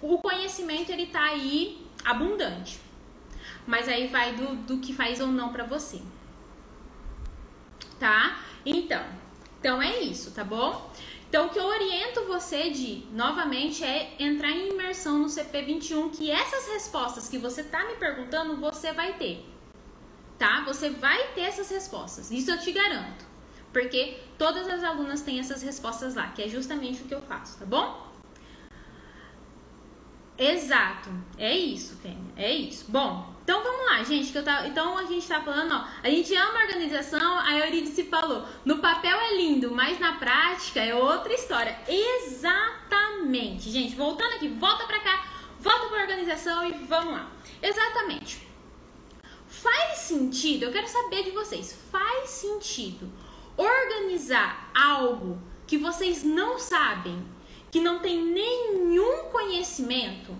O 0.02 0.18
conhecimento 0.18 0.90
ele 0.90 1.06
tá 1.06 1.22
aí 1.22 1.86
abundante. 2.04 2.80
Mas 3.66 3.88
aí 3.88 4.08
vai 4.08 4.34
do, 4.34 4.54
do 4.56 4.78
que 4.78 4.92
faz 4.92 5.20
ou 5.20 5.28
não 5.28 5.52
para 5.52 5.64
você. 5.64 6.00
Tá? 7.98 8.40
Então, 8.64 9.04
então 9.58 9.80
é 9.80 10.00
isso, 10.00 10.30
tá 10.32 10.44
bom? 10.44 10.92
Então, 11.28 11.46
o 11.46 11.50
que 11.50 11.58
eu 11.58 11.64
oriento 11.64 12.24
você 12.26 12.70
de, 12.70 13.04
novamente, 13.12 13.84
é 13.84 14.14
entrar 14.18 14.50
em 14.50 14.70
imersão 14.70 15.18
no 15.18 15.26
CP21, 15.26 16.10
que 16.10 16.30
essas 16.30 16.68
respostas 16.68 17.28
que 17.28 17.38
você 17.38 17.64
tá 17.64 17.84
me 17.84 17.96
perguntando, 17.96 18.56
você 18.56 18.92
vai 18.92 19.14
ter. 19.14 19.44
Tá? 20.38 20.62
Você 20.64 20.90
vai 20.90 21.32
ter 21.34 21.42
essas 21.42 21.68
respostas. 21.70 22.30
Isso 22.30 22.50
eu 22.50 22.58
te 22.58 22.70
garanto. 22.70 23.24
Porque 23.72 24.20
todas 24.38 24.68
as 24.68 24.82
alunas 24.82 25.22
têm 25.22 25.38
essas 25.38 25.62
respostas 25.62 26.14
lá, 26.14 26.28
que 26.28 26.42
é 26.42 26.48
justamente 26.48 27.02
o 27.02 27.06
que 27.06 27.14
eu 27.14 27.20
faço, 27.22 27.58
tá 27.58 27.66
bom? 27.66 28.06
Exato. 30.38 31.10
É 31.36 31.56
isso, 31.56 31.96
Fêmea. 31.96 32.32
É 32.36 32.52
isso. 32.52 32.86
Bom, 32.88 33.35
então 33.46 33.62
vamos 33.62 33.86
lá, 33.86 34.02
gente. 34.02 34.32
Que 34.32 34.38
eu 34.38 34.42
então 34.66 34.98
a 34.98 35.04
gente 35.04 35.24
tá 35.28 35.40
falando, 35.40 35.72
ó. 35.72 35.84
A 36.02 36.10
gente 36.10 36.34
ama 36.34 36.58
a 36.58 36.62
organização, 36.64 37.38
a 37.38 37.56
Euridice 37.56 38.02
falou. 38.02 38.44
No 38.64 38.78
papel 38.78 39.16
é 39.16 39.36
lindo, 39.36 39.70
mas 39.70 40.00
na 40.00 40.14
prática 40.14 40.80
é 40.80 40.92
outra 40.92 41.32
história. 41.32 41.78
Exatamente. 41.86 43.70
Gente, 43.70 43.94
voltando 43.94 44.34
aqui, 44.34 44.48
volta 44.48 44.84
pra 44.86 44.98
cá, 44.98 45.28
volta 45.60 45.86
pra 45.86 46.00
organização 46.00 46.68
e 46.68 46.72
vamos 46.72 47.12
lá. 47.12 47.30
Exatamente. 47.62 48.44
Faz 49.46 49.98
sentido, 49.98 50.64
eu 50.64 50.72
quero 50.72 50.88
saber 50.88 51.22
de 51.22 51.30
vocês, 51.30 51.78
faz 51.92 52.30
sentido 52.30 53.08
organizar 53.56 54.72
algo 54.74 55.40
que 55.68 55.78
vocês 55.78 56.24
não 56.24 56.58
sabem, 56.58 57.24
que 57.70 57.78
não 57.78 58.00
tem 58.00 58.20
nenhum 58.20 59.30
conhecimento? 59.30 60.36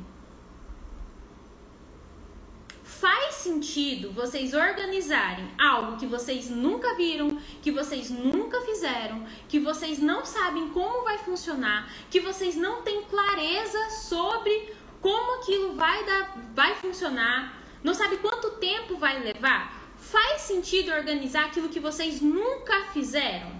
Faz 3.06 3.36
sentido 3.36 4.10
vocês 4.10 4.52
organizarem 4.52 5.48
algo 5.56 5.96
que 5.96 6.08
vocês 6.08 6.50
nunca 6.50 6.96
viram, 6.96 7.40
que 7.62 7.70
vocês 7.70 8.10
nunca 8.10 8.60
fizeram, 8.62 9.24
que 9.48 9.60
vocês 9.60 10.00
não 10.00 10.24
sabem 10.24 10.70
como 10.70 11.04
vai 11.04 11.16
funcionar, 11.18 11.88
que 12.10 12.18
vocês 12.18 12.56
não 12.56 12.82
têm 12.82 13.04
clareza 13.04 13.90
sobre 13.90 14.74
como 15.00 15.40
aquilo 15.40 15.76
vai 15.76 16.04
dar, 16.04 16.36
vai 16.52 16.74
funcionar, 16.74 17.62
não 17.80 17.94
sabe 17.94 18.16
quanto 18.16 18.58
tempo 18.58 18.96
vai 18.96 19.22
levar? 19.22 19.72
Faz 19.96 20.42
sentido 20.42 20.90
organizar 20.90 21.44
aquilo 21.44 21.68
que 21.68 21.78
vocês 21.78 22.20
nunca 22.20 22.86
fizeram? 22.92 23.52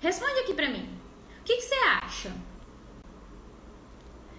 Responde 0.00 0.40
aqui 0.40 0.52
pra 0.52 0.68
mim. 0.68 0.98
O 1.42 1.44
que, 1.44 1.54
que 1.54 1.62
você 1.62 1.76
acha? 2.02 2.34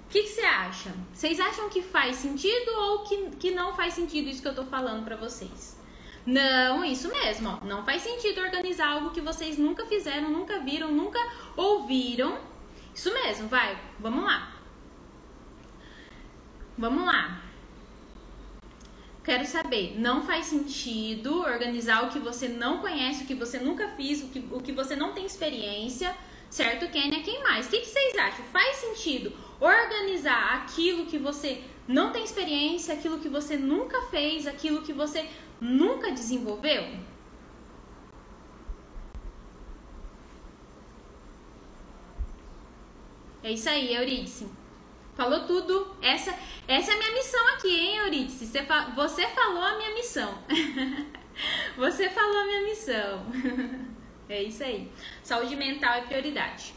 O 0.07 0.09
que, 0.09 0.23
você 0.23 0.41
acha? 0.41 0.93
Vocês 1.13 1.37
acham 1.37 1.67
que 1.67 1.81
faz 1.81 2.15
sentido 2.15 2.71
ou 2.71 3.03
que, 3.03 3.29
que 3.31 3.51
não 3.51 3.75
faz 3.75 3.93
sentido 3.93 4.29
isso 4.29 4.41
que 4.41 4.47
eu 4.47 4.55
tô 4.55 4.63
falando 4.63 5.03
pra 5.03 5.17
vocês? 5.17 5.77
Não, 6.25 6.83
isso 6.85 7.09
mesmo, 7.09 7.49
ó. 7.49 7.65
Não 7.65 7.83
faz 7.83 8.03
sentido 8.03 8.39
organizar 8.39 8.87
algo 8.87 9.09
que 9.09 9.19
vocês 9.19 9.57
nunca 9.57 9.85
fizeram, 9.85 10.29
nunca 10.29 10.59
viram, 10.59 10.93
nunca 10.93 11.19
ouviram. 11.57 12.39
Isso 12.95 13.13
mesmo, 13.13 13.49
vai, 13.49 13.77
vamos 13.99 14.23
lá. 14.23 14.55
Vamos 16.77 17.05
lá. 17.05 17.41
Quero 19.25 19.45
saber, 19.45 19.99
não 19.99 20.25
faz 20.25 20.45
sentido 20.45 21.41
organizar 21.41 22.05
o 22.05 22.09
que 22.09 22.17
você 22.17 22.47
não 22.47 22.77
conhece, 22.77 23.25
o 23.25 23.27
que 23.27 23.35
você 23.35 23.59
nunca 23.59 23.89
fez, 23.89 24.23
o 24.23 24.29
que, 24.29 24.39
o 24.51 24.61
que 24.61 24.71
você 24.71 24.95
não 24.95 25.11
tem 25.11 25.25
experiência, 25.25 26.15
certo, 26.49 26.89
Kênia? 26.89 27.21
Quem 27.23 27.41
mais? 27.43 27.67
O 27.67 27.69
que, 27.69 27.79
que 27.79 27.87
vocês 27.87 28.15
acham? 28.17 28.45
Faz 28.45 28.77
sentido 28.77 29.33
organizar 29.59 30.55
aquilo 30.57 31.05
que 31.05 31.17
você 31.17 31.63
não 31.87 32.11
tem 32.11 32.23
experiência, 32.23 32.93
aquilo 32.93 33.19
que 33.19 33.29
você 33.29 33.57
nunca 33.57 34.01
fez, 34.03 34.45
aquilo 34.45 34.81
que 34.81 34.93
você 34.93 35.27
nunca 35.59 36.11
desenvolveu? 36.11 36.83
É 43.43 43.51
isso 43.51 43.69
aí, 43.69 43.95
Eurídice. 43.95 44.47
Falou 45.15 45.47
tudo. 45.47 45.95
Essa, 46.01 46.37
essa 46.67 46.91
é 46.91 46.93
a 46.93 46.97
minha 46.97 47.13
missão 47.13 47.47
aqui, 47.55 47.73
hein, 47.73 47.97
Eurídice? 47.99 48.45
Você, 48.45 48.63
fa 48.63 48.91
você 48.95 49.25
falou 49.29 49.63
a 49.63 49.77
minha 49.77 49.93
missão. 49.93 50.37
você 51.77 52.09
falou 52.09 52.37
a 52.37 52.45
minha 52.45 52.63
missão. 52.63 53.25
é 54.29 54.43
isso 54.43 54.63
aí. 54.63 54.91
Saúde 55.23 55.55
mental 55.55 55.93
é 55.95 56.01
prioridade. 56.01 56.73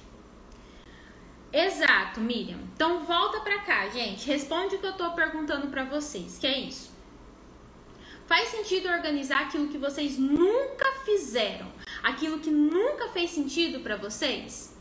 Exato, 1.52 2.20
Miriam. 2.20 2.60
Então 2.74 3.04
volta 3.04 3.40
pra 3.40 3.60
cá, 3.60 3.88
gente. 3.88 4.26
Responde 4.26 4.76
o 4.76 4.78
que 4.78 4.86
eu 4.86 4.96
tô 4.96 5.10
perguntando 5.12 5.68
pra 5.68 5.84
vocês, 5.84 6.38
que 6.38 6.46
é 6.46 6.58
isso. 6.58 6.90
Faz 8.26 8.48
sentido 8.50 8.88
organizar 8.88 9.40
aquilo 9.40 9.68
que 9.68 9.78
vocês 9.78 10.16
nunca 10.16 10.86
fizeram? 11.04 11.66
Aquilo 12.00 12.38
que 12.38 12.50
nunca 12.50 13.08
fez 13.08 13.30
sentido 13.30 13.80
para 13.80 13.96
vocês? 13.96 14.76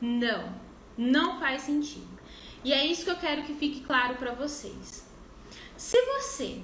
Não, 0.00 0.54
não 0.96 1.40
faz 1.40 1.62
sentido. 1.62 2.16
E 2.62 2.72
é 2.72 2.86
isso 2.86 3.04
que 3.04 3.10
eu 3.10 3.16
quero 3.16 3.42
que 3.42 3.54
fique 3.54 3.80
claro 3.80 4.14
para 4.14 4.32
vocês. 4.32 5.04
Se 5.76 6.00
você 6.00 6.62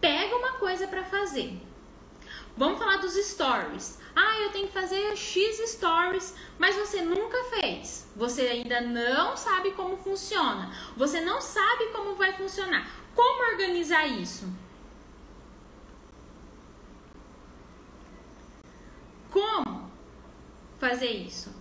pega 0.00 0.36
uma 0.36 0.52
coisa 0.52 0.86
para 0.86 1.02
fazer, 1.02 1.60
vamos 2.56 2.78
falar 2.78 2.98
dos 2.98 3.14
stories. 3.14 3.98
Ah, 4.20 4.36
eu 4.40 4.50
tenho 4.50 4.66
que 4.66 4.72
fazer 4.72 5.16
X 5.16 5.58
stories, 5.74 6.34
mas 6.58 6.74
você 6.74 7.02
nunca 7.02 7.38
fez. 7.54 8.10
Você 8.16 8.42
ainda 8.42 8.80
não 8.80 9.36
sabe 9.36 9.70
como 9.70 9.96
funciona. 9.96 10.74
Você 10.96 11.20
não 11.20 11.40
sabe 11.40 11.86
como 11.92 12.16
vai 12.16 12.32
funcionar. 12.32 12.90
Como 13.14 13.52
organizar 13.52 14.08
isso? 14.08 14.52
Como 19.30 19.88
fazer 20.80 21.12
isso? 21.12 21.54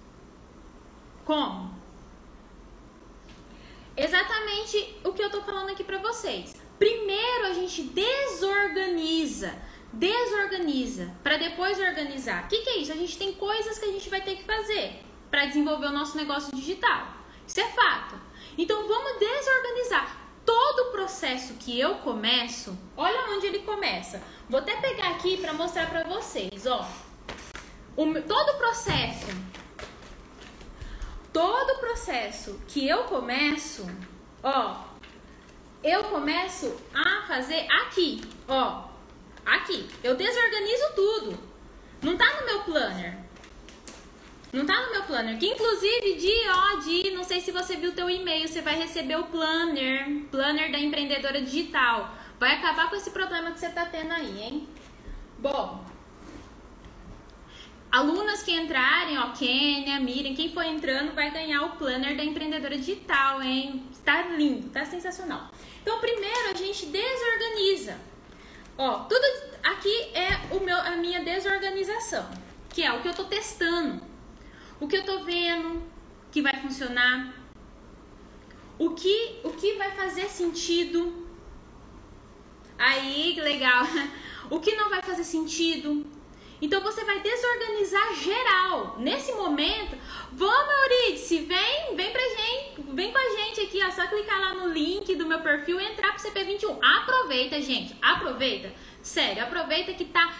Como? 1.26 1.76
Exatamente 3.95 4.99
o 5.03 5.14
que 5.14 5.22
eu 5.22 5.30
tô 5.30 5.43
falando 5.43 5.70
aqui 5.70 5.84
para 5.84 5.99
vocês. 5.99 6.55
Primeiro 6.80 7.45
a 7.45 7.53
gente 7.53 7.84
desorganiza, 7.84 9.53
desorganiza 9.93 11.11
para 11.23 11.38
depois 11.38 11.79
organizar. 11.79 12.45
O 12.45 12.47
que, 12.47 12.61
que 12.61 12.69
é 12.69 12.77
isso? 12.79 12.91
A 12.91 12.95
gente 12.95 13.17
tem 13.17 13.33
coisas 13.33 13.77
que 13.77 13.85
a 13.85 13.91
gente 13.91 14.09
vai 14.09 14.21
ter 14.21 14.35
que 14.35 14.43
fazer 14.43 15.03
para 15.29 15.45
desenvolver 15.45 15.88
o 15.88 15.91
nosso 15.91 16.17
negócio 16.17 16.55
digital. 16.55 17.07
Isso 17.45 17.59
é 17.59 17.67
fato. 17.69 18.19
Então 18.57 18.88
vamos 18.88 19.19
desorganizar 19.19 20.17
todo 20.45 20.88
o 20.88 20.91
processo 20.91 21.53
que 21.55 21.79
eu 21.79 21.95
começo. 21.95 22.77
Olha 22.95 23.35
onde 23.35 23.47
ele 23.47 23.59
começa. 23.59 24.21
Vou 24.49 24.59
até 24.59 24.75
pegar 24.77 25.09
aqui 25.11 25.38
para 25.38 25.53
mostrar 25.53 25.89
para 25.89 26.03
vocês, 26.03 26.65
ó 26.65 26.88
o, 27.97 28.21
todo 28.21 28.49
o 28.51 28.57
processo, 28.57 29.25
todo 31.33 31.71
o 31.71 31.79
processo 31.79 32.61
que 32.67 32.88
eu 32.88 33.05
começo, 33.05 33.88
ó, 34.43 34.83
eu 35.83 36.03
começo 36.03 36.79
a 36.93 37.25
fazer 37.27 37.65
aqui, 37.71 38.21
ó, 38.47 38.86
aqui. 39.48 39.88
Eu 40.04 40.16
desorganizo 40.16 40.93
tudo. 40.95 41.39
Não 42.02 42.18
tá 42.18 42.26
no 42.39 42.45
meu 42.45 42.60
planner. 42.62 43.18
Não 44.54 44.66
tá 44.66 44.82
no 44.86 44.91
meu 44.91 45.04
planner. 45.04 45.38
Que 45.38 45.48
inclusive, 45.48 46.16
de 46.16 46.50
ó, 46.50 46.76
de, 46.80 47.12
não 47.12 47.24
sei 47.24 47.41
se 47.41 47.52
você 47.52 47.76
viu 47.76 47.91
o 47.91 47.95
teu 47.95 48.10
e-mail, 48.10 48.48
você 48.48 48.62
vai 48.62 48.76
receber 48.76 49.18
o 49.18 49.26
planner, 49.26 50.26
planner 50.32 50.72
da 50.72 50.80
empreendedora 50.80 51.41
digital. 51.41 52.14
Vai 52.39 52.54
acabar 52.56 52.89
com 52.89 52.95
esse 52.95 53.12
problema 53.12 53.52
que 53.52 53.60
você 53.60 53.70
tá 53.70 53.86
tendo 53.86 54.12
aí, 54.12 54.41
hein? 54.41 54.70
Bom, 55.39 55.86
Alunas 57.89 58.43
que 58.43 58.52
entrarem, 58.52 59.18
ó, 59.18 59.32
Kênia, 59.32 60.00
Miriam, 60.00 60.36
quem 60.36 60.52
for 60.52 60.64
entrando 60.64 61.16
vai 61.16 61.32
ganhar 61.32 61.64
o 61.64 61.78
planner 61.78 62.18
da 62.18 62.24
empreendedora 62.24 62.78
digital, 62.78 63.41
hein? 63.41 63.88
Está 63.91 64.24
lindo, 64.24 64.70
tá 64.70 64.86
sensacional. 64.86 65.50
Então, 65.82 66.00
primeiro 66.00 66.50
a 66.50 66.54
gente 66.54 66.86
desorganiza. 66.86 67.98
Ó, 68.78 68.99
tudo 69.05 69.25
aqui 69.63 70.11
é 70.13 70.53
o 70.55 70.59
meu, 70.59 70.78
a 70.78 70.91
minha 70.91 71.23
desorganização, 71.23 72.30
que 72.69 72.84
é 72.84 72.93
o 72.93 73.01
que 73.01 73.07
eu 73.07 73.13
tô 73.13 73.23
testando, 73.25 74.01
o 74.80 74.88
que 74.88 74.97
eu 74.97 75.03
tô 75.03 75.23
vendo 75.23 75.82
que 76.32 76.41
vai 76.41 76.55
funcionar, 76.61 77.34
o 78.78 78.91
que, 78.91 79.39
o 79.43 79.49
que 79.53 79.73
vai 79.73 79.91
fazer 79.91 80.30
sentido. 80.30 81.25
Aí, 82.78 83.39
legal. 83.39 83.84
O 84.49 84.61
que 84.61 84.78
não 84.78 84.89
vai 84.89 85.01
fazer 85.03 85.25
sentido, 85.25 86.05
então 86.62 86.82
você 86.82 87.03
vai 87.03 87.20
desorganizar 87.20 88.16
geral. 88.16 88.95
Nesse 88.97 89.32
momento, 89.34 89.97
vamos, 90.32 90.74
Euridice, 90.84 91.39
vem, 91.39 91.95
vem 91.95 92.12
pra 92.12 92.22
gente, 92.22 92.82
vem 92.93 93.12
com 93.12 93.18
a 93.18 93.30
gente 93.38 93.62
aqui, 93.62 93.80
ó. 93.84 93.91
Só 93.91 94.08
clicar 94.08 94.39
lá 94.39 94.53
no 94.55 94.74
link 94.74 95.16
do 95.16 95.26
meu 95.26 95.39
perfil 95.41 95.80
e 95.80 95.86
entrar 95.86 96.14
pro 96.14 96.24
CP21. 96.24 96.78
Aproveita, 96.82 97.62
gente, 97.62 97.95
aproveita. 98.01 98.72
Sério, 99.01 99.43
aproveita 99.43 99.93
que 99.93 100.05
tá 100.05 100.34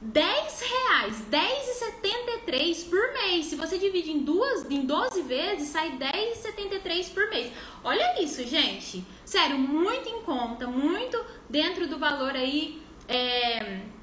10 0.00 0.60
reais, 0.60 1.24
10,73 1.30 2.88
por 2.88 3.12
mês. 3.12 3.46
Se 3.46 3.56
você 3.56 3.76
divide 3.76 4.12
em 4.12 4.20
duas, 4.20 4.70
em 4.70 4.82
12 4.82 5.22
vezes, 5.22 5.68
sai 5.68 5.98
10,73 5.98 7.12
por 7.12 7.28
mês. 7.28 7.52
Olha 7.82 8.22
isso, 8.22 8.44
gente. 8.46 9.04
Sério, 9.24 9.58
muito 9.58 10.08
em 10.08 10.20
conta, 10.22 10.66
muito 10.68 11.22
dentro 11.48 11.88
do 11.88 11.98
valor 11.98 12.36
aí. 12.36 12.80
É 13.08 13.95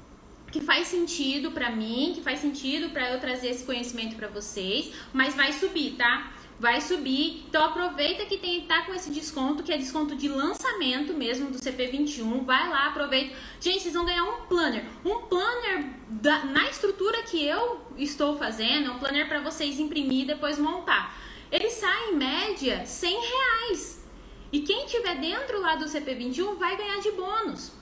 que 0.54 0.60
faz 0.60 0.86
sentido 0.86 1.50
para 1.50 1.68
mim, 1.68 2.12
que 2.14 2.22
faz 2.22 2.38
sentido 2.38 2.90
para 2.90 3.10
eu 3.10 3.18
trazer 3.18 3.48
esse 3.48 3.64
conhecimento 3.64 4.14
para 4.14 4.28
vocês, 4.28 4.92
mas 5.12 5.34
vai 5.34 5.52
subir, 5.52 5.96
tá? 5.96 6.32
Vai 6.60 6.80
subir. 6.80 7.42
Então 7.48 7.64
aproveita 7.64 8.24
que 8.24 8.38
tem 8.38 8.60
tá 8.60 8.82
com 8.82 8.94
esse 8.94 9.10
desconto, 9.10 9.64
que 9.64 9.72
é 9.72 9.76
desconto 9.76 10.14
de 10.14 10.28
lançamento 10.28 11.12
mesmo 11.12 11.50
do 11.50 11.58
CP21. 11.58 12.44
Vai 12.44 12.68
lá, 12.68 12.86
aproveita. 12.86 13.34
Gente, 13.58 13.82
vocês 13.82 13.94
vão 13.94 14.04
ganhar 14.04 14.22
um 14.22 14.42
planner. 14.42 14.84
Um 15.04 15.22
planner 15.22 15.86
da, 16.08 16.44
na 16.44 16.70
estrutura 16.70 17.24
que 17.24 17.44
eu 17.44 17.80
estou 17.96 18.38
fazendo, 18.38 18.92
um 18.92 18.98
planner 19.00 19.26
para 19.26 19.40
vocês 19.40 19.80
imprimir 19.80 20.22
e 20.22 20.26
depois 20.26 20.56
montar. 20.56 21.18
Ele 21.50 21.68
sai 21.68 22.10
em 22.10 22.14
média 22.14 22.86
100 22.86 23.10
reais. 23.10 24.06
E 24.52 24.60
quem 24.60 24.86
tiver 24.86 25.16
dentro 25.16 25.60
lá 25.60 25.74
do 25.74 25.86
CP21 25.86 26.54
vai 26.54 26.76
ganhar 26.76 27.00
de 27.00 27.10
bônus. 27.10 27.72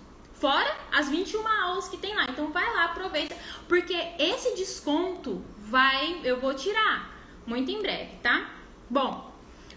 Fora 0.43 0.77
as 0.91 1.09
21 1.09 1.47
aulas 1.47 1.87
que 1.89 1.97
tem 1.97 2.17
lá. 2.17 2.27
Então 2.29 2.51
vai 2.51 2.69
lá, 2.75 2.87
aproveita, 2.87 3.33
porque 3.69 3.95
esse 4.19 4.57
desconto 4.57 5.41
vai, 5.57 6.21
eu 6.25 6.41
vou 6.41 6.53
tirar 6.53 7.17
muito 7.47 7.71
em 7.71 7.81
breve, 7.81 8.17
tá? 8.21 8.51
Bom, 8.91 9.33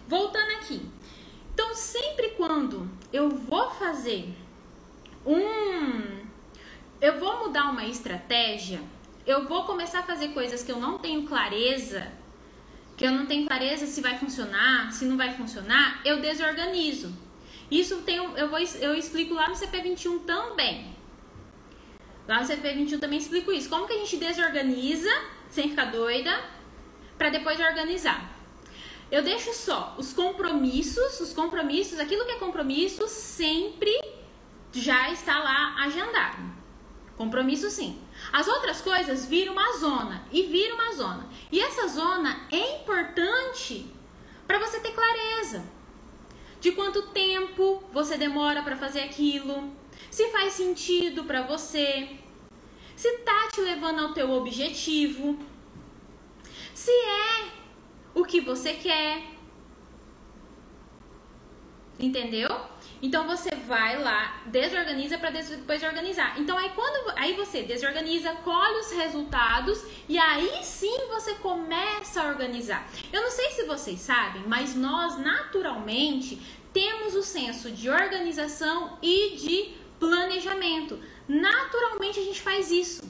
voltando 0.08 0.50
aqui. 0.54 0.82
Então, 1.54 1.76
sempre 1.76 2.30
quando 2.30 2.90
eu 3.14 3.30
vou 3.30 3.70
fazer 3.70 4.36
um 5.24 6.26
eu 7.00 7.20
vou 7.20 7.46
mudar 7.46 7.70
uma 7.70 7.86
estratégia, 7.86 8.82
eu 9.28 9.48
vou 9.48 9.66
começar 9.66 10.00
a 10.00 10.04
fazer 10.04 10.30
coisas 10.30 10.64
que 10.64 10.72
eu 10.72 10.80
não 10.80 10.98
tenho 10.98 11.28
clareza, 11.28 12.12
que 12.98 13.06
eu 13.06 13.12
não 13.12 13.28
tenho 13.28 13.46
clareza 13.46 13.86
se 13.86 14.02
vai 14.02 14.18
funcionar, 14.18 14.92
se 14.92 15.06
não 15.06 15.16
vai 15.16 15.32
funcionar, 15.32 16.02
eu 16.04 16.20
desorganizo. 16.20 17.25
Isso 17.70 18.02
tem, 18.02 18.18
eu, 18.18 18.50
vou, 18.50 18.60
eu 18.60 18.94
explico 18.94 19.34
lá 19.34 19.50
no 19.50 19.56
CP21 19.56 20.20
também. 20.26 20.96
Lá 22.28 22.42
no 22.42 22.48
CP21 22.48 23.00
também 23.00 23.20
explico 23.20 23.52
isso. 23.52 23.70
Como 23.70 23.88
que 23.88 23.94
a 23.94 23.98
gente 23.98 24.18
desorganiza, 24.18 25.10
sem 25.50 25.70
ficar 25.70 25.86
doida, 25.86 26.44
para 27.18 27.30
depois 27.30 27.60
organizar. 27.60 28.34
Eu 29.12 29.24
deixo 29.24 29.54
só 29.54 29.96
os 29.98 30.12
compromissos, 30.14 31.20
os 31.20 31.34
compromissos, 31.34 32.00
aquilo 32.00 32.26
que 32.26 32.32
é 32.32 32.40
compromisso 32.40 33.08
sempre 33.08 33.92
já 34.72 35.12
está 35.12 35.40
lá 35.40 35.76
agendado. 35.84 36.56
Compromisso 37.16 37.70
sim. 37.70 38.02
As 38.34 38.48
outras 38.48 38.82
coisas 38.82 39.26
viram 39.26 39.54
uma 39.54 39.78
zona 39.78 40.24
e 40.32 40.44
vira 40.44 40.74
uma 40.74 40.94
zona. 40.94 41.30
E 41.52 41.60
essa 41.60 41.88
zona 41.88 42.48
é 42.52 42.82
importante 42.82 43.90
para 44.46 44.60
você 44.60 44.80
ter 44.80 44.92
clareza 44.92 45.75
de 46.66 46.72
quanto 46.72 47.10
tempo 47.10 47.84
você 47.94 48.18
demora 48.18 48.64
para 48.64 48.76
fazer 48.76 49.02
aquilo, 49.02 49.72
se 50.10 50.32
faz 50.32 50.54
sentido 50.54 51.24
para 51.24 51.44
você, 51.44 52.10
se 52.96 53.20
tá 53.20 53.50
te 53.54 53.62
levando 53.62 54.00
ao 54.00 54.14
teu 54.16 54.32
objetivo, 54.32 55.38
se 56.74 56.90
é 56.90 57.52
o 58.16 58.26
que 58.26 58.42
você 58.42 58.74
quer. 58.74 59.22
Entendeu? 62.00 62.50
Então 63.02 63.28
você 63.28 63.50
vai 63.68 64.02
lá, 64.02 64.42
desorganiza 64.46 65.18
para 65.18 65.30
depois 65.30 65.84
organizar. 65.84 66.40
Então 66.40 66.58
aí 66.58 66.70
quando 66.76 67.14
aí 67.18 67.34
você 67.34 67.64
desorganiza, 67.64 68.34
colhe 68.44 68.80
os 68.80 68.92
resultados 68.92 69.84
e 70.08 70.18
aí 70.18 70.64
sim 70.64 71.08
você 71.10 71.36
começa 71.36 72.22
a 72.22 72.28
organizar. 72.28 72.88
Eu 73.12 73.22
não 73.22 73.32
sei 73.32 73.52
se 73.52 73.64
vocês 73.64 74.00
sabem, 74.00 74.44
mas 74.48 74.76
nós 74.76 75.18
naturalmente 75.18 76.42
temos 76.74 77.16
o 77.16 77.24
senso 77.24 77.72
de 77.72 77.90
organização 77.90 78.98
e 79.02 79.36
de 79.38 79.76
planejamento. 80.00 81.00
Naturalmente 81.28 82.20
a 82.20 82.24
gente 82.24 82.42
faz 82.42 82.72
isso. 82.72 83.02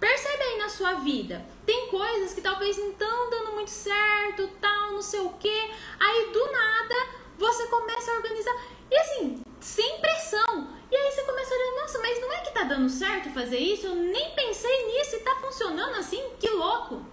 Percebe 0.00 0.42
aí 0.42 0.58
na 0.58 0.70
sua 0.70 0.94
vida, 0.94 1.44
tem 1.66 1.88
coisas 1.88 2.32
que 2.32 2.40
talvez 2.40 2.78
não 2.78 2.88
estão 2.88 3.28
dando 3.28 3.52
muito 3.52 3.70
certo, 3.70 4.48
tal, 4.58 4.92
não 4.92 5.02
sei 5.02 5.20
o 5.20 5.28
que. 5.34 5.70
Aí 5.98 6.30
do 6.32 6.50
nada 6.50 6.94
você 7.36 7.66
começa 7.66 8.10
a 8.10 8.14
organizar. 8.14 8.54
E 8.90 8.96
assim, 8.96 9.42
sem 9.60 9.98
pressão. 10.00 10.68
E 10.90 10.96
aí 10.96 11.12
você 11.12 11.22
começa 11.22 11.54
a 11.54 11.56
olhar, 11.56 11.82
nossa, 11.82 11.98
mas 12.00 12.20
não 12.20 12.32
é 12.32 12.40
que 12.40 12.52
tá 12.52 12.64
dando 12.64 12.88
certo 12.88 13.30
fazer 13.30 13.58
isso? 13.58 13.86
Eu 13.86 13.94
nem 13.94 14.34
pensei 14.34 14.86
nisso 14.86 15.16
e 15.16 15.20
tá 15.20 15.36
funcionando 15.36 15.96
assim? 15.96 16.22
Que 16.38 16.50
louco! 16.50 17.04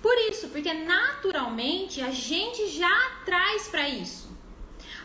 Por 0.00 0.16
isso, 0.30 0.48
porque 0.48 0.72
naturalmente 0.72 2.00
a 2.00 2.10
gente 2.10 2.68
já 2.68 3.10
traz 3.24 3.66
para 3.66 3.88
isso. 3.88 4.30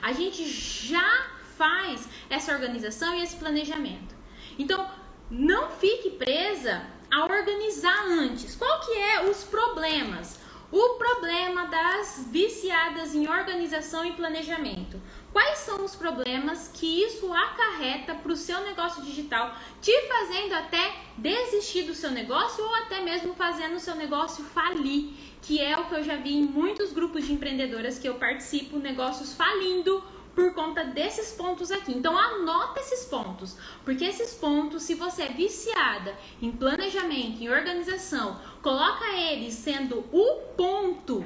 A 0.02 0.12
gente 0.14 0.48
já 0.48 1.32
faz 1.58 2.08
essa 2.30 2.54
organização 2.54 3.16
e 3.16 3.24
esse 3.24 3.36
planejamento. 3.38 4.14
Então, 4.60 4.90
não 5.30 5.72
fique 5.72 6.12
presa 6.12 6.86
a 7.10 7.24
organizar 7.24 8.06
antes. 8.06 8.56
Qual 8.56 8.80
que 8.82 8.92
é 8.92 9.30
os 9.30 9.44
problemas? 9.44 10.40
O 10.72 10.96
problema 10.96 11.68
das 11.68 12.28
viciadas 12.30 13.14
em 13.14 13.28
organização 13.28 14.06
e 14.06 14.14
planejamento. 14.14 15.02
Quais 15.32 15.60
são 15.60 15.86
os 15.86 15.96
problemas 15.96 16.70
que 16.74 17.04
isso 17.04 17.32
acarreta 17.32 18.14
para 18.16 18.32
o 18.32 18.36
seu 18.36 18.62
negócio 18.64 19.02
digital, 19.02 19.56
te 19.82 19.94
fazendo 20.08 20.54
até 20.54 20.94
desistir 21.18 21.84
do 21.84 21.96
seu 21.96 22.12
negócio 22.12 22.64
ou 22.64 22.76
até 22.76 23.02
mesmo 23.02 23.34
fazendo 23.34 23.76
o 23.76 23.80
seu 23.80 23.96
negócio 23.96 24.44
falir, 24.44 25.14
que 25.42 25.62
é 25.62 25.78
o 25.78 25.86
que 25.86 25.96
eu 25.96 26.04
já 26.04 26.18
vi 26.18 26.36
em 26.36 26.44
muitos 26.44 26.92
grupos 26.92 27.26
de 27.26 27.34
empreendedoras 27.34 27.98
que 27.98 28.08
eu 28.08 28.16
participo, 28.16 28.78
negócios 28.78 29.34
falindo 29.34 30.04
por 30.36 30.54
conta 30.54 30.84
desses 30.84 31.32
pontos 31.32 31.72
aqui. 31.72 31.94
Então 31.94 32.18
anota 32.18 32.80
esses 32.80 33.06
pontos, 33.06 33.56
porque 33.86 34.04
esses 34.04 34.34
pontos, 34.34 34.84
se 34.84 34.96
você 34.96 35.24
é 35.24 35.30
viciada 35.30 36.16
em 36.42 36.52
planejamento, 36.52 37.42
em 37.42 37.50
organização, 37.50 38.40
coloca 38.62 39.06
eles 39.14 39.54
sendo 39.54 40.00
o 40.12 40.42
ponto 40.58 41.26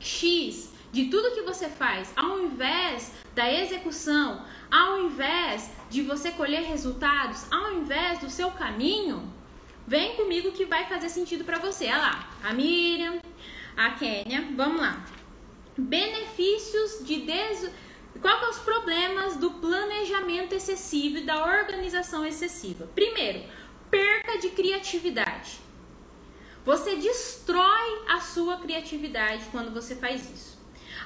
X 0.00 0.77
de 0.90 1.06
tudo 1.06 1.34
que 1.34 1.42
você 1.42 1.68
faz, 1.68 2.12
ao 2.16 2.40
invés 2.40 3.12
da 3.34 3.52
execução, 3.52 4.44
ao 4.70 5.00
invés 5.00 5.70
de 5.90 6.02
você 6.02 6.30
colher 6.30 6.62
resultados, 6.62 7.50
ao 7.50 7.74
invés 7.74 8.18
do 8.20 8.30
seu 8.30 8.50
caminho, 8.50 9.32
vem 9.86 10.16
comigo 10.16 10.52
que 10.52 10.64
vai 10.64 10.86
fazer 10.86 11.08
sentido 11.08 11.44
para 11.44 11.58
você. 11.58 11.86
Olha 11.86 11.98
lá, 11.98 12.30
a 12.42 12.52
Miriam, 12.52 13.20
a 13.76 13.90
Kênia, 13.90 14.48
vamos 14.56 14.80
lá. 14.80 15.04
Benefícios 15.76 17.06
de 17.06 17.22
des... 17.22 17.70
Qual 18.20 18.40
são 18.40 18.50
os 18.50 18.58
problemas 18.58 19.36
do 19.36 19.52
planejamento 19.52 20.52
excessivo 20.52 21.18
e 21.18 21.24
da 21.24 21.44
organização 21.44 22.26
excessiva? 22.26 22.88
Primeiro, 22.92 23.44
perca 23.90 24.38
de 24.38 24.48
criatividade. 24.48 25.60
Você 26.64 26.96
destrói 26.96 28.02
a 28.08 28.20
sua 28.20 28.56
criatividade 28.56 29.44
quando 29.52 29.72
você 29.72 29.94
faz 29.94 30.28
isso. 30.28 30.57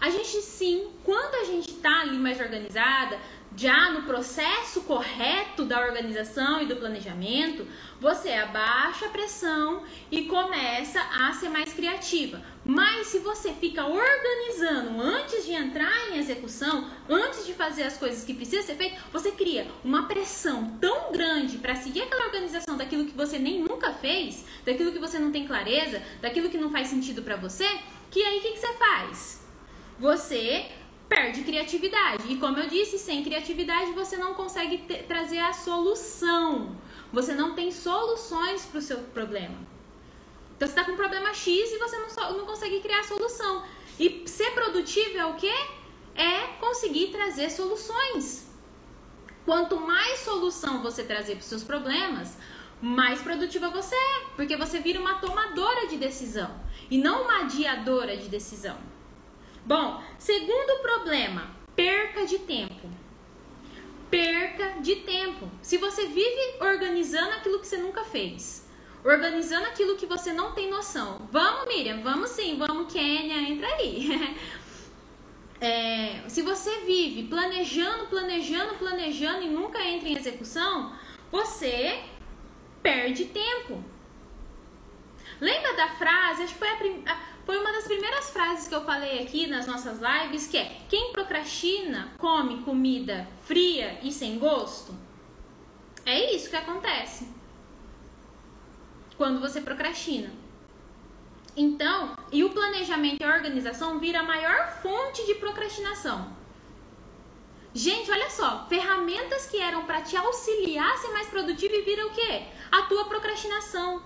A 0.03 0.11
gente 0.11 0.42
sim, 0.42 0.88
quando 1.05 1.36
a 1.36 1.44
gente 1.44 1.70
está 1.70 2.00
ali 2.00 2.18
mais 2.18 2.40
organizada, 2.40 3.16
já 3.57 3.88
no 3.92 4.03
processo 4.03 4.80
correto 4.80 5.64
da 5.64 5.80
organização 5.80 6.61
e 6.61 6.66
do 6.66 6.74
planejamento, 6.74 7.64
você 8.00 8.32
abaixa 8.32 9.07
a 9.07 9.11
pressão 9.11 9.84
e 10.11 10.22
começa 10.22 11.00
a 11.00 11.32
ser 11.34 11.50
mais 11.50 11.72
criativa. 11.72 12.42
Mas 12.64 13.07
se 13.07 13.20
você 13.20 13.53
fica 13.53 13.86
organizando 13.86 15.00
antes 15.00 15.44
de 15.44 15.53
entrar 15.53 16.11
em 16.11 16.18
execução, 16.18 16.90
antes 17.09 17.46
de 17.46 17.55
fazer 17.55 17.84
as 17.84 17.96
coisas 17.96 18.24
que 18.24 18.34
precisam 18.34 18.64
ser 18.64 18.74
feitas, 18.74 18.98
você 19.12 19.30
cria 19.30 19.68
uma 19.84 20.09
pressão 20.09 20.76
tão 20.80 21.12
grande 21.12 21.59
para 21.59 21.76
seguir 21.76 22.03
aquela 22.03 22.26
organização 22.26 22.76
daquilo 22.76 23.07
que 23.07 23.16
você 23.16 23.38
nem 23.38 23.61
nunca 23.61 23.92
fez, 23.92 24.44
daquilo 24.66 24.90
que 24.90 24.98
você 24.98 25.20
não 25.20 25.30
tem 25.30 25.46
clareza, 25.46 26.03
daquilo 26.20 26.50
que 26.50 26.59
não 26.59 26.72
faz 26.72 26.88
sentido 26.88 27.22
para 27.22 27.36
você, 27.36 27.68
que 28.11 28.20
aí 28.20 28.38
o 28.38 28.42
que, 28.42 28.50
que 28.55 28.59
você 28.59 28.72
faz? 28.74 29.41
Você 30.03 30.66
perde 31.09 31.44
criatividade. 31.44 32.24
E 32.28 32.36
como 32.36 32.59
eu 32.59 32.68
disse, 32.68 32.98
sem 32.98 33.22
criatividade 33.22 33.92
você 33.92 34.16
não 34.16 34.34
consegue 34.34 34.78
ter, 34.78 35.05
trazer 35.05 35.38
a 35.38 35.53
solução. 35.53 36.76
Você 37.12 37.32
não 37.32 37.55
tem 37.55 37.70
soluções 37.70 38.64
para 38.64 38.78
o 38.78 38.82
seu 38.82 38.98
problema. 39.18 39.57
Então 40.57 40.66
você 40.66 40.72
está 40.72 40.84
com 40.84 40.92
um 40.92 40.96
problema 40.96 41.32
X 41.32 41.70
e 41.70 41.78
você 41.78 41.96
não, 41.98 42.38
não 42.38 42.46
consegue 42.46 42.80
criar 42.80 42.98
a 43.00 43.05
solução. 43.05 43.64
E 43.96 44.24
ser 44.26 44.50
produtivo 44.50 45.16
é 45.18 45.26
o 45.26 45.34
quê? 45.34 45.55
É 46.16 46.48
conseguir 46.59 47.12
trazer 47.12 47.48
soluções. 47.50 48.50
Quanto 49.44 49.78
mais 49.78 50.18
solução 50.20 50.82
você 50.82 51.05
trazer 51.05 51.34
para 51.34 51.42
os 51.42 51.46
seus 51.46 51.62
problemas, 51.62 52.36
mais 52.80 53.20
produtiva 53.20 53.70
você 53.70 53.94
é, 53.94 54.24
porque 54.34 54.57
você 54.57 54.80
vira 54.80 55.00
uma 55.00 55.20
tomadora 55.20 55.86
de 55.86 55.96
decisão 55.96 56.50
e 56.90 56.98
não 56.98 57.22
uma 57.22 57.42
adiadora 57.42 58.16
de 58.16 58.28
decisão. 58.28 58.91
Bom, 59.65 60.03
segundo 60.19 60.83
problema, 60.83 61.51
perca 61.77 62.27
de 62.27 62.39
tempo. 62.41 62.91
Perca 64.11 64.81
de 64.81 64.97
tempo. 64.97 65.51
Se 65.63 65.79
você 65.79 66.07
vive 66.07 66.57
organizando 66.61 67.31
aquilo 67.33 67.61
que 67.61 67.67
você 67.67 67.79
nunca 67.79 68.05
fez, 68.05 68.69
organizando 69.05 69.67
aquilo 69.67 69.97
que 69.97 70.07
você 70.07 70.33
não 70.33 70.53
tem 70.53 70.69
noção. 70.69 71.29
Vamos, 71.31 71.69
Miriam, 71.69 72.03
vamos 72.03 72.31
sim, 72.31 72.59
vamos, 72.59 72.93
Kênia, 72.93 73.39
entra 73.51 73.67
aí. 73.69 74.37
É, 75.65 76.25
se 76.27 76.43
você 76.43 76.81
vive 76.81 77.29
planejando, 77.29 78.07
planejando, 78.07 78.75
planejando 78.75 79.43
e 79.43 79.49
nunca 79.49 79.81
entra 79.81 80.09
em 80.09 80.17
execução, 80.17 80.93
você 81.31 82.03
perde 82.83 83.27
tempo. 83.27 83.81
Lembra 85.41 85.73
da 85.75 85.89
frase? 85.91 86.43
Acho 86.43 86.53
que 86.55 86.59
foi 86.59 86.69
a, 86.69 86.77
primeira 86.77 87.17
foi 87.45 87.59
uma 87.59 87.72
das 87.72 87.84
primeiras 87.84 88.30
frases 88.30 88.68
que 88.68 88.74
eu 88.74 88.84
falei 88.84 89.22
aqui 89.22 89.47
nas 89.47 89.66
nossas 89.66 89.99
lives, 90.01 90.47
que 90.47 90.57
é: 90.57 90.80
quem 90.88 91.12
procrastina 91.12 92.12
come 92.18 92.62
comida 92.62 93.26
fria 93.43 93.99
e 94.03 94.12
sem 94.12 94.38
gosto? 94.38 94.95
É 96.05 96.34
isso 96.34 96.51
que 96.51 96.57
acontece 96.57 97.28
quando 99.16 99.40
você 99.40 99.61
procrastina. 99.61 100.32
Então, 101.57 102.16
e 102.32 102.43
o 102.43 102.51
planejamento 102.51 103.20
e 103.20 103.24
a 103.24 103.34
organização 103.34 103.99
vira 103.99 104.20
a 104.20 104.24
maior 104.24 104.80
fonte 104.80 105.24
de 105.26 105.34
procrastinação. 105.34 106.34
Gente, 107.74 108.11
olha 108.11 108.28
só, 108.28 108.66
ferramentas 108.68 109.47
que 109.47 109.59
eram 109.59 109.84
para 109.84 110.03
te 110.03 110.16
auxiliar 110.16 110.93
a 110.93 110.97
ser 110.97 111.09
mais 111.09 111.28
produtivo 111.28 111.74
e 111.74 111.82
viram 111.82 112.09
o 112.09 112.12
quê? 112.12 112.45
A 112.70 112.82
tua 112.82 113.05
procrastinação. 113.07 114.03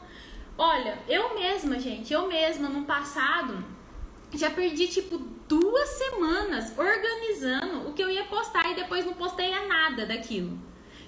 Olha, 0.59 0.99
eu 1.07 1.35
mesma, 1.35 1.79
gente, 1.79 2.13
eu 2.13 2.27
mesma 2.27 2.69
no 2.69 2.85
passado 2.85 3.63
já 4.33 4.51
perdi 4.51 4.89
tipo 4.89 5.19
duas 5.49 5.89
semanas 5.91 6.77
organizando 6.77 7.89
o 7.89 7.93
que 7.93 8.03
eu 8.03 8.11
ia 8.11 8.25
postar 8.25 8.71
e 8.71 8.75
depois 8.75 9.05
não 9.05 9.15
postei 9.15 9.53
a 9.53 9.67
nada 9.67 10.07
daquilo. 10.07 10.59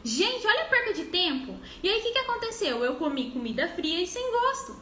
Gente, 0.05 0.47
olha 0.47 0.63
a 0.63 0.69
perca 0.69 0.95
de 0.95 1.07
tempo. 1.07 1.59
E 1.83 1.89
aí 1.89 1.99
o 1.99 2.03
que, 2.03 2.13
que 2.13 2.19
aconteceu? 2.19 2.85
Eu 2.85 2.97
comi 2.97 3.31
comida 3.31 3.69
fria 3.69 4.03
e 4.03 4.07
sem 4.07 4.31
gosto. 4.31 4.81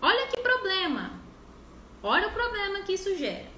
Olha 0.00 0.26
que 0.28 0.40
problema. 0.40 1.20
Olha 2.02 2.28
o 2.28 2.32
problema 2.32 2.80
que 2.80 2.94
isso 2.94 3.14
gera. 3.16 3.50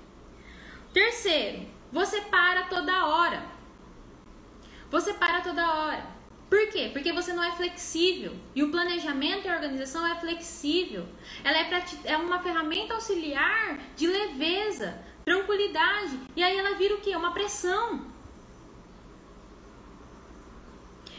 Terceiro, 0.92 1.66
você 1.92 2.20
para 2.22 2.64
toda 2.64 3.06
hora. 3.06 3.44
Você 4.90 5.14
para 5.14 5.40
toda 5.40 5.72
hora. 5.72 6.21
Por 6.52 6.68
quê? 6.68 6.90
Porque 6.92 7.14
você 7.14 7.32
não 7.32 7.42
é 7.42 7.50
flexível. 7.52 8.36
E 8.54 8.62
o 8.62 8.70
planejamento 8.70 9.46
e 9.46 9.48
a 9.48 9.54
organização 9.54 10.06
é 10.06 10.14
flexível. 10.20 11.08
Ela 11.42 11.56
é, 11.56 11.64
pra, 11.64 11.82
é 12.04 12.14
uma 12.14 12.42
ferramenta 12.42 12.92
auxiliar 12.92 13.78
de 13.96 14.06
leveza, 14.06 15.02
tranquilidade. 15.24 16.20
E 16.36 16.42
aí 16.42 16.54
ela 16.54 16.76
vira 16.76 16.94
o 16.94 17.00
quê? 17.00 17.16
Uma 17.16 17.32
pressão. 17.32 18.04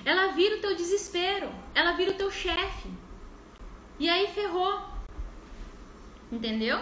Ela 0.05 0.33
vira 0.33 0.57
o 0.57 0.61
teu 0.61 0.75
desespero. 0.75 1.49
Ela 1.73 1.93
vira 1.93 2.11
o 2.11 2.15
teu 2.15 2.29
chefe. 2.29 2.89
E 3.97 4.07
aí 4.07 4.27
ferrou. 4.27 4.85
Entendeu? 6.31 6.79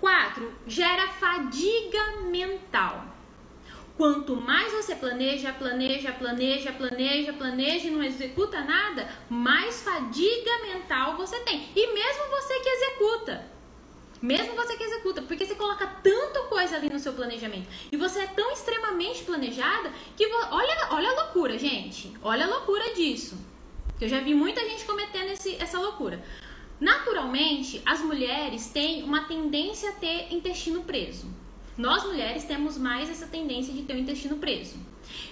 4. 0.00 0.52
Gera 0.66 1.08
fadiga 1.12 2.20
mental. 2.24 3.13
Quanto 3.96 4.34
mais 4.34 4.72
você 4.72 4.96
planeja, 4.96 5.52
planeja, 5.52 6.10
planeja, 6.12 6.72
planeja, 6.72 7.32
planeja 7.32 7.86
e 7.86 7.90
não 7.92 8.02
executa 8.02 8.60
nada, 8.60 9.08
mais 9.30 9.82
fadiga 9.82 10.50
mental 10.62 11.16
você 11.16 11.38
tem. 11.40 11.68
E 11.76 11.94
mesmo 11.94 12.24
você 12.28 12.58
que 12.60 12.68
executa. 12.68 13.54
Mesmo 14.20 14.54
você 14.56 14.76
que 14.76 14.82
executa, 14.82 15.22
porque 15.22 15.44
você 15.44 15.54
coloca 15.54 15.86
tanta 16.02 16.40
coisa 16.44 16.76
ali 16.76 16.88
no 16.88 16.98
seu 16.98 17.12
planejamento 17.12 17.68
e 17.92 17.96
você 17.96 18.20
é 18.20 18.26
tão 18.26 18.50
extremamente 18.52 19.22
planejada 19.22 19.92
que 20.16 20.26
olha, 20.26 20.88
olha 20.90 21.10
a 21.10 21.24
loucura, 21.24 21.58
gente. 21.58 22.12
Olha 22.22 22.46
a 22.46 22.48
loucura 22.48 22.94
disso. 22.94 23.38
Eu 24.00 24.08
já 24.08 24.20
vi 24.20 24.34
muita 24.34 24.64
gente 24.64 24.84
cometendo 24.84 25.30
esse, 25.30 25.56
essa 25.56 25.78
loucura. 25.78 26.24
Naturalmente, 26.80 27.80
as 27.86 28.00
mulheres 28.00 28.68
têm 28.68 29.04
uma 29.04 29.24
tendência 29.24 29.90
a 29.90 29.92
ter 29.92 30.32
intestino 30.32 30.82
preso. 30.82 31.43
Nós 31.76 32.04
mulheres 32.04 32.44
temos 32.44 32.78
mais 32.78 33.10
essa 33.10 33.26
tendência 33.26 33.74
de 33.74 33.82
ter 33.82 33.94
o 33.94 33.98
intestino 33.98 34.36
preso. 34.36 34.76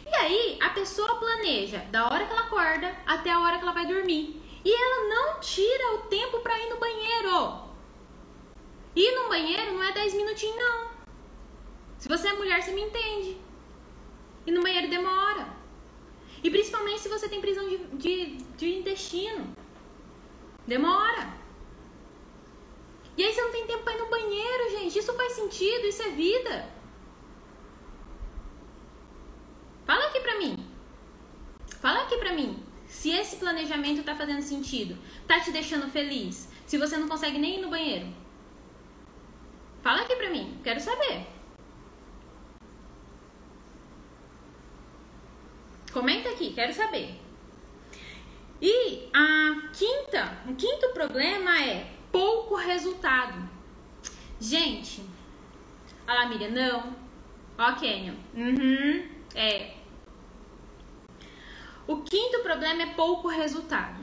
E 0.04 0.14
aí, 0.14 0.58
a 0.60 0.70
pessoa 0.70 1.18
planeja 1.18 1.78
da 1.90 2.06
hora 2.06 2.26
que 2.26 2.32
ela 2.32 2.42
acorda 2.42 2.96
até 3.06 3.30
a 3.30 3.40
hora 3.40 3.58
que 3.58 3.62
ela 3.62 3.72
vai 3.72 3.86
dormir. 3.86 4.42
E 4.64 4.72
ela 4.72 5.08
não 5.08 5.40
tira 5.40 5.94
o 5.94 5.98
tempo 6.08 6.40
para 6.40 6.58
ir 6.58 6.68
no 6.68 6.78
banheiro. 6.78 7.62
Ir 8.94 9.14
no 9.14 9.28
banheiro 9.28 9.72
não 9.72 9.82
é 9.82 9.92
10 9.92 10.14
minutinhos, 10.14 10.56
não. 10.56 10.90
Se 11.98 12.08
você 12.08 12.28
é 12.28 12.32
mulher, 12.32 12.60
você 12.60 12.72
me 12.72 12.82
entende. 12.82 13.36
E 14.44 14.50
no 14.50 14.62
banheiro 14.62 14.90
demora. 14.90 15.48
E 16.42 16.50
principalmente 16.50 17.00
se 17.00 17.08
você 17.08 17.28
tem 17.28 17.40
prisão 17.40 17.68
de, 17.68 17.78
de, 17.96 18.26
de 18.56 18.78
intestino. 18.78 19.56
Demora. 20.66 21.41
E 23.16 23.24
aí 23.24 23.32
você 23.32 23.42
não 23.42 23.52
tem 23.52 23.66
tempo 23.66 23.84
para 23.84 23.94
ir 23.94 23.98
no 23.98 24.10
banheiro, 24.10 24.70
gente. 24.70 24.98
Isso 24.98 25.12
faz 25.14 25.32
sentido, 25.32 25.86
isso 25.86 26.02
é 26.02 26.10
vida. 26.10 26.70
Fala 29.84 30.06
aqui 30.06 30.20
pra 30.20 30.38
mim. 30.38 30.66
Fala 31.80 32.02
aqui 32.02 32.16
pra 32.16 32.32
mim. 32.32 32.62
Se 32.86 33.10
esse 33.10 33.36
planejamento 33.36 34.04
tá 34.04 34.14
fazendo 34.14 34.42
sentido, 34.42 34.98
tá 35.26 35.40
te 35.40 35.50
deixando 35.50 35.90
feliz, 35.90 36.48
se 36.66 36.76
você 36.76 36.96
não 36.96 37.08
consegue 37.08 37.38
nem 37.38 37.58
ir 37.58 37.62
no 37.62 37.70
banheiro. 37.70 38.06
Fala 39.82 40.02
aqui 40.02 40.14
pra 40.14 40.30
mim, 40.30 40.60
quero 40.62 40.78
saber. 40.78 41.26
Comenta 45.92 46.28
aqui, 46.28 46.52
quero 46.52 46.72
saber. 46.72 47.18
E 48.60 49.08
a 49.12 49.70
quinta, 49.72 50.38
o 50.46 50.54
quinto 50.54 50.90
problema 50.90 51.62
é 51.62 51.91
pouco 52.12 52.54
resultado. 52.54 53.48
Gente, 54.38 55.02
a 56.06 56.14
lá, 56.14 56.26
Miriam, 56.26 56.50
não. 56.50 56.96
Ó, 57.58 57.72
Kenyon. 57.72 58.14
Uhum, 58.34 59.08
é. 59.34 59.74
O 61.86 61.98
quinto 62.02 62.40
problema 62.40 62.82
é 62.82 62.94
pouco 62.94 63.28
resultado. 63.28 64.00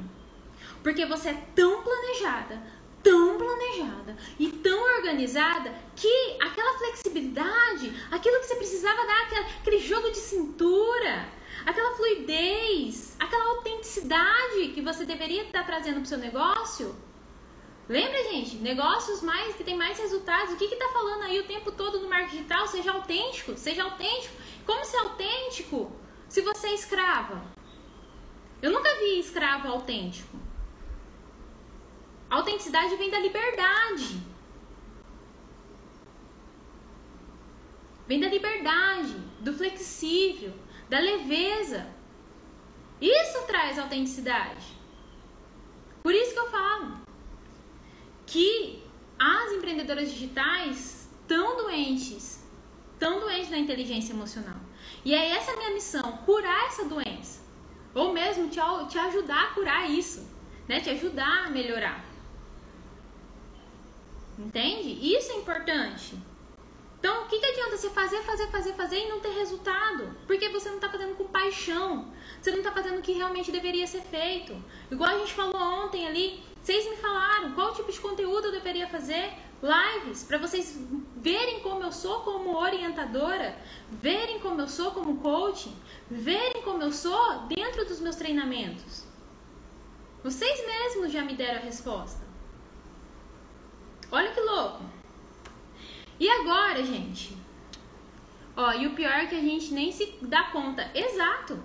Porque 0.82 1.06
você 1.06 1.30
é 1.30 1.44
tão 1.56 1.84
planejada, 1.84 2.62
tão 3.04 3.38
planejada 3.38 4.18
e 4.38 4.50
tão 4.50 4.82
organizada 4.96 5.74
que 5.96 6.38
aquela 6.42 6.78
flexibilidade, 6.78 7.94
aquilo 8.12 8.40
que 8.40 8.46
você 8.46 8.56
precisava 8.56 9.06
dar, 9.06 9.30
aquele 9.60 9.80
jogo 9.80 10.10
de 10.10 10.18
cintura, 10.18 11.30
aquela 11.66 11.96
fluidez, 11.96 13.16
aquela 13.20 13.56
autenticidade 13.56 14.70
que 14.74 14.82
você 14.82 15.06
deveria 15.06 15.44
estar 15.44 15.66
trazendo 15.66 15.96
para 15.96 16.04
o 16.04 16.08
seu 16.08 16.18
negócio. 16.18 17.09
Lembra, 17.90 18.24
gente? 18.26 18.58
Negócios 18.58 19.24
mais 19.24 19.56
que 19.56 19.64
tem 19.64 19.76
mais 19.76 19.98
resultados. 19.98 20.54
O 20.54 20.58
que 20.58 20.66
está 20.66 20.90
falando 20.90 21.24
aí 21.24 21.40
o 21.40 21.48
tempo 21.48 21.72
todo 21.72 22.00
no 22.00 22.08
marketing 22.08 22.36
digital? 22.36 22.68
Seja 22.68 22.92
autêntico, 22.92 23.58
seja 23.58 23.84
autêntico. 23.84 24.36
Como 24.64 24.86
ser 24.86 24.98
autêntico 24.98 25.92
se 26.28 26.42
você 26.42 26.68
é 26.68 26.76
escrava? 26.76 27.44
Eu 28.62 28.72
nunca 28.72 28.94
vi 29.00 29.20
escravo 29.20 29.70
autêntico. 29.70 30.38
A 32.30 32.36
autenticidade 32.36 32.96
vem 32.96 33.10
da 33.10 33.18
liberdade. 33.18 34.22
Vem 38.06 38.20
da 38.20 38.28
liberdade, 38.28 39.16
do 39.40 39.52
flexível, 39.52 40.54
da 40.88 41.00
leveza. 41.00 41.92
Isso 43.02 43.48
traz 43.48 43.80
autenticidade. 43.80 44.78
Por 46.04 46.14
isso 46.14 46.34
que 46.34 46.40
eu 46.40 46.52
falo 46.52 47.09
que 48.30 48.84
as 49.18 49.52
empreendedoras 49.54 50.12
digitais 50.12 51.10
estão 51.22 51.58
doentes, 51.58 52.46
estão 52.94 53.20
doentes 53.20 53.50
da 53.50 53.58
inteligência 53.58 54.14
emocional. 54.14 54.58
E 55.04 55.14
é 55.14 55.32
essa 55.32 55.52
a 55.52 55.58
minha 55.58 55.72
missão, 55.72 56.18
curar 56.26 56.68
essa 56.68 56.86
doença. 56.86 57.42
Ou 57.94 58.14
mesmo 58.14 58.48
te, 58.50 58.60
te 58.88 59.00
ajudar 59.00 59.46
a 59.46 59.54
curar 59.54 59.90
isso, 59.90 60.28
né? 60.68 60.80
Te 60.80 60.92
ajudar 60.92 61.48
a 61.48 61.50
melhorar. 61.50 62.06
Entende? 64.38 64.90
Isso 65.16 65.32
é 65.32 65.36
importante. 65.36 66.16
Então, 67.00 67.24
o 67.24 67.28
que, 67.28 67.40
que 67.40 67.46
adianta 67.46 67.78
você 67.78 67.90
fazer, 67.90 68.22
fazer, 68.24 68.48
fazer, 68.48 68.74
fazer 68.74 69.06
e 69.06 69.10
não 69.10 69.22
ter 69.22 69.30
resultado? 69.30 70.16
Porque 70.28 70.50
você 70.50 70.68
não 70.68 70.76
está 70.76 70.90
fazendo 70.90 71.16
com 71.16 71.26
paixão. 71.26 72.14
Você 72.42 72.52
não 72.52 72.60
está 72.60 72.72
fazendo 72.72 73.00
o 73.00 73.02
que 73.02 73.14
realmente 73.14 73.52
deveria 73.52 73.88
ser 73.88 74.02
feito. 74.02 74.54
Igual 74.92 75.10
a 75.10 75.18
gente 75.18 75.34
falou 75.34 75.56
ontem 75.56 76.06
ali, 76.06 76.44
vocês 76.62 76.90
me 76.90 76.98
falaram 76.98 77.54
qual 77.54 77.74
tipo 77.74 77.92
de 77.92 78.00
conteúdo 78.00 78.48
eu 78.48 78.52
deveria 78.52 78.88
fazer. 78.88 79.34
Lives, 79.62 80.24
para 80.24 80.38
vocês 80.38 80.80
verem 81.18 81.60
como 81.60 81.84
eu 81.84 81.92
sou 81.92 82.22
como 82.22 82.56
orientadora, 82.56 83.58
verem 83.92 84.40
como 84.40 84.62
eu 84.62 84.68
sou 84.68 84.92
como 84.92 85.18
coach, 85.18 85.70
verem 86.10 86.62
como 86.64 86.82
eu 86.82 86.94
sou 86.94 87.48
dentro 87.48 87.86
dos 87.86 88.00
meus 88.00 88.16
treinamentos. 88.16 89.04
Vocês 90.24 90.66
mesmos 90.66 91.12
já 91.12 91.24
me 91.24 91.36
deram 91.36 91.60
a 91.60 91.66
resposta. 91.66 92.26
Olha 94.12 94.32
que 94.32 94.40
louco. 94.40 94.84
E 96.20 96.30
agora, 96.30 96.84
gente? 96.84 97.38
Ó, 98.56 98.72
e 98.74 98.88
o 98.88 98.96
pior 98.96 99.14
é 99.14 99.26
que 99.28 99.36
a 99.36 99.42
gente 99.42 99.74
nem 99.74 99.92
se 99.92 100.18
dá 100.22 100.44
conta. 100.52 100.90
Exato. 100.94 101.62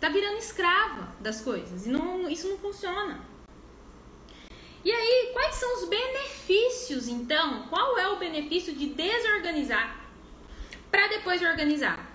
Tá 0.00 0.08
virando 0.08 0.38
escrava 0.38 1.14
das 1.20 1.40
coisas. 1.40 1.86
E 1.86 1.90
não, 1.90 2.28
isso 2.28 2.48
não 2.48 2.58
funciona. 2.58 3.31
E 4.84 4.90
aí, 4.90 5.30
quais 5.32 5.54
são 5.54 5.76
os 5.76 5.88
benefícios, 5.88 7.08
então? 7.08 7.68
Qual 7.68 7.96
é 7.98 8.08
o 8.08 8.16
benefício 8.16 8.74
de 8.74 8.86
desorganizar 8.86 9.96
para 10.90 11.06
depois 11.08 11.40
organizar? 11.40 12.10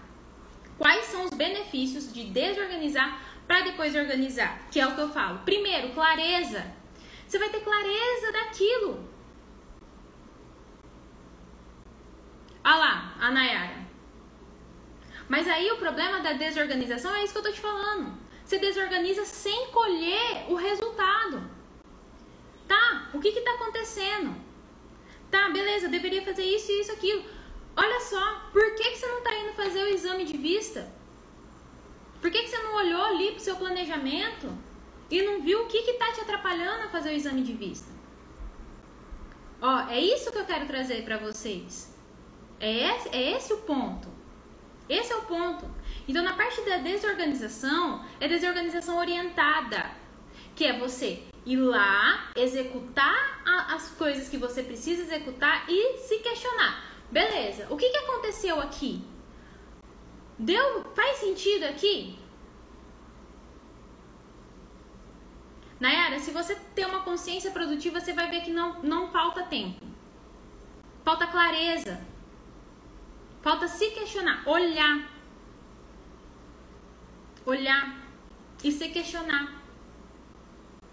Quais 0.77 1.05
são 1.05 1.23
os 1.23 1.31
benefícios 1.31 2.13
de 2.13 2.25
desorganizar 2.25 3.21
para 3.47 3.61
depois 3.61 3.95
organizar? 3.95 4.67
Que 4.69 4.79
é 4.79 4.87
o 4.87 4.93
que 4.95 5.01
eu 5.01 5.09
falo. 5.09 5.39
Primeiro, 5.39 5.93
clareza. 5.93 6.65
Você 7.25 7.39
vai 7.39 7.49
ter 7.49 7.61
clareza 7.61 8.31
daquilo. 8.33 9.09
Olha 12.63 12.75
lá, 12.75 13.15
a 13.19 13.31
Nayara. 13.31 13.87
Mas 15.29 15.47
aí 15.47 15.71
o 15.71 15.77
problema 15.77 16.19
da 16.19 16.33
desorganização 16.33 17.15
é 17.15 17.23
isso 17.23 17.33
que 17.33 17.39
eu 17.39 17.43
tô 17.43 17.51
te 17.51 17.59
falando. 17.59 18.17
Você 18.43 18.59
desorganiza 18.59 19.25
sem 19.25 19.71
colher 19.71 20.45
o 20.49 20.55
resultado. 20.55 21.56
Tá, 22.67 23.09
o 23.13 23.19
que 23.19 23.31
que 23.31 23.41
tá 23.41 23.51
acontecendo? 23.53 24.35
Tá, 25.31 25.49
beleza, 25.49 25.87
deveria 25.87 26.21
fazer 26.23 26.43
isso, 26.43 26.71
isso, 26.71 26.91
aquilo. 26.91 27.23
Olha 27.75 27.99
só, 27.99 28.49
por 28.51 28.75
que, 28.75 28.91
que 28.91 28.97
você 28.97 29.07
não 29.07 29.21
tá 29.21 29.33
indo 29.35 29.53
fazer 29.53 29.83
o 29.83 29.89
exame 29.89 30.25
de 30.25 30.37
vista? 30.37 30.91
Por 32.19 32.31
que, 32.31 32.41
que 32.41 32.49
você 32.49 32.57
não 32.63 32.75
olhou 32.75 33.03
ali 33.03 33.31
pro 33.31 33.39
seu 33.39 33.55
planejamento 33.55 34.51
e 35.09 35.21
não 35.21 35.41
viu 35.41 35.61
o 35.61 35.67
que 35.67 35.83
que 35.83 35.93
tá 35.93 36.11
te 36.11 36.21
atrapalhando 36.21 36.85
a 36.85 36.89
fazer 36.89 37.09
o 37.09 37.13
exame 37.13 37.43
de 37.43 37.53
vista? 37.53 37.91
Ó, 39.61 39.87
é 39.89 39.99
isso 39.99 40.31
que 40.31 40.37
eu 40.37 40.45
quero 40.45 40.65
trazer 40.65 41.03
para 41.03 41.17
vocês. 41.17 41.95
É 42.59 42.95
esse, 42.95 43.09
é 43.09 43.31
esse 43.35 43.53
o 43.53 43.57
ponto. 43.57 44.07
Esse 44.89 45.13
é 45.13 45.15
o 45.15 45.23
ponto. 45.23 45.69
Então, 46.07 46.23
na 46.23 46.33
parte 46.33 46.61
da 46.61 46.77
desorganização, 46.77 48.03
é 48.19 48.27
desorganização 48.27 48.97
orientada, 48.97 49.91
que 50.55 50.65
é 50.65 50.77
você 50.79 51.26
ir 51.47 51.55
lá, 51.55 52.29
executar 52.35 53.41
a, 53.45 53.75
as 53.75 53.89
coisas 53.91 54.27
que 54.27 54.37
você 54.37 54.61
precisa 54.61 55.01
executar 55.03 55.65
e 55.69 55.97
se 55.99 56.19
questionar. 56.19 56.83
Beleza, 57.09 57.67
o 57.69 57.77
que, 57.77 57.89
que 57.89 57.97
aconteceu 57.97 58.59
aqui? 58.59 59.01
Deu, 60.37 60.83
faz 60.93 61.17
sentido 61.17 61.63
aqui? 61.63 62.19
Nayara, 65.79 66.19
se 66.19 66.31
você 66.31 66.53
ter 66.75 66.85
uma 66.85 67.01
consciência 67.01 67.51
produtiva, 67.51 68.01
você 68.01 68.11
vai 68.11 68.29
ver 68.29 68.41
que 68.41 68.51
não, 68.51 68.81
não 68.83 69.09
falta 69.09 69.43
tempo. 69.43 69.85
Falta 71.05 71.27
clareza. 71.27 72.01
Falta 73.41 73.69
se 73.69 73.89
questionar, 73.91 74.43
olhar. 74.45 75.09
Olhar 77.45 78.05
e 78.61 78.69
se 78.69 78.89
questionar. 78.89 79.56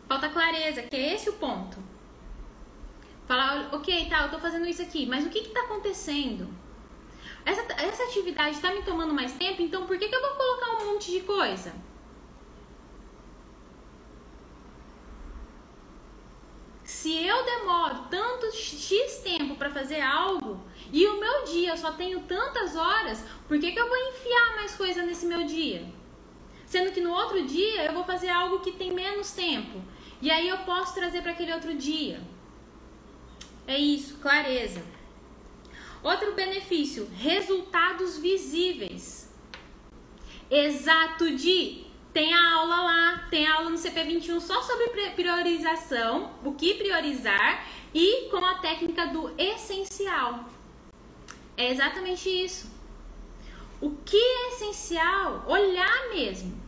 Falta 0.08 0.28
clareza, 0.28 0.82
que 0.82 0.96
é 0.96 1.14
esse 1.14 1.30
o 1.30 1.34
ponto. 1.34 1.78
Falar, 3.26 3.70
ok, 3.72 4.08
tá, 4.08 4.22
eu 4.22 4.30
tô 4.30 4.38
fazendo 4.38 4.66
isso 4.66 4.82
aqui, 4.82 5.06
mas 5.06 5.24
o 5.24 5.30
que 5.30 5.40
que 5.40 5.50
tá 5.50 5.60
acontecendo? 5.60 6.48
Essa, 7.44 7.60
essa 7.74 8.04
atividade 8.04 8.60
tá 8.60 8.72
me 8.72 8.82
tomando 8.82 9.14
mais 9.14 9.32
tempo, 9.32 9.62
então 9.62 9.86
por 9.86 9.98
que, 9.98 10.08
que 10.08 10.14
eu 10.14 10.20
vou 10.20 10.30
colocar 10.30 10.70
um 10.72 10.92
monte 10.92 11.10
de 11.10 11.20
coisa? 11.20 11.74
Se 16.84 17.26
eu 17.26 17.44
demoro 17.44 18.06
tanto 18.10 18.54
X 18.54 19.18
tempo 19.18 19.56
para 19.56 19.70
fazer 19.70 20.00
algo, 20.00 20.60
e 20.92 21.06
o 21.06 21.18
meu 21.18 21.44
dia 21.44 21.70
eu 21.70 21.76
só 21.76 21.92
tenho 21.92 22.20
tantas 22.20 22.76
horas, 22.76 23.24
por 23.48 23.58
que, 23.58 23.72
que 23.72 23.80
eu 23.80 23.88
vou 23.88 23.96
enfiar 23.96 24.56
mais 24.56 24.76
coisa 24.76 25.02
nesse 25.02 25.26
meu 25.26 25.44
dia? 25.44 25.86
Sendo 26.66 26.92
que 26.92 27.00
no 27.00 27.12
outro 27.12 27.44
dia 27.46 27.84
eu 27.84 27.92
vou 27.92 28.04
fazer 28.04 28.28
algo 28.28 28.60
que 28.60 28.72
tem 28.72 28.92
menos 28.92 29.32
tempo. 29.32 29.82
E 30.24 30.30
aí 30.30 30.48
eu 30.48 30.56
posso 30.60 30.94
trazer 30.94 31.20
para 31.20 31.32
aquele 31.32 31.52
outro 31.52 31.74
dia. 31.74 32.18
É 33.66 33.76
isso, 33.76 34.16
clareza. 34.22 34.82
Outro 36.02 36.32
benefício, 36.32 37.06
resultados 37.14 38.16
visíveis. 38.16 39.30
Exato 40.50 41.36
de 41.36 41.84
tem 42.14 42.32
a 42.32 42.54
aula 42.54 42.76
lá, 42.84 43.28
tem 43.28 43.46
a 43.46 43.56
aula 43.56 43.68
no 43.68 43.76
CP21 43.76 44.40
só 44.40 44.62
sobre 44.62 45.10
priorização, 45.10 46.32
o 46.42 46.54
que 46.54 46.72
priorizar 46.72 47.66
e 47.92 48.30
com 48.30 48.42
a 48.42 48.54
técnica 48.60 49.06
do 49.08 49.30
essencial. 49.36 50.48
É 51.54 51.70
exatamente 51.70 52.30
isso. 52.30 52.72
O 53.78 53.90
que 53.90 54.16
é 54.16 54.54
essencial? 54.54 55.44
Olhar 55.46 56.08
mesmo. 56.14 56.63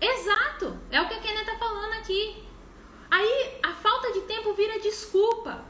Exato! 0.00 0.78
É 0.90 1.00
o 1.00 1.08
que 1.08 1.14
a 1.14 1.20
Kenia 1.20 1.40
está 1.40 1.56
falando 1.56 1.92
aqui. 1.94 2.44
Aí 3.10 3.58
a 3.62 3.72
falta 3.72 4.12
de 4.12 4.20
tempo 4.22 4.54
vira 4.54 4.78
desculpa. 4.80 5.64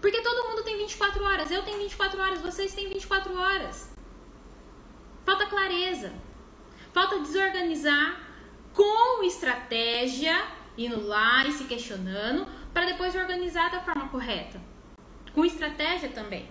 Porque 0.00 0.20
todo 0.22 0.48
mundo 0.48 0.62
tem 0.62 0.78
24 0.78 1.22
horas. 1.24 1.50
Eu 1.50 1.62
tenho 1.62 1.78
24 1.78 2.20
horas, 2.20 2.40
vocês 2.40 2.74
têm 2.74 2.88
24 2.88 3.38
horas. 3.38 3.94
Falta 5.24 5.46
clareza. 5.46 6.12
Falta 6.92 7.20
desorganizar 7.20 8.20
com 8.72 9.22
estratégia, 9.22 10.42
indo 10.76 11.06
lá 11.06 11.46
e 11.46 11.52
se 11.52 11.64
questionando, 11.64 12.46
para 12.72 12.86
depois 12.86 13.14
organizar 13.14 13.70
da 13.70 13.80
forma 13.80 14.08
correta. 14.08 14.60
Com 15.34 15.44
estratégia 15.44 16.08
também. 16.08 16.48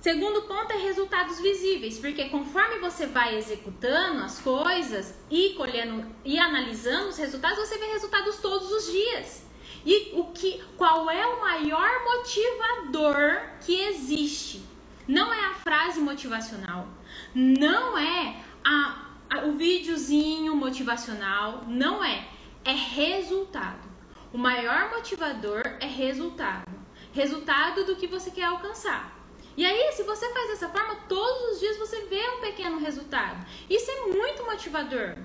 Segundo 0.00 0.42
ponto 0.42 0.72
é 0.72 0.76
resultados 0.78 1.38
visíveis, 1.40 1.98
porque 1.98 2.30
conforme 2.30 2.78
você 2.78 3.06
vai 3.06 3.36
executando 3.36 4.22
as 4.22 4.40
coisas 4.40 5.14
e 5.30 5.50
colhendo 5.50 6.06
e 6.24 6.38
analisando 6.38 7.10
os 7.10 7.18
resultados, 7.18 7.58
você 7.58 7.76
vê 7.76 7.84
resultados 7.84 8.38
todos 8.38 8.72
os 8.72 8.90
dias. 8.90 9.46
E 9.84 10.12
o 10.14 10.24
que, 10.32 10.62
qual 10.78 11.10
é 11.10 11.26
o 11.26 11.42
maior 11.42 11.90
motivador 12.02 13.42
que 13.60 13.78
existe? 13.78 14.64
Não 15.06 15.30
é 15.34 15.44
a 15.44 15.54
frase 15.54 16.00
motivacional, 16.00 16.88
não 17.34 17.98
é 17.98 18.42
a, 18.64 19.06
a, 19.28 19.44
o 19.44 19.52
videozinho 19.52 20.56
motivacional, 20.56 21.64
não 21.66 22.02
é, 22.02 22.26
é 22.64 22.72
resultado. 22.72 23.86
O 24.32 24.38
maior 24.38 24.88
motivador 24.88 25.60
é 25.78 25.86
resultado, 25.86 26.70
resultado 27.12 27.84
do 27.84 27.96
que 27.96 28.06
você 28.06 28.30
quer 28.30 28.44
alcançar. 28.44 29.19
E 29.56 29.64
aí, 29.64 29.92
se 29.92 30.02
você 30.02 30.28
faz 30.32 30.48
dessa 30.48 30.68
forma, 30.68 30.96
todos 31.08 31.52
os 31.52 31.60
dias 31.60 31.76
você 31.76 32.02
vê 32.02 32.22
um 32.30 32.40
pequeno 32.40 32.78
resultado. 32.78 33.44
Isso 33.68 33.90
é 33.90 34.06
muito 34.06 34.44
motivador. 34.44 35.16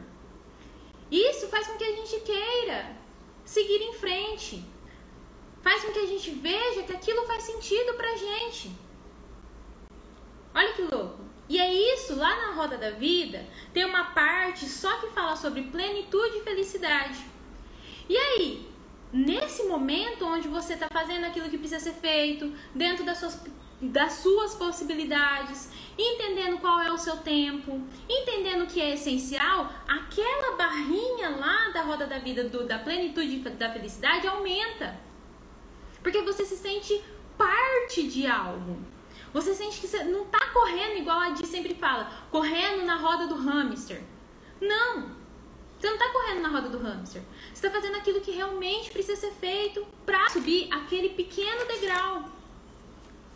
Isso 1.11 1.47
faz 1.47 1.67
com 1.67 1.77
que 1.77 1.83
a 1.83 1.95
gente 1.95 2.19
queira 2.21 2.95
seguir 3.43 3.81
em 3.81 3.93
frente. 3.93 4.65
Faz 5.61 5.83
com 5.83 5.91
que 5.91 5.99
a 5.99 6.07
gente 6.07 6.31
veja 6.31 6.83
que 6.83 6.93
aquilo 6.93 7.25
faz 7.25 7.43
sentido 7.43 7.93
pra 7.93 8.15
gente. 8.15 8.71
Olha 10.53 10.73
que 10.73 10.81
louco. 10.81 11.25
E 11.47 11.59
é 11.59 11.71
isso, 11.93 12.15
lá 12.15 12.35
na 12.35 12.53
roda 12.55 12.77
da 12.77 12.89
vida, 12.91 13.45
tem 13.71 13.85
uma 13.85 14.05
parte 14.05 14.65
só 14.67 14.97
que 14.97 15.11
fala 15.11 15.35
sobre 15.35 15.61
plenitude 15.63 16.37
e 16.37 16.43
felicidade. 16.43 17.23
E 18.09 18.17
aí, 18.17 18.67
nesse 19.13 19.63
momento 19.63 20.25
onde 20.25 20.47
você 20.47 20.73
está 20.73 20.87
fazendo 20.91 21.25
aquilo 21.25 21.49
que 21.49 21.57
precisa 21.57 21.79
ser 21.79 21.93
feito, 21.93 22.51
dentro 22.73 23.03
das 23.03 23.19
suas 23.19 23.39
das 23.81 24.13
suas 24.13 24.55
possibilidades, 24.55 25.69
entendendo 25.97 26.59
qual 26.59 26.79
é 26.81 26.91
o 26.91 26.97
seu 26.97 27.17
tempo, 27.17 27.81
entendendo 28.09 28.63
o 28.63 28.67
que 28.67 28.81
é 28.81 28.93
essencial, 28.93 29.71
aquela 29.87 30.55
barrinha 30.55 31.29
lá 31.31 31.69
da 31.69 31.81
roda 31.81 32.05
da 32.05 32.19
vida, 32.19 32.45
do, 32.45 32.65
da 32.65 32.79
plenitude 32.79 33.39
da 33.39 33.71
felicidade 33.71 34.27
aumenta. 34.27 34.99
Porque 36.01 36.21
você 36.21 36.45
se 36.45 36.55
sente 36.55 37.03
parte 37.37 38.07
de 38.07 38.27
algo. 38.27 38.77
Você 39.33 39.53
sente 39.53 39.81
que 39.81 39.87
você 39.87 40.03
não 40.03 40.23
está 40.23 40.47
correndo 40.53 40.97
igual 40.97 41.19
a 41.19 41.29
Di 41.31 41.45
sempre 41.45 41.75
fala, 41.75 42.09
correndo 42.31 42.85
na 42.85 42.95
roda 42.95 43.27
do 43.27 43.35
hamster. 43.35 44.01
Não! 44.61 45.13
Você 45.77 45.87
não 45.87 45.95
está 45.95 46.09
correndo 46.09 46.41
na 46.41 46.47
roda 46.49 46.69
do 46.69 46.77
hamster. 46.77 47.21
Você 47.53 47.67
está 47.67 47.69
fazendo 47.69 47.97
aquilo 47.97 48.21
que 48.21 48.31
realmente 48.31 48.91
precisa 48.91 49.19
ser 49.19 49.31
feito 49.33 49.85
para 50.05 50.29
subir 50.29 50.73
aquele 50.73 51.09
pequeno 51.09 51.65
degrau 51.65 52.34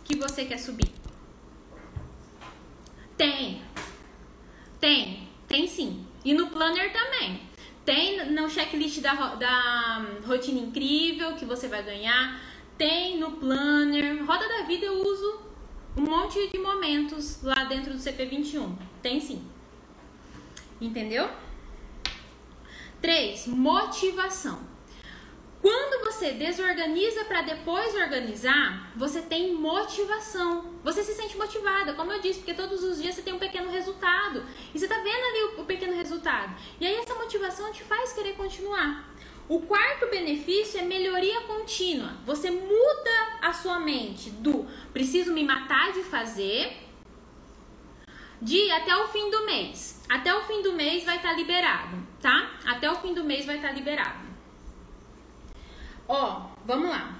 que 0.10 0.18
você 0.18 0.44
quer 0.44 0.58
subir? 0.58 0.92
Tem. 3.16 3.62
Tem. 4.80 5.30
Tem 5.48 5.68
sim. 5.68 6.06
E 6.26 6.34
no 6.34 6.48
planner 6.48 6.92
também. 6.92 7.42
Tem 7.86 8.32
no 8.32 8.50
checklist 8.50 9.02
da, 9.02 9.36
da 9.36 10.06
rotina 10.26 10.60
incrível 10.60 11.36
que 11.36 11.46
você 11.46 11.68
vai 11.68 11.84
ganhar. 11.84 12.42
Tem 12.76 13.20
no 13.20 13.34
planner. 13.34 14.26
Roda 14.26 14.48
da 14.48 14.64
vida 14.64 14.86
eu 14.86 14.94
uso 14.94 15.42
um 15.96 16.02
monte 16.02 16.48
de 16.48 16.58
momentos 16.58 17.44
lá 17.44 17.66
dentro 17.66 17.94
do 17.94 18.00
CP21. 18.00 18.76
Tem 19.04 19.20
sim. 19.20 19.44
Entendeu? 20.82 21.30
3. 23.00 23.48
Motivação. 23.48 24.69
Quando 25.62 26.06
você 26.06 26.32
desorganiza 26.32 27.26
para 27.26 27.42
depois 27.42 27.94
organizar, 27.94 28.92
você 28.96 29.22
tem 29.22 29.54
motivação. 29.54 30.74
Você 30.84 31.04
se 31.04 31.14
sente 31.14 31.38
motivada, 31.38 31.94
como 31.94 32.14
eu 32.14 32.22
disse, 32.22 32.40
porque 32.40 32.54
todos 32.54 32.82
os 32.82 33.02
dias 33.02 33.16
você 33.16 33.22
tem 33.22 33.34
um 33.34 33.40
pequeno 33.40 33.70
resultado. 33.70 34.46
E 34.74 34.80
você 34.80 34.86
está 34.86 34.98
vendo 34.98 35.08
ali 35.08 35.44
o, 35.58 35.62
o 35.62 35.66
pequeno 35.66 35.96
resultado. 35.96 36.56
E 36.80 36.86
aí 36.86 36.96
essa 36.96 37.14
motivação 37.14 37.74
te 37.74 37.84
faz 37.84 38.14
querer 38.14 38.36
continuar. 38.36 39.14
O 39.50 39.62
quarto 39.62 40.08
benefício 40.08 40.80
é 40.80 40.84
melhoria 40.84 41.42
contínua. 41.42 42.14
Você 42.26 42.50
muda 42.50 43.40
a 43.42 43.52
sua 43.52 43.80
mente 43.80 44.30
do 44.30 44.66
preciso 44.94 45.34
me 45.34 45.44
matar 45.44 45.92
de 45.92 46.04
fazer 46.04 46.88
de 48.42 48.72
até 48.72 48.96
o 48.96 49.08
fim 49.10 49.30
do 49.30 49.46
mês. 49.46 50.02
Até 50.08 50.34
o 50.34 50.42
fim 50.44 50.62
do 50.62 50.72
mês 50.72 51.04
vai 51.04 51.18
estar 51.18 51.30
tá 51.30 51.36
liberado, 51.36 51.98
tá? 52.22 52.60
Até 52.66 52.90
o 52.90 52.96
fim 52.96 53.14
do 53.14 53.26
mês 53.26 53.46
vai 53.46 53.58
estar 53.58 53.70
tá 53.70 53.74
liberado. 53.74 54.29
Ó, 56.12 56.48
vamos 56.66 56.90
lá. 56.90 57.20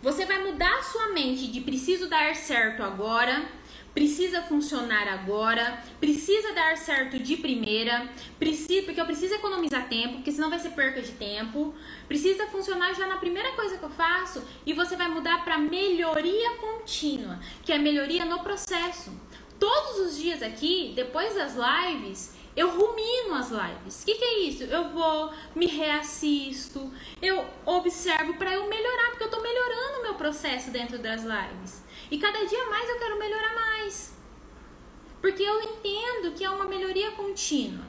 Você 0.00 0.24
vai 0.24 0.40
mudar 0.44 0.78
a 0.78 0.82
sua 0.84 1.08
mente 1.08 1.48
de 1.48 1.60
preciso 1.60 2.08
dar 2.08 2.36
certo 2.36 2.80
agora, 2.80 3.44
precisa 3.92 4.42
funcionar 4.42 5.08
agora, 5.08 5.82
precisa 5.98 6.52
dar 6.52 6.76
certo 6.76 7.18
de 7.18 7.36
primeira, 7.36 8.08
precisa, 8.38 8.84
porque 8.84 9.00
eu 9.00 9.06
preciso 9.06 9.34
economizar 9.34 9.88
tempo, 9.88 10.14
porque 10.14 10.30
senão 10.30 10.50
vai 10.50 10.60
ser 10.60 10.70
perca 10.70 11.02
de 11.02 11.10
tempo. 11.10 11.74
Precisa 12.06 12.46
funcionar 12.46 12.94
já 12.94 13.08
na 13.08 13.16
primeira 13.16 13.50
coisa 13.52 13.76
que 13.76 13.82
eu 13.82 13.90
faço 13.90 14.40
e 14.64 14.72
você 14.72 14.94
vai 14.94 15.08
mudar 15.08 15.42
para 15.42 15.58
melhoria 15.58 16.50
contínua, 16.58 17.40
que 17.64 17.72
é 17.72 17.78
melhoria 17.78 18.24
no 18.24 18.38
processo. 18.38 19.10
Todos 19.58 19.98
os 19.98 20.16
dias 20.16 20.44
aqui, 20.44 20.92
depois 20.94 21.34
das 21.34 21.56
lives, 21.56 22.36
eu 22.54 22.68
rumino 22.70 23.34
as 23.34 23.50
lives. 23.50 24.02
O 24.02 24.06
que, 24.06 24.14
que, 24.14 24.24
é 24.24 24.38
isso? 24.40 24.64
Eu 24.64 24.90
vou, 24.90 25.32
me 25.54 25.66
reassisto, 25.66 26.92
eu 27.20 27.44
observo 27.64 28.34
para 28.34 28.52
eu 28.52 28.68
melhorar, 28.68 29.10
porque 29.10 29.24
eu 29.24 29.28
estou 29.28 29.42
melhorando 29.42 30.00
o 30.00 30.02
meu 30.02 30.14
processo 30.14 30.70
dentro 30.70 30.98
das 30.98 31.22
lives. 31.22 31.82
E 32.10 32.18
cada 32.18 32.44
dia 32.44 32.66
mais 32.66 32.88
eu 32.88 32.98
quero 32.98 33.18
melhorar 33.18 33.54
mais. 33.54 34.12
Porque 35.20 35.42
eu 35.42 35.62
entendo 35.62 36.34
que 36.36 36.44
é 36.44 36.50
uma 36.50 36.66
melhoria 36.66 37.12
contínua. 37.12 37.86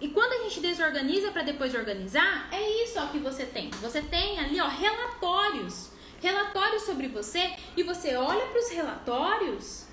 E 0.00 0.08
quando 0.08 0.32
a 0.32 0.44
gente 0.44 0.60
desorganiza 0.60 1.30
para 1.30 1.42
depois 1.42 1.74
organizar, 1.74 2.48
é 2.50 2.84
isso 2.84 2.98
ó, 2.98 3.08
que 3.08 3.18
você 3.18 3.44
tem. 3.44 3.68
Você 3.82 4.00
tem 4.00 4.38
ali 4.38 4.58
ó, 4.58 4.66
relatórios. 4.66 5.90
Relatórios 6.22 6.84
sobre 6.84 7.08
você. 7.08 7.54
E 7.76 7.82
você 7.82 8.16
olha 8.16 8.46
para 8.46 8.58
os 8.58 8.70
relatórios 8.70 9.86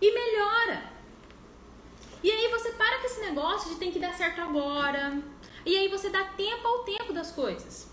e 0.00 0.12
melhora. 0.12 0.93
E 2.24 2.30
aí 2.32 2.48
você 2.48 2.70
para 2.70 3.00
com 3.00 3.06
esse 3.06 3.20
negócio 3.20 3.68
de 3.68 3.76
tem 3.76 3.92
que 3.92 3.98
dar 3.98 4.14
certo 4.14 4.40
agora. 4.40 5.22
E 5.66 5.76
aí 5.76 5.88
você 5.88 6.08
dá 6.08 6.24
tempo 6.24 6.66
ao 6.66 6.78
tempo 6.82 7.12
das 7.12 7.30
coisas. 7.30 7.86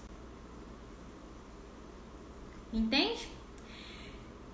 Entende? 2.72 3.28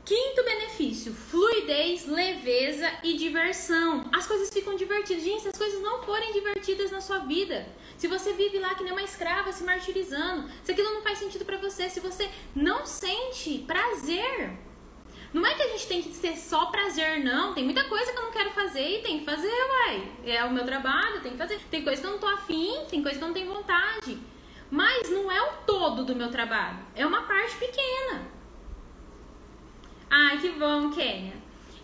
Quinto 0.03 0.43
benefício: 0.43 1.13
fluidez, 1.13 2.07
leveza 2.07 2.91
e 3.03 3.17
diversão. 3.17 4.09
As 4.11 4.25
coisas 4.25 4.49
ficam 4.49 4.75
divertidas. 4.75 5.23
Gente, 5.23 5.43
se 5.43 5.49
as 5.49 5.57
coisas 5.57 5.79
não 5.79 6.01
forem 6.01 6.33
divertidas 6.33 6.89
na 6.89 6.99
sua 6.99 7.19
vida, 7.19 7.67
se 7.99 8.07
você 8.07 8.33
vive 8.33 8.57
lá 8.57 8.73
que 8.73 8.83
nem 8.83 8.93
uma 8.93 9.03
escrava 9.03 9.51
se 9.51 9.63
martirizando, 9.63 10.49
se 10.63 10.71
aquilo 10.71 10.91
não 10.91 11.03
faz 11.03 11.19
sentido 11.19 11.45
para 11.45 11.57
você, 11.57 11.87
se 11.87 11.99
você 11.99 12.27
não 12.55 12.83
sente 12.83 13.59
prazer 13.59 14.57
não 15.33 15.45
é 15.45 15.53
que 15.55 15.61
a 15.61 15.67
gente 15.69 15.87
tem 15.87 16.01
que 16.01 16.13
ser 16.13 16.37
só 16.37 16.67
prazer, 16.67 17.23
não. 17.23 17.53
Tem 17.53 17.63
muita 17.63 17.83
coisa 17.85 18.11
que 18.11 18.17
eu 18.17 18.23
não 18.23 18.31
quero 18.31 18.51
fazer 18.51 18.99
e 18.99 19.01
tem 19.01 19.19
que 19.19 19.25
fazer, 19.25 19.51
uai. 19.51 20.11
É 20.25 20.43
o 20.45 20.51
meu 20.51 20.65
trabalho, 20.65 21.21
tem 21.21 21.33
que 21.33 21.37
fazer. 21.37 21.59
Tem 21.69 21.83
coisa 21.83 22.01
que 22.01 22.07
eu 22.07 22.11
não 22.11 22.19
tô 22.19 22.27
afim, 22.27 22.85
tem 22.89 23.01
coisa 23.01 23.17
que 23.17 23.23
eu 23.23 23.27
não 23.27 23.33
tenho 23.33 23.53
vontade. 23.53 24.17
Mas 24.71 25.09
não 25.09 25.31
é 25.31 25.41
o 25.41 25.53
todo 25.65 26.03
do 26.03 26.15
meu 26.15 26.29
trabalho. 26.29 26.79
É 26.95 27.05
uma 27.05 27.23
parte 27.23 27.55
pequena. 27.57 28.21
Ai, 30.09 30.37
que 30.39 30.49
bom, 30.51 30.91
Kênia. 30.91 31.35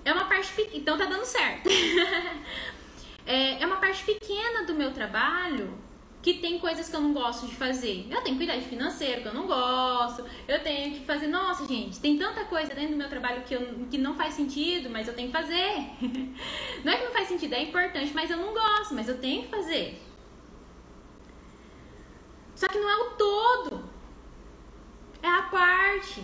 É 0.06 0.14
uma 0.14 0.26
parte 0.26 0.52
pequena. 0.54 0.78
Então 0.78 0.98
tá 0.98 1.06
dando 1.06 1.26
certo. 1.26 1.68
é, 3.26 3.62
é 3.62 3.66
uma 3.66 3.78
parte 3.78 4.04
pequena 4.04 4.64
do 4.64 4.74
meu 4.74 4.92
trabalho 4.94 5.78
que 6.24 6.36
tem 6.36 6.58
coisas 6.58 6.88
que 6.88 6.96
eu 6.96 7.02
não 7.02 7.14
gosto 7.14 7.46
de 7.46 7.54
fazer. 7.54 8.08
Eu 8.10 8.22
tenho 8.22 8.38
que 8.38 8.46
cuidar 8.46 8.56
de 8.56 8.66
financeiro 8.66 9.22
que 9.22 9.28
eu 9.28 9.34
não 9.34 9.46
gosto. 9.46 10.26
Eu 10.48 10.64
tenho 10.64 10.94
que 10.96 11.06
fazer. 11.06 11.28
Nossa, 11.28 11.68
gente, 11.68 12.00
tem 12.00 12.18
tanta 12.18 12.46
coisa 12.46 12.74
dentro 12.74 12.92
do 12.92 12.98
meu 12.98 13.10
trabalho 13.10 13.44
que, 13.44 13.54
eu, 13.54 13.86
que 13.92 13.98
não 13.98 14.16
faz 14.16 14.34
sentido, 14.34 14.90
mas 14.90 15.06
eu 15.06 15.14
tenho 15.14 15.30
que 15.30 15.38
fazer. 15.38 15.76
não 16.82 16.94
é 16.94 16.98
que 16.98 17.04
não 17.04 17.12
faz 17.12 17.28
sentido, 17.28 17.54
é 17.54 17.64
importante, 17.64 18.14
mas 18.16 18.32
eu 18.32 18.38
não 18.38 18.54
gosto, 18.54 18.96
mas 18.96 19.10
eu 19.10 19.20
tenho 19.20 19.44
que 19.44 19.50
fazer. 19.50 20.02
Só 22.56 22.70
que 22.70 22.80
não 22.80 22.90
é 22.90 22.96
o 22.96 23.10
todo. 23.16 23.84
É 25.22 25.28
a 25.28 25.42
parte. 25.42 26.24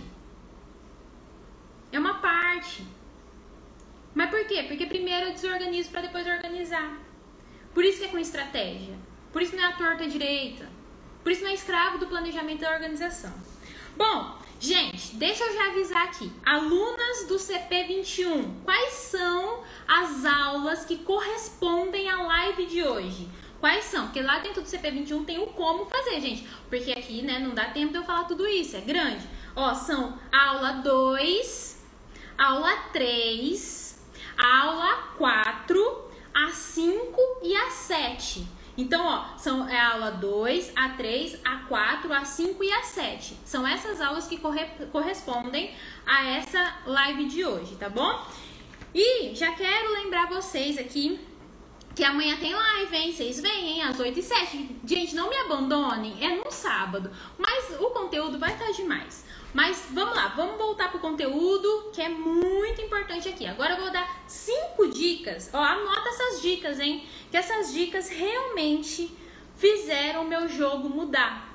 É 1.91 1.99
uma 1.99 2.13
parte. 2.21 2.85
Mas 4.15 4.29
por 4.29 4.45
quê? 4.47 4.63
Porque 4.65 4.85
primeiro 4.85 5.27
eu 5.27 5.33
desorganizo 5.33 5.89
para 5.89 6.01
depois 6.03 6.25
organizar. 6.25 6.97
Por 7.73 7.83
isso 7.83 7.99
que 7.99 8.05
é 8.05 8.07
com 8.07 8.17
estratégia. 8.17 9.08
Por 9.31 9.41
isso 9.41 9.55
não 9.55 9.63
é 9.63 9.67
a 9.67 9.77
torta 9.77 10.07
direita. 10.07 10.69
Por 11.23 11.31
isso 11.31 11.43
não 11.43 11.49
é 11.49 11.53
escravo 11.53 11.97
do 11.97 12.07
planejamento 12.07 12.61
da 12.61 12.71
organização. 12.71 13.33
Bom, 13.95 14.39
Gente, 14.61 15.15
deixa 15.15 15.41
eu 15.45 15.53
já 15.53 15.67
avisar 15.69 16.03
aqui. 16.03 16.29
Alunas 16.45 17.25
do 17.29 17.35
CP21, 17.35 18.61
quais 18.65 18.91
são 18.91 19.63
as 19.87 20.25
aulas 20.25 20.83
que 20.83 20.97
correspondem 20.97 22.09
à 22.09 22.21
live 22.23 22.65
de 22.65 22.83
hoje? 22.83 23.29
Quais 23.61 23.85
são? 23.85 24.07
Porque 24.07 24.21
lá 24.21 24.39
dentro 24.39 24.61
do 24.61 24.67
CP21 24.67 25.25
tem 25.25 25.39
o 25.39 25.47
como 25.47 25.85
fazer, 25.85 26.19
gente. 26.19 26.45
Porque 26.69 26.91
aqui, 26.91 27.21
né, 27.21 27.39
não 27.39 27.51
dá 27.51 27.69
tempo 27.69 27.93
de 27.93 27.99
eu 27.99 28.03
falar 28.03 28.25
tudo 28.25 28.45
isso, 28.45 28.75
é 28.75 28.81
grande. 28.81 29.25
Ó, 29.55 29.73
são 29.73 30.19
aula 30.29 30.73
2, 30.73 31.81
aula 32.37 32.75
3, 32.91 33.97
aula 34.37 35.13
4, 35.17 36.11
a 36.33 36.49
5 36.49 37.21
e 37.43 37.55
a 37.55 37.69
7. 37.69 38.45
Então, 38.79 39.05
ó, 39.05 39.37
são 39.37 39.67
é 39.67 39.77
a 39.77 39.91
aula 39.91 40.11
2, 40.11 40.71
a 40.73 40.87
3, 40.91 41.41
a 41.43 41.57
4, 41.67 42.13
a 42.13 42.23
5 42.23 42.63
e 42.63 42.71
a 42.71 42.81
7. 42.81 43.35
São 43.43 43.67
essas 43.67 43.99
aulas 43.99 44.25
que 44.25 44.37
corre, 44.37 44.63
correspondem 44.89 45.75
a 46.05 46.25
essa 46.25 46.77
live 46.85 47.25
de 47.25 47.43
hoje, 47.43 47.75
tá 47.75 47.89
bom? 47.89 48.25
E 48.95 49.35
já 49.35 49.51
quero 49.51 49.91
lembrar 49.91 50.29
vocês 50.29 50.77
aqui 50.77 51.19
que 51.93 52.05
amanhã 52.05 52.37
tem 52.37 52.55
live, 52.55 52.95
hein? 52.95 53.11
Vocês 53.11 53.41
vêm, 53.41 53.67
hein? 53.67 53.83
Às 53.83 53.99
8 53.99 54.17
e 54.17 54.23
7. 54.23 54.79
Gente, 54.85 55.13
não 55.13 55.29
me 55.29 55.35
abandonem, 55.35 56.15
é 56.21 56.37
no 56.37 56.49
sábado. 56.49 57.11
Mas 57.37 57.77
o 57.81 57.89
conteúdo 57.89 58.39
vai 58.39 58.53
estar 58.53 58.71
demais. 58.71 59.25
Mas 59.53 59.87
vamos 59.91 60.15
lá, 60.15 60.27
vamos 60.29 60.57
voltar 60.57 60.89
pro 60.91 60.99
conteúdo 60.99 61.89
que 61.93 62.01
é 62.01 62.09
muito 62.09 62.81
importante 62.81 63.27
aqui. 63.27 63.45
Agora 63.47 63.73
eu 63.73 63.81
vou 63.81 63.91
dar 63.91 64.23
cinco 64.27 64.87
dicas. 64.87 65.49
Ó, 65.53 65.57
anota 65.57 66.09
essas 66.09 66.41
dicas, 66.41 66.79
hein? 66.79 67.07
Que 67.31 67.37
essas 67.37 67.73
dicas 67.73 68.09
realmente 68.09 69.11
fizeram 69.55 70.23
o 70.23 70.27
meu 70.27 70.47
jogo 70.47 70.87
mudar. 70.87 71.49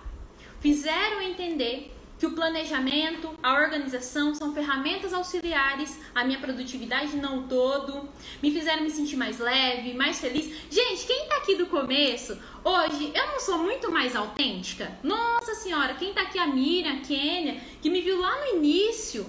Fizeram 0.61 1.21
entender 1.23 1.95
que 2.19 2.27
o 2.27 2.33
planejamento, 2.33 3.35
a 3.43 3.55
organização 3.55 4.35
são 4.35 4.55
ferramentas 4.55 5.13
auxiliares 5.13 5.99
à 6.15 6.25
minha 6.25 6.39
produtividade 6.39 7.17
não 7.17 7.43
todo, 7.49 8.09
me 8.43 8.51
fizeram 8.51 8.83
me 8.83 8.91
sentir 8.91 9.17
mais 9.17 9.39
leve, 9.39 9.95
mais 9.95 10.21
feliz. 10.21 10.47
Gente, 10.71 11.07
quem 11.07 11.29
tá 11.29 11.37
aqui 11.37 11.57
do 11.57 11.67
começo, 11.67 12.39
hoje, 12.65 13.13
eu 13.15 13.27
não 13.27 13.41
sou 13.41 13.59
muito 13.59 13.91
mais 13.91 14.15
autêntica? 14.15 14.97
Nossa 15.03 15.55
senhora, 15.55 15.95
quem 15.95 16.15
tá 16.15 16.23
aqui, 16.23 16.39
a 16.39 16.47
Miriam, 16.47 16.95
a 16.95 17.01
Kênia, 17.01 17.61
que 17.83 17.91
me 17.91 18.01
viu 18.01 18.21
lá 18.21 18.41
no 18.41 18.57
início, 18.59 19.27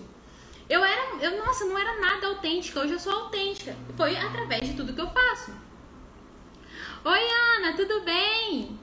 eu 1.22 1.38
nossa, 1.38 1.66
não 1.66 1.78
era 1.78 2.00
nada 2.00 2.28
autêntica, 2.28 2.80
hoje 2.80 2.94
eu 2.94 3.00
sou 3.00 3.14
autêntica. 3.14 3.76
Foi 3.96 4.16
através 4.16 4.62
de 4.62 4.76
tudo 4.76 4.94
que 4.94 5.02
eu 5.02 5.10
faço. 5.10 5.52
Oi, 7.04 7.20
Ana, 7.58 7.74
tudo 7.76 8.02
bem? 8.02 8.80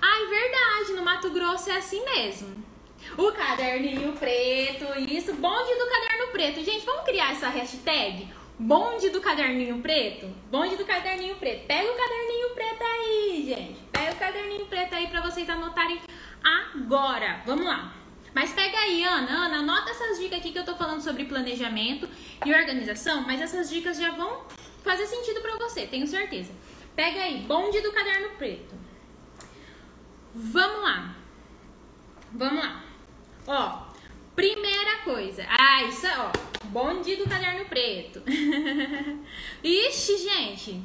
Ai, 0.00 0.26
verdade, 0.26 0.92
no 0.94 1.04
Mato 1.04 1.30
Grosso 1.30 1.70
é 1.70 1.76
assim 1.76 2.04
mesmo. 2.04 2.62
O 3.16 3.32
caderninho 3.32 4.12
preto, 4.12 4.84
isso, 4.98 5.34
bonde 5.34 5.74
do 5.74 5.86
caderno 5.86 6.32
preto. 6.32 6.64
Gente, 6.64 6.86
vamos 6.86 7.04
criar 7.04 7.32
essa 7.32 7.48
hashtag? 7.48 8.32
Bonde 8.58 9.10
do 9.10 9.20
caderninho 9.20 9.80
preto? 9.80 10.26
Bonde 10.50 10.76
do 10.76 10.84
caderninho 10.84 11.36
preto. 11.36 11.66
Pega 11.66 11.90
o 11.90 11.96
caderninho 11.96 12.50
preto 12.54 12.82
aí, 12.82 13.44
gente. 13.46 13.80
Pega 13.92 14.12
o 14.12 14.16
caderninho 14.16 14.66
preto 14.66 14.94
aí 14.94 15.08
pra 15.08 15.20
vocês 15.20 15.48
anotarem 15.48 16.00
agora. 16.42 17.42
Vamos 17.44 17.66
lá. 17.66 18.01
Mas 18.34 18.52
pega 18.52 18.78
aí, 18.78 19.04
Ana. 19.04 19.46
Ana, 19.46 19.58
anota 19.58 19.90
essas 19.90 20.18
dicas 20.18 20.38
aqui 20.38 20.52
que 20.52 20.58
eu 20.58 20.64
tô 20.64 20.74
falando 20.74 21.02
sobre 21.02 21.24
planejamento 21.24 22.08
e 22.44 22.54
organização, 22.54 23.22
mas 23.22 23.40
essas 23.40 23.68
dicas 23.68 23.98
já 23.98 24.10
vão 24.12 24.44
fazer 24.82 25.06
sentido 25.06 25.40
para 25.40 25.56
você, 25.58 25.86
tenho 25.86 26.06
certeza. 26.06 26.52
Pega 26.96 27.22
aí, 27.22 27.42
bonde 27.42 27.80
do 27.80 27.92
caderno 27.92 28.30
preto. 28.36 28.74
Vamos 30.34 30.82
lá. 30.82 31.16
Vamos 32.32 32.64
lá. 32.64 32.84
Ó, 33.46 33.92
primeira 34.34 34.98
coisa. 35.04 35.46
Ah, 35.48 35.84
isso 35.84 36.06
é, 36.06 36.18
ó, 36.18 36.30
bonde 36.64 37.16
do 37.16 37.28
caderno 37.28 37.64
preto. 37.66 38.22
Ixi, 39.62 40.18
gente. 40.18 40.82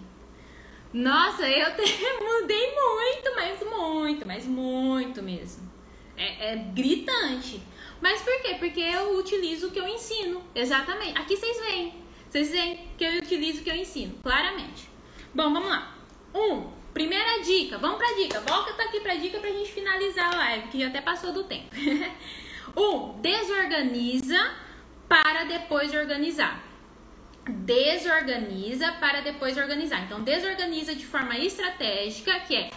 Nossa, 0.94 1.48
eu 1.48 1.76
te, 1.76 1.82
mudei 2.22 2.76
muito, 2.76 3.36
mas 3.36 3.64
muito, 3.64 4.28
mas 4.28 4.46
muito 4.46 5.22
mesmo. 5.24 5.77
É, 6.18 6.54
é 6.54 6.56
gritante. 6.56 7.62
Mas 8.02 8.22
por 8.22 8.42
quê? 8.42 8.56
Porque 8.60 8.82
eu 8.82 9.18
utilizo 9.18 9.68
o 9.68 9.72
que 9.72 9.80
eu 9.80 9.88
ensino. 9.88 10.44
Exatamente. 10.54 11.18
Aqui 11.18 11.38
vocês 11.38 11.60
veem. 11.62 11.94
Vocês 12.30 12.52
veem 12.52 12.90
que 12.98 13.04
eu 13.04 13.14
utilizo 13.14 13.62
o 13.62 13.64
que 13.64 13.70
eu 13.70 13.76
ensino, 13.76 14.16
claramente. 14.22 14.90
Bom, 15.34 15.54
vamos 15.54 15.70
lá. 15.70 15.96
Um, 16.34 16.70
primeira 16.94 17.42
dica. 17.42 17.78
Vamos 17.78 17.98
pra 17.98 18.14
dica. 18.14 18.42
Volta 18.42 18.84
aqui 18.84 19.00
pra 19.00 19.16
dica 19.16 19.40
pra 19.40 19.50
gente 19.50 19.72
finalizar 19.72 20.34
a 20.34 20.38
live, 20.38 20.68
que 20.68 20.80
já 20.80 20.88
até 20.88 21.02
passou 21.02 21.32
do 21.32 21.44
tempo. 21.44 21.70
Um, 22.76 23.20
desorganiza 23.22 24.54
para 25.10 25.46
depois 25.46 25.92
organizar. 25.96 26.64
Desorganiza 27.50 28.92
para 29.00 29.22
depois 29.22 29.58
organizar. 29.58 30.04
Então, 30.04 30.22
desorganiza 30.22 30.94
de 30.94 31.04
forma 31.04 31.36
estratégica, 31.40 32.40
que 32.42 32.56
é 32.56 32.70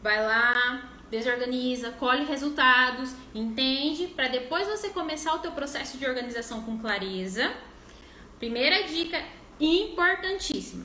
vai 0.00 0.24
lá, 0.24 0.97
desorganiza, 1.10 1.90
colhe 1.92 2.24
resultados, 2.24 3.12
entende? 3.34 4.08
Para 4.08 4.28
depois 4.28 4.66
você 4.68 4.90
começar 4.90 5.34
o 5.34 5.38
teu 5.38 5.52
processo 5.52 5.98
de 5.98 6.06
organização 6.06 6.62
com 6.62 6.78
clareza. 6.78 7.52
Primeira 8.38 8.84
dica 8.84 9.22
importantíssima. 9.58 10.84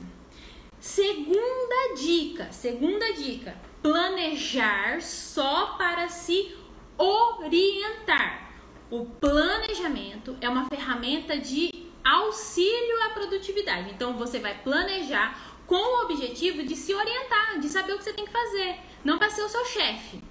Segunda 0.78 1.94
dica, 1.96 2.52
segunda 2.52 3.12
dica, 3.12 3.56
planejar 3.82 5.00
só 5.00 5.76
para 5.78 6.08
se 6.08 6.54
orientar. 6.98 8.52
O 8.90 9.06
planejamento 9.06 10.36
é 10.40 10.48
uma 10.48 10.66
ferramenta 10.66 11.38
de 11.38 11.70
auxílio 12.04 13.02
à 13.04 13.10
produtividade. 13.10 13.90
Então 13.90 14.14
você 14.14 14.38
vai 14.38 14.58
planejar 14.62 15.54
com 15.66 15.74
o 15.74 16.04
objetivo 16.04 16.62
de 16.62 16.76
se 16.76 16.94
orientar, 16.94 17.58
de 17.58 17.68
saber 17.68 17.94
o 17.94 17.98
que 17.98 18.04
você 18.04 18.12
tem 18.12 18.26
que 18.26 18.30
fazer, 18.30 18.78
não 19.04 19.18
para 19.18 19.30
ser 19.30 19.42
o 19.42 19.48
seu 19.48 19.64
chefe. 19.66 20.22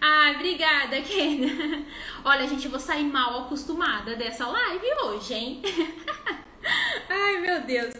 Ah, 0.00 0.32
obrigada, 0.34 1.00
Kena. 1.02 1.84
Olha, 2.24 2.46
gente, 2.46 2.64
eu 2.64 2.70
vou 2.70 2.80
sair 2.80 3.04
mal 3.04 3.42
acostumada 3.42 4.14
dessa 4.16 4.46
live 4.46 4.86
hoje, 5.04 5.34
hein? 5.34 5.62
Ai, 7.08 7.38
meu 7.38 7.60
Deus 7.62 7.94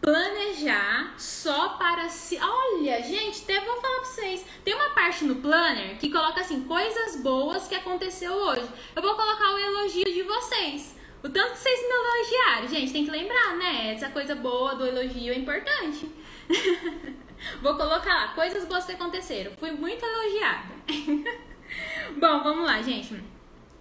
planejar 0.00 1.14
só 1.18 1.70
para 1.70 2.08
se. 2.08 2.38
Olha, 2.40 3.02
gente, 3.02 3.42
até 3.42 3.60
vou 3.60 3.80
falar 3.80 4.00
pra 4.00 4.04
vocês. 4.04 4.46
Tem 4.64 4.74
uma 4.74 4.90
parte 4.90 5.24
no 5.24 5.36
planner 5.36 5.98
que 5.98 6.10
coloca 6.10 6.40
assim, 6.40 6.64
coisas 6.64 7.16
boas 7.20 7.68
que 7.68 7.74
aconteceu 7.74 8.32
hoje. 8.32 8.68
Eu 8.96 9.02
vou 9.02 9.14
colocar 9.14 9.54
o 9.54 9.58
elogio 9.58 10.04
de 10.04 10.22
vocês. 10.22 10.96
O 11.22 11.28
tanto 11.28 11.52
que 11.52 11.58
vocês 11.58 11.80
me 11.80 11.94
elogiaram. 11.94 12.68
Gente, 12.68 12.92
tem 12.92 13.04
que 13.04 13.10
lembrar, 13.10 13.56
né? 13.56 13.92
Essa 13.92 14.08
coisa 14.08 14.34
boa 14.34 14.74
do 14.74 14.86
elogio 14.86 15.32
é 15.32 15.36
importante. 15.36 16.10
vou 17.62 17.74
colocar 17.76 18.14
lá, 18.14 18.28
coisas 18.28 18.66
boas 18.66 18.84
que 18.84 18.92
aconteceram. 18.92 19.52
Fui 19.58 19.70
muito 19.72 20.04
elogiada. 20.04 20.74
Bom, 22.18 22.42
vamos 22.42 22.64
lá, 22.64 22.82
gente 22.82 23.22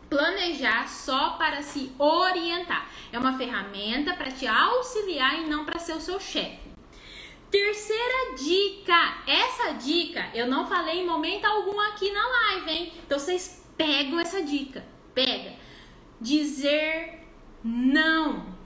planejar 0.09 0.87
só 0.89 1.31
para 1.31 1.61
se 1.61 1.91
orientar. 1.97 2.89
É 3.11 3.19
uma 3.19 3.37
ferramenta 3.37 4.13
para 4.15 4.31
te 4.31 4.47
auxiliar 4.47 5.39
e 5.39 5.47
não 5.47 5.65
para 5.65 5.79
ser 5.79 5.93
o 5.93 6.01
seu 6.01 6.19
chefe. 6.19 6.67
Terceira 7.51 8.35
dica. 8.37 9.17
Essa 9.27 9.73
dica 9.73 10.29
eu 10.33 10.47
não 10.47 10.67
falei 10.67 11.01
em 11.01 11.05
momento 11.05 11.45
algum 11.45 11.79
aqui 11.79 12.11
na 12.11 12.27
live, 12.27 12.71
hein? 12.71 12.93
Então 13.05 13.19
vocês 13.19 13.65
pegam 13.77 14.19
essa 14.19 14.41
dica. 14.43 14.83
Pega. 15.13 15.53
Dizer 16.19 17.23
não. 17.63 18.57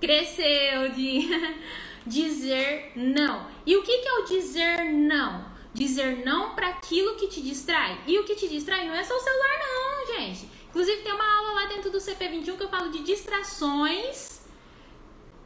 Cresceu 0.00 0.90
de 0.92 1.28
dizer 2.06 2.92
não. 2.96 3.46
E 3.66 3.76
o 3.76 3.82
que, 3.82 3.98
que 3.98 4.08
é 4.08 4.12
o 4.14 4.24
dizer 4.24 4.84
não? 4.92 5.52
Dizer 5.72 6.24
não 6.24 6.54
para 6.54 6.68
aquilo 6.68 7.16
que 7.16 7.28
te 7.28 7.40
distrai. 7.40 8.00
E 8.06 8.18
o 8.18 8.24
que 8.24 8.34
te 8.34 8.48
distrai 8.48 8.86
não 8.86 8.94
é 8.94 9.02
só 9.02 9.14
o 9.16 9.20
celular, 9.20 9.58
não, 9.58 10.14
gente. 10.14 10.48
Inclusive, 10.68 11.02
tem 11.02 11.12
uma 11.12 11.36
aula 11.36 11.52
lá 11.52 11.66
dentro 11.66 11.90
do 11.90 11.98
CP21 11.98 12.56
que 12.56 12.62
eu 12.62 12.68
falo 12.68 12.90
de 12.90 13.02
distrações 13.02 14.44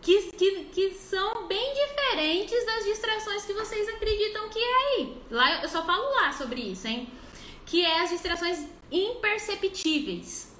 que, 0.00 0.32
que, 0.32 0.64
que 0.66 0.94
são 0.94 1.46
bem 1.46 1.74
diferentes 1.74 2.64
das 2.64 2.84
distrações 2.84 3.44
que 3.44 3.52
vocês 3.52 3.88
acreditam 3.88 4.48
que 4.48 4.58
é 4.58 4.74
aí. 4.76 5.16
Lá 5.30 5.62
eu 5.62 5.68
só 5.68 5.84
falo 5.84 6.10
lá 6.14 6.32
sobre 6.32 6.60
isso, 6.60 6.86
hein? 6.86 7.08
Que 7.66 7.84
é 7.84 8.00
as 8.00 8.10
distrações 8.10 8.66
imperceptíveis. 8.90 10.56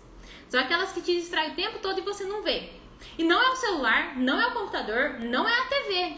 São 0.49 0.61
aquelas 0.61 0.93
que 0.93 1.01
te 1.01 1.15
distraem 1.15 1.53
o 1.53 1.55
tempo 1.55 1.79
todo 1.79 1.99
e 1.99 2.03
você 2.03 2.25
não 2.25 2.43
vê. 2.43 2.71
E 3.17 3.25
não 3.25 3.41
é 3.41 3.51
o 3.51 3.57
celular, 3.57 4.17
não 4.17 4.41
é 4.41 4.47
o 4.49 4.53
computador, 4.53 5.21
não 5.21 5.49
é 5.49 5.59
a 5.61 5.67
TV. 5.67 6.17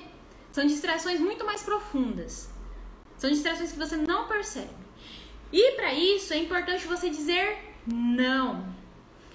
São 0.53 0.67
distrações 0.67 1.21
muito 1.21 1.45
mais 1.45 1.63
profundas. 1.63 2.51
São 3.17 3.31
distrações 3.31 3.73
que 3.73 3.79
você 3.79 3.97
não 3.97 4.27
percebe. 4.27 4.75
E 5.53 5.73
para 5.73 5.93
isso 5.93 6.33
é 6.33 6.39
importante 6.39 6.87
você 6.87 7.11
dizer 7.11 7.59
não. 7.87 8.75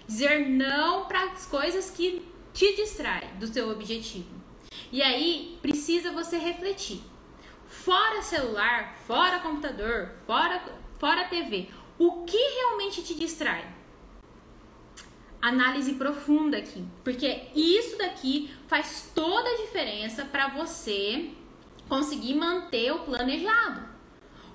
Dizer 0.07 0.47
não 0.47 1.05
para 1.05 1.23
as 1.31 1.45
coisas 1.45 1.89
que 1.89 2.25
te 2.53 2.75
distraem 2.75 3.35
do 3.37 3.47
seu 3.47 3.69
objetivo. 3.69 4.29
E 4.91 5.01
aí 5.01 5.57
precisa 5.61 6.11
você 6.11 6.37
refletir. 6.37 7.01
Fora 7.67 8.21
celular, 8.21 8.95
fora 9.05 9.39
computador, 9.39 10.11
fora, 10.25 10.63
fora 10.97 11.25
TV, 11.25 11.69
o 11.97 12.23
que 12.23 12.37
realmente 12.37 13.03
te 13.03 13.13
distrai? 13.15 13.74
Análise 15.47 15.93
profunda 15.93 16.57
aqui, 16.57 16.83
porque 17.03 17.43
isso 17.55 17.97
daqui 17.97 18.49
faz 18.67 19.11
toda 19.13 19.49
a 19.49 19.57
diferença 19.57 20.25
para 20.25 20.47
você 20.47 21.29
conseguir 21.87 22.35
manter 22.35 22.91
o 22.91 22.99
planejado, 22.99 23.81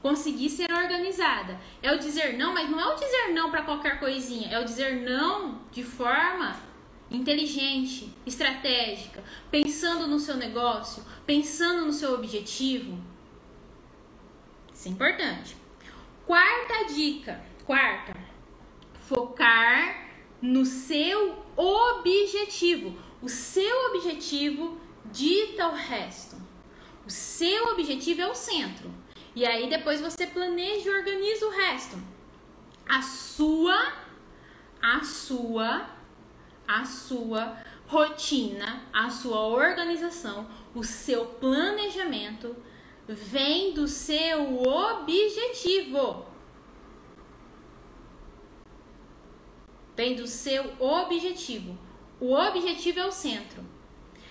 conseguir 0.02 0.50
ser 0.50 0.72
organizada. 0.72 1.60
É 1.82 1.92
o 1.92 1.98
dizer 1.98 2.36
não, 2.36 2.52
mas 2.52 2.68
não 2.68 2.80
é 2.80 2.86
o 2.86 2.96
dizer 2.96 3.32
não 3.32 3.50
para 3.50 3.62
qualquer 3.62 4.00
coisinha, 4.00 4.48
é 4.50 4.58
o 4.58 4.64
dizer 4.64 5.02
não 5.02 5.60
de 5.70 5.84
forma 5.84 6.56
inteligente, 7.10 8.12
estratégica, 8.24 9.22
pensando 9.50 10.06
no 10.06 10.18
seu 10.18 10.36
negócio, 10.36 11.04
pensando 11.26 11.86
no 11.86 11.92
seu 11.92 12.14
objetivo. 12.14 12.98
Isso 14.72 14.88
é 14.88 14.90
importante. 14.92 15.56
Quarta 16.26 16.84
dica, 16.94 17.40
quarta, 17.64 18.16
focar 19.08 19.99
no 20.40 20.64
seu 20.64 21.44
objetivo. 21.56 22.96
O 23.20 23.28
seu 23.28 23.90
objetivo 23.90 24.80
dita 25.06 25.68
o 25.68 25.74
resto. 25.74 26.36
O 27.06 27.10
seu 27.10 27.68
objetivo 27.72 28.22
é 28.22 28.26
o 28.26 28.34
centro. 28.34 28.92
E 29.34 29.46
aí 29.46 29.68
depois 29.68 30.00
você 30.00 30.26
planeja 30.26 30.90
e 30.90 30.94
organiza 30.94 31.46
o 31.46 31.50
resto. 31.50 31.96
A 32.88 33.02
sua 33.02 33.92
a 34.82 35.04
sua 35.04 35.90
a 36.66 36.84
sua 36.84 37.56
rotina, 37.86 38.84
a 38.92 39.10
sua 39.10 39.40
organização, 39.40 40.48
o 40.72 40.84
seu 40.84 41.26
planejamento 41.26 42.54
vem 43.08 43.74
do 43.74 43.88
seu 43.88 44.62
objetivo. 44.62 46.29
Vem 50.00 50.14
do 50.14 50.26
seu 50.26 50.64
objetivo. 50.78 51.76
O 52.18 52.32
objetivo 52.32 53.00
é 53.00 53.04
o 53.04 53.12
centro. 53.12 53.62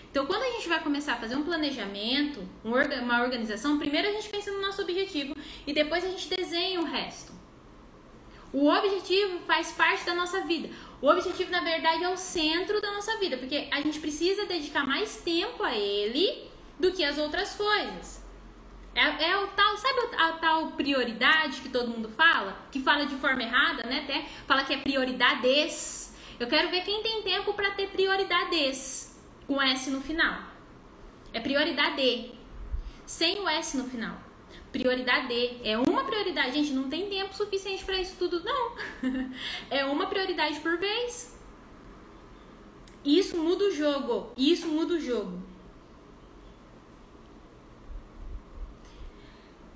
Então, 0.10 0.26
quando 0.26 0.42
a 0.42 0.52
gente 0.54 0.68
vai 0.68 0.82
começar 0.82 1.14
a 1.14 1.18
fazer 1.18 1.36
um 1.36 1.44
planejamento, 1.44 2.40
uma 2.64 3.22
organização, 3.22 3.78
primeiro 3.78 4.08
a 4.08 4.12
gente 4.14 4.30
pensa 4.30 4.52
no 4.52 4.62
nosso 4.62 4.82
objetivo 4.82 5.36
e 5.68 5.72
depois 5.72 6.04
a 6.04 6.08
gente 6.08 6.28
desenha 6.28 6.82
o 6.82 6.86
resto. 6.86 7.32
O 8.52 8.68
objetivo 8.68 9.42
faz 9.42 9.72
parte 9.72 10.04
da 10.08 10.16
nossa 10.16 10.42
vida. 10.42 10.72
O 11.04 11.08
objetivo, 11.08 11.52
na 11.52 11.62
verdade, 11.62 12.04
é 12.04 12.10
o 12.10 12.18
centro 12.18 12.82
da 12.82 12.92
nossa 12.92 13.20
vida, 13.20 13.38
porque 13.38 13.68
a 13.70 13.80
gente 13.80 14.00
precisa 14.00 14.48
dedicar 14.48 14.88
mais 14.88 15.18
tempo 15.18 15.62
a 15.62 15.78
ele 15.78 16.50
do 16.80 16.92
que 16.92 17.04
as 17.04 17.20
outras 17.20 17.54
coisas. 17.54 18.24
É, 18.96 19.30
é, 19.30 19.38
o 19.38 19.48
tal, 19.48 19.78
sabe 19.78 20.16
a 20.18 20.34
tal 20.34 20.72
prioridade 20.72 21.62
que 21.62 21.70
todo 21.70 21.90
mundo 21.90 22.10
fala? 22.10 22.58
Que 22.72 22.82
fala 22.82 23.06
de 23.06 23.16
forma 23.16 23.44
errada, 23.44 23.84
né? 23.84 24.02
Até 24.04 24.26
fala 24.48 24.64
que 24.64 24.74
é 24.74 24.78
prioridades. 24.78 26.14
Eu 26.40 26.48
quero 26.48 26.70
ver 26.70 26.84
quem 26.84 27.02
tem 27.04 27.22
tempo 27.22 27.54
para 27.54 27.72
ter 27.72 27.88
prioridades 27.90 29.20
com 29.46 29.62
S 29.62 29.90
no 29.90 30.02
final. 30.02 30.42
É 31.34 31.40
prioridade. 31.40 32.32
Sem 33.06 33.40
o 33.40 33.50
S 33.50 33.78
no 33.78 33.86
final. 33.86 34.18
Prioridade. 34.72 35.60
É 35.64 35.78
uma 35.78 36.04
prioridade. 36.04 36.54
Gente, 36.54 36.72
não 36.72 36.90
tem 36.90 37.10
tempo 37.10 37.36
suficiente 37.36 37.84
para 37.84 38.00
isso 38.00 38.16
tudo, 38.18 38.44
não. 38.44 38.76
é 39.70 39.86
uma 39.86 40.08
prioridade 40.08 40.60
por 40.60 40.78
vez. 40.78 41.38
Isso 43.04 43.38
muda 43.38 43.66
o 43.66 43.72
jogo. 43.72 44.32
Isso 44.38 44.68
muda 44.68 44.96
o 44.96 45.00
jogo. 45.00 45.49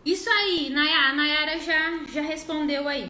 Isso 0.06 0.30
aí, 0.30 0.70
Nayara, 0.70 1.10
a 1.10 1.14
Nayara 1.14 1.60
já, 1.60 2.04
já 2.12 2.22
respondeu 2.22 2.88
aí. 2.88 3.10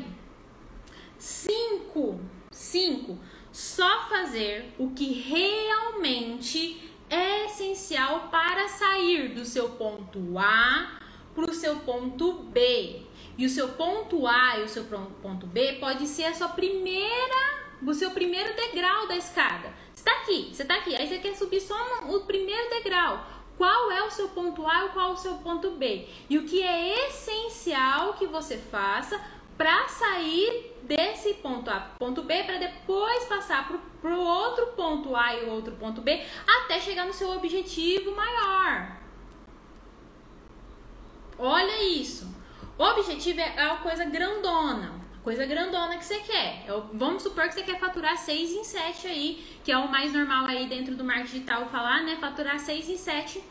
Cinco, 1.17 2.19
cinco, 2.51 3.17
só 3.51 4.07
fazer 4.09 4.73
o 4.77 4.91
que 4.91 5.11
realmente 5.13 6.91
é 7.09 7.45
essencial 7.45 8.29
para 8.29 8.67
sair 8.67 9.29
do 9.29 9.43
seu 9.43 9.69
ponto 9.69 10.37
A 10.37 10.99
para 11.33 11.49
o 11.49 11.53
seu 11.53 11.77
ponto 11.77 12.33
B. 12.33 13.01
E 13.37 13.45
o 13.45 13.49
seu 13.49 13.69
ponto 13.69 14.27
A 14.27 14.59
e 14.59 14.63
o 14.63 14.69
seu 14.69 14.83
ponto 14.83 15.47
B 15.47 15.77
pode 15.79 16.05
ser 16.05 16.25
a 16.25 16.33
sua 16.35 16.49
primeira, 16.49 17.63
o 17.81 17.93
seu 17.93 18.11
primeiro 18.11 18.55
degrau 18.55 19.07
da 19.07 19.15
escada. 19.15 19.73
Você 19.91 20.01
está 20.01 20.11
aqui, 20.11 20.49
você 20.53 20.61
está 20.61 20.75
aqui, 20.75 20.95
aí 20.95 21.07
você 21.07 21.17
quer 21.17 21.35
subir 21.35 21.59
só 21.59 21.75
o 22.07 22.21
primeiro 22.21 22.69
degrau 22.69 23.25
qual 23.57 23.91
é 23.91 24.03
o 24.03 24.11
seu 24.11 24.29
ponto 24.29 24.67
A 24.67 24.85
e 24.85 24.89
qual 24.89 25.11
é 25.11 25.13
o 25.13 25.17
seu 25.17 25.35
ponto 25.35 25.71
B. 25.71 26.07
E 26.29 26.37
o 26.37 26.45
que 26.45 26.61
é 26.61 27.07
essencial 27.07 28.13
que 28.13 28.25
você 28.25 28.57
faça 28.57 29.19
para 29.57 29.87
sair 29.87 30.75
desse 30.83 31.35
ponto 31.35 31.69
A 31.69 31.79
ponto 31.99 32.23
B 32.23 32.43
para 32.43 32.57
depois 32.57 33.25
passar 33.25 33.69
para 34.01 34.15
o 34.15 34.21
outro 34.21 34.67
ponto 34.67 35.15
A 35.15 35.35
e 35.35 35.45
o 35.45 35.51
outro 35.51 35.73
ponto 35.73 36.01
B 36.01 36.23
até 36.47 36.79
chegar 36.79 37.05
no 37.05 37.13
seu 37.13 37.31
objetivo 37.31 38.15
maior. 38.15 38.97
Olha 41.37 41.83
isso. 41.83 42.33
O 42.77 42.83
objetivo 42.83 43.39
é 43.39 43.65
uma 43.67 43.77
coisa 43.77 44.05
grandona. 44.05 45.02
Coisa 45.23 45.45
grandona 45.45 45.97
que 45.97 46.03
você 46.03 46.19
quer. 46.19 46.65
Eu, 46.67 46.85
vamos 46.91 47.23
supor 47.23 47.47
que 47.47 47.53
você 47.53 47.63
quer 47.63 47.79
faturar 47.79 48.17
6 48.17 48.51
em 48.51 48.63
7 48.65 49.07
aí, 49.07 49.57
que 49.63 49.71
é 49.71 49.77
o 49.77 49.89
mais 49.89 50.11
normal 50.11 50.47
aí 50.47 50.67
dentro 50.67 50.95
do 50.95 51.03
marketing 51.05 51.31
digital 51.31 51.65
falar, 51.69 52.03
né? 52.03 52.17
Faturar 52.19 52.59
6 52.59 52.89
em 52.89 52.97
7, 52.97 53.41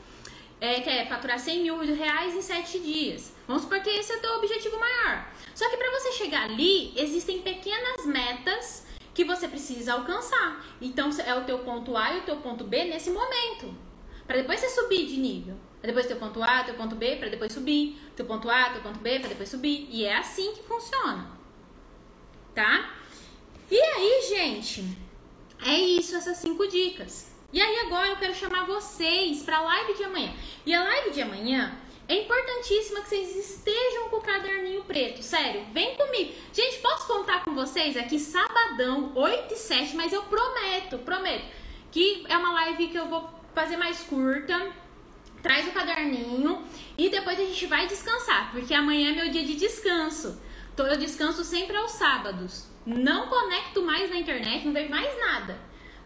é, 0.60 0.82
que 0.82 0.90
é 0.90 1.06
faturar 1.06 1.38
100 1.38 1.62
mil 1.62 1.78
reais 1.78 2.34
em 2.34 2.42
7 2.42 2.78
dias. 2.78 3.34
Vamos 3.48 3.62
supor 3.62 3.80
que 3.80 3.88
esse 3.88 4.12
é 4.12 4.16
o 4.18 4.20
teu 4.20 4.34
objetivo 4.34 4.78
maior. 4.78 5.26
Só 5.54 5.70
que 5.70 5.78
para 5.78 5.90
você 5.98 6.12
chegar 6.12 6.42
ali, 6.42 6.92
existem 6.94 7.40
pequenas 7.40 8.04
metas 8.04 8.86
que 9.14 9.24
você 9.24 9.48
precisa 9.48 9.94
alcançar. 9.94 10.62
Então 10.78 11.08
é 11.24 11.34
o 11.34 11.44
teu 11.44 11.60
ponto 11.60 11.96
A 11.96 12.12
e 12.12 12.18
o 12.18 12.22
teu 12.24 12.36
ponto 12.36 12.64
B 12.64 12.84
nesse 12.84 13.10
momento. 13.10 13.74
Para 14.26 14.36
depois 14.36 14.60
você 14.60 14.68
subir 14.68 15.06
de 15.06 15.16
nível. 15.16 15.56
Pra 15.80 15.86
depois 15.88 16.04
teu 16.04 16.16
ponto 16.16 16.42
A, 16.42 16.64
teu 16.64 16.74
ponto 16.74 16.94
B, 16.94 17.16
para 17.16 17.30
depois 17.30 17.50
subir. 17.50 17.98
Teu 18.14 18.26
ponto 18.26 18.50
A, 18.50 18.68
teu 18.68 18.82
ponto 18.82 18.98
B, 18.98 19.20
para 19.20 19.30
depois 19.30 19.48
subir. 19.48 19.88
E 19.90 20.04
é 20.04 20.18
assim 20.18 20.52
que 20.52 20.62
funciona 20.62 21.40
tá? 22.54 22.94
E 23.70 23.80
aí, 23.80 24.22
gente, 24.28 24.84
é 25.64 25.76
isso, 25.76 26.16
essas 26.16 26.38
cinco 26.38 26.66
dicas. 26.68 27.32
E 27.52 27.60
aí 27.60 27.80
agora 27.80 28.08
eu 28.08 28.16
quero 28.16 28.34
chamar 28.34 28.66
vocês 28.66 29.42
para 29.42 29.58
a 29.58 29.62
live 29.62 29.94
de 29.94 30.04
amanhã. 30.04 30.32
E 30.64 30.74
a 30.74 30.82
live 30.82 31.10
de 31.10 31.20
amanhã 31.22 31.78
é 32.08 32.16
importantíssima 32.16 33.00
que 33.02 33.08
vocês 33.08 33.36
estejam 33.36 34.08
com 34.08 34.16
o 34.16 34.22
caderninho 34.22 34.84
preto, 34.84 35.22
sério, 35.22 35.64
vem 35.72 35.94
comigo. 35.96 36.34
Gente, 36.52 36.78
posso 36.78 37.06
contar 37.06 37.44
com 37.44 37.54
vocês 37.54 37.96
aqui 37.96 38.18
sabadão, 38.18 39.12
8 39.14 39.54
e 39.54 39.56
7, 39.56 39.96
mas 39.96 40.12
eu 40.12 40.22
prometo, 40.24 40.98
prometo, 40.98 41.44
que 41.90 42.24
é 42.28 42.36
uma 42.36 42.52
live 42.52 42.88
que 42.88 42.98
eu 42.98 43.08
vou 43.08 43.28
fazer 43.54 43.76
mais 43.76 44.00
curta. 44.00 44.72
Traz 45.42 45.66
o 45.66 45.72
caderninho 45.72 46.64
e 46.96 47.08
depois 47.08 47.38
a 47.38 47.44
gente 47.44 47.66
vai 47.66 47.86
descansar, 47.86 48.52
porque 48.52 48.72
amanhã 48.72 49.10
é 49.10 49.14
meu 49.14 49.30
dia 49.30 49.44
de 49.44 49.56
descanso. 49.56 50.40
Então 50.74 50.86
eu 50.86 50.96
descanso 50.96 51.44
sempre 51.44 51.76
aos 51.76 51.92
sábados. 51.92 52.66
Não 52.84 53.28
conecto 53.28 53.82
mais 53.82 54.10
na 54.10 54.16
internet, 54.16 54.64
não 54.64 54.72
vejo 54.72 54.90
mais 54.90 55.18
nada. 55.20 55.58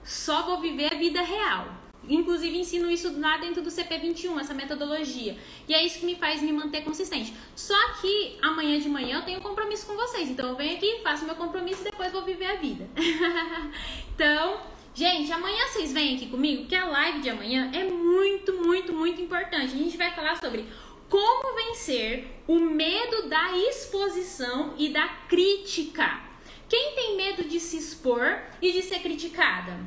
Só 0.05 0.43
vou 0.43 0.61
viver 0.61 0.93
a 0.93 0.97
vida 0.97 1.23
real. 1.23 1.69
Inclusive 2.09 2.57
ensino 2.57 2.91
isso 2.91 3.19
lá 3.19 3.37
dentro 3.39 3.63
do 3.63 3.71
CP21, 3.71 4.39
essa 4.39 4.55
metodologia. 4.55 5.37
E 5.69 5.75
é 5.75 5.85
isso 5.85 5.99
que 5.99 6.07
me 6.07 6.15
faz 6.15 6.41
me 6.41 6.53
manter 6.53 6.83
consistente. 6.83 7.35
Só 7.55 7.75
que 8.01 8.39
amanhã 8.41 8.79
de 8.79 8.89
manhã 8.89 9.19
eu 9.19 9.25
tenho 9.25 9.39
um 9.41 9.43
compromisso 9.43 9.87
com 9.87 9.95
vocês. 9.95 10.29
Então 10.31 10.51
eu 10.51 10.57
venho 10.57 10.77
aqui, 10.77 11.01
faço 11.03 11.25
meu 11.25 11.35
compromisso 11.35 11.81
e 11.81 11.85
depois 11.85 12.13
vou 12.13 12.23
viver 12.23 12.47
a 12.47 12.55
vida. 12.57 12.89
então, 14.15 14.61
gente, 14.95 15.33
amanhã 15.33 15.67
vocês 15.67 15.93
vêm 15.93 16.15
aqui 16.15 16.27
comigo, 16.27 16.67
que 16.67 16.77
a 16.77 16.87
live 16.87 17.21
de 17.21 17.31
amanhã 17.31 17.71
é 17.75 17.83
muito, 17.85 18.53
muito, 18.53 18.93
muito 18.93 19.21
importante. 19.21 19.75
A 19.75 19.79
gente 19.79 19.97
vai 19.97 20.15
falar 20.15 20.37
sobre 20.37 20.67
como 21.09 21.55
vencer 21.55 22.43
o 22.47 22.59
medo 22.59 23.29
da 23.29 23.57
exposição 23.57 24.75
e 24.77 24.89
da 24.89 25.09
crítica? 25.29 26.21
Quem 26.69 26.95
tem 26.95 27.17
medo 27.17 27.45
de 27.45 27.61
se 27.61 27.77
expor 27.77 28.43
e 28.61 28.73
de 28.73 28.83
ser 28.83 29.01
criticada? 29.01 29.79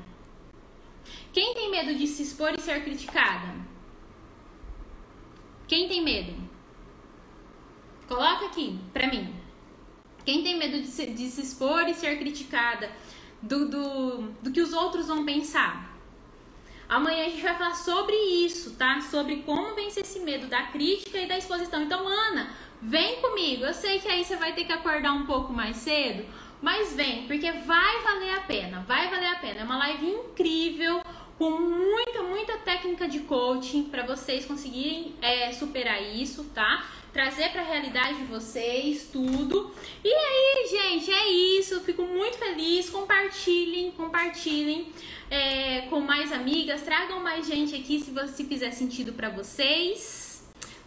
Quem 1.33 1.53
tem 1.53 1.69
medo 1.69 1.93
de 1.93 2.07
se 2.07 2.23
expor 2.23 2.53
e 2.57 2.61
ser 2.61 2.83
criticada? 2.83 3.53
Quem 5.67 5.87
tem 5.87 6.03
medo? 6.03 6.33
Coloca 8.07 8.45
aqui 8.45 8.79
pra 8.91 9.07
mim. 9.07 9.35
Quem 10.25 10.41
tem 10.41 10.57
medo 10.57 10.81
de 10.81 10.87
se, 10.87 11.05
de 11.07 11.29
se 11.29 11.41
expor 11.41 11.87
e 11.87 11.93
ser 11.93 12.17
criticada? 12.17 12.91
Do, 13.41 13.69
do, 13.69 14.21
do 14.41 14.51
que 14.51 14.61
os 14.61 14.73
outros 14.73 15.07
vão 15.07 15.25
pensar? 15.25 15.88
Amanhã 16.89 17.27
a 17.27 17.29
gente 17.29 17.43
vai 17.43 17.55
falar 17.55 17.75
sobre 17.75 18.15
isso, 18.15 18.71
tá? 18.71 18.99
Sobre 18.99 19.43
como 19.43 19.75
vencer 19.75 20.01
esse 20.01 20.19
medo 20.21 20.47
da 20.47 20.63
crítica 20.63 21.19
e 21.19 21.27
da 21.27 21.37
exposição. 21.37 21.83
Então, 21.83 22.07
Ana, 22.07 22.49
vem 22.81 23.21
comigo. 23.21 23.63
Eu 23.63 23.73
sei 23.75 23.99
que 23.99 24.07
aí 24.07 24.25
você 24.25 24.35
vai 24.35 24.53
ter 24.53 24.65
que 24.65 24.73
acordar 24.73 25.13
um 25.13 25.27
pouco 25.27 25.53
mais 25.53 25.77
cedo, 25.77 26.25
mas 26.59 26.95
vem, 26.95 27.27
porque 27.27 27.51
vai 27.51 28.01
valer 28.01 28.33
a 28.33 28.41
pena. 28.41 28.79
Vai 28.87 29.07
valer 29.07 29.27
a 29.27 29.35
pena. 29.35 29.59
É 29.59 29.63
uma 29.63 29.77
live 29.77 30.03
incrível, 30.07 31.01
com 31.37 31.51
muita, 31.51 32.23
muita 32.23 32.57
técnica 32.57 33.07
de 33.07 33.19
coaching 33.19 33.83
para 33.83 34.03
vocês 34.03 34.45
conseguirem 34.45 35.13
é, 35.21 35.53
superar 35.53 36.01
isso, 36.01 36.45
tá? 36.55 36.85
Trazer 37.11 37.49
para 37.49 37.61
a 37.61 37.65
realidade 37.65 38.19
de 38.19 38.25
vocês 38.25 39.09
tudo. 39.11 39.73
E 40.03 40.13
aí, 40.13 40.67
gente, 40.69 41.11
é 41.11 41.29
isso. 41.29 41.81
Fico 41.81 42.03
muito 42.03 42.37
feliz. 42.37 42.89
Compartilhem, 42.89 43.91
compartilhem 43.91 44.87
é, 45.29 45.81
com 45.89 45.99
mais 45.99 46.31
amigas, 46.31 46.81
tragam 46.81 47.19
mais 47.19 47.47
gente 47.47 47.75
aqui 47.75 47.99
se, 47.99 48.11
você, 48.11 48.33
se 48.33 48.43
fizer 48.45 48.71
sentido 48.71 49.13
para 49.13 49.29
vocês. 49.29 50.29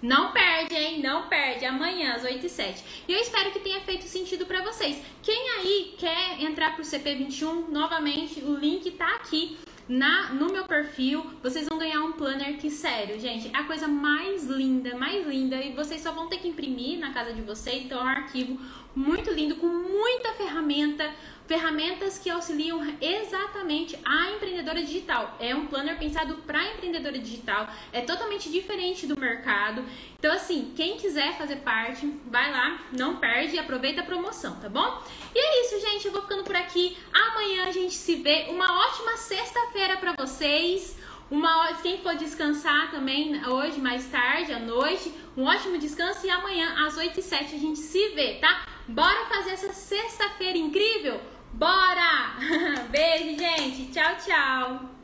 Não 0.01 0.33
perde, 0.33 0.75
hein? 0.75 1.01
Não 1.01 1.29
perde. 1.29 1.65
Amanhã, 1.65 2.15
às 2.15 2.25
8 2.25 2.45
e 2.45 2.49
7. 2.49 2.85
E 3.07 3.13
eu 3.13 3.21
espero 3.21 3.53
que 3.53 3.61
tenha 3.61 3.81
feito 3.83 4.05
sentido 4.05 4.45
para 4.45 4.61
vocês. 4.63 5.01
Quem 5.23 5.51
aí 5.51 5.95
quer 5.97 6.43
entrar 6.43 6.75
pro 6.75 6.85
CP21, 6.85 7.69
novamente, 7.69 8.41
o 8.41 8.57
link 8.57 8.91
tá 8.93 9.15
aqui 9.15 9.57
na, 9.89 10.33
no 10.33 10.53
meu 10.53 10.65
perfil, 10.65 11.25
vocês 11.43 11.69
vão 11.69 11.79
ganhar 11.79 12.01
um 12.01 12.13
planner 12.13 12.57
que, 12.59 12.71
sério, 12.71 13.19
gente, 13.19 13.51
é 13.55 13.59
a 13.59 13.65
coisa 13.65 13.89
mais 13.89 14.45
linda, 14.45 14.97
mais 14.97 15.27
linda. 15.27 15.57
E 15.57 15.73
vocês 15.73 16.01
só 16.01 16.13
vão 16.13 16.29
ter 16.29 16.39
que 16.39 16.49
imprimir 16.49 16.99
na 16.99 17.13
casa 17.13 17.33
de 17.33 17.43
vocês. 17.43 17.85
Então, 17.85 18.01
é 18.01 18.05
um 18.05 18.09
arquivo 18.09 18.59
muito 18.95 19.31
lindo, 19.33 19.57
com 19.57 19.67
muita 19.67 20.33
ferramenta, 20.35 21.11
ferramentas 21.53 22.19
que 22.19 22.31
auxiliam 22.31 22.81
exatamente 22.99 23.99
a 24.03 24.31
empreendedora 24.31 24.83
digital. 24.83 25.37
É 25.39 25.55
um 25.55 25.67
planner 25.67 25.99
pensado 25.99 26.37
para 26.47 26.67
empreendedora 26.73 27.19
digital, 27.19 27.69
é 27.93 28.01
totalmente 28.01 28.51
diferente 28.51 29.07
do 29.07 29.21
mercado. 29.21 29.85
Então, 30.19 30.33
assim, 30.33 30.73
quem 30.75 30.97
quiser 30.97 31.37
fazer 31.37 31.57
parte, 31.57 32.11
vai 32.25 32.51
lá, 32.51 32.81
não 32.91 33.17
perde 33.17 33.57
e 33.57 33.59
aproveita 33.59 34.01
a 34.01 34.05
promoção, 34.05 34.57
tá 34.61 34.69
bom? 34.71 35.03
E 35.35 35.39
é 35.39 35.67
isso, 35.67 35.91
gente. 35.91 36.07
Eu 36.07 36.13
vou 36.13 36.23
ficando 36.23 36.43
por 36.43 36.57
aqui. 36.57 36.97
Amanhã 37.13 37.67
a 37.67 37.71
gente 37.71 37.93
se 37.93 38.15
vê. 38.15 38.47
Uma 38.49 38.87
ótima 38.87 39.19
sexta-feira 39.19 39.99
para 39.99 40.15
vocês. 40.15 40.97
Uma 41.31 41.75
quem 41.83 41.99
for 41.99 42.15
descansar 42.15 42.91
também 42.91 43.47
hoje 43.47 43.79
mais 43.79 44.07
tarde 44.07 44.53
à 44.53 44.59
noite, 44.59 45.11
um 45.35 45.45
ótimo 45.45 45.79
descanso 45.79 46.27
e 46.27 46.31
amanhã 46.31 46.87
às 46.87 46.97
8 46.97 47.19
e 47.19 47.23
7 47.23 47.55
a 47.55 47.59
gente 47.59 47.79
se 47.79 48.11
vê, 48.11 48.35
tá? 48.35 48.67
Bora 48.87 49.25
fazer 49.27 49.53
essa 49.53 49.73
sexta-feira 49.73 50.59
incrível? 50.59 51.32
Bora! 51.53 52.37
Beijo, 52.91 53.39
gente. 53.39 53.93
Tchau, 53.93 54.17
tchau. 54.17 55.02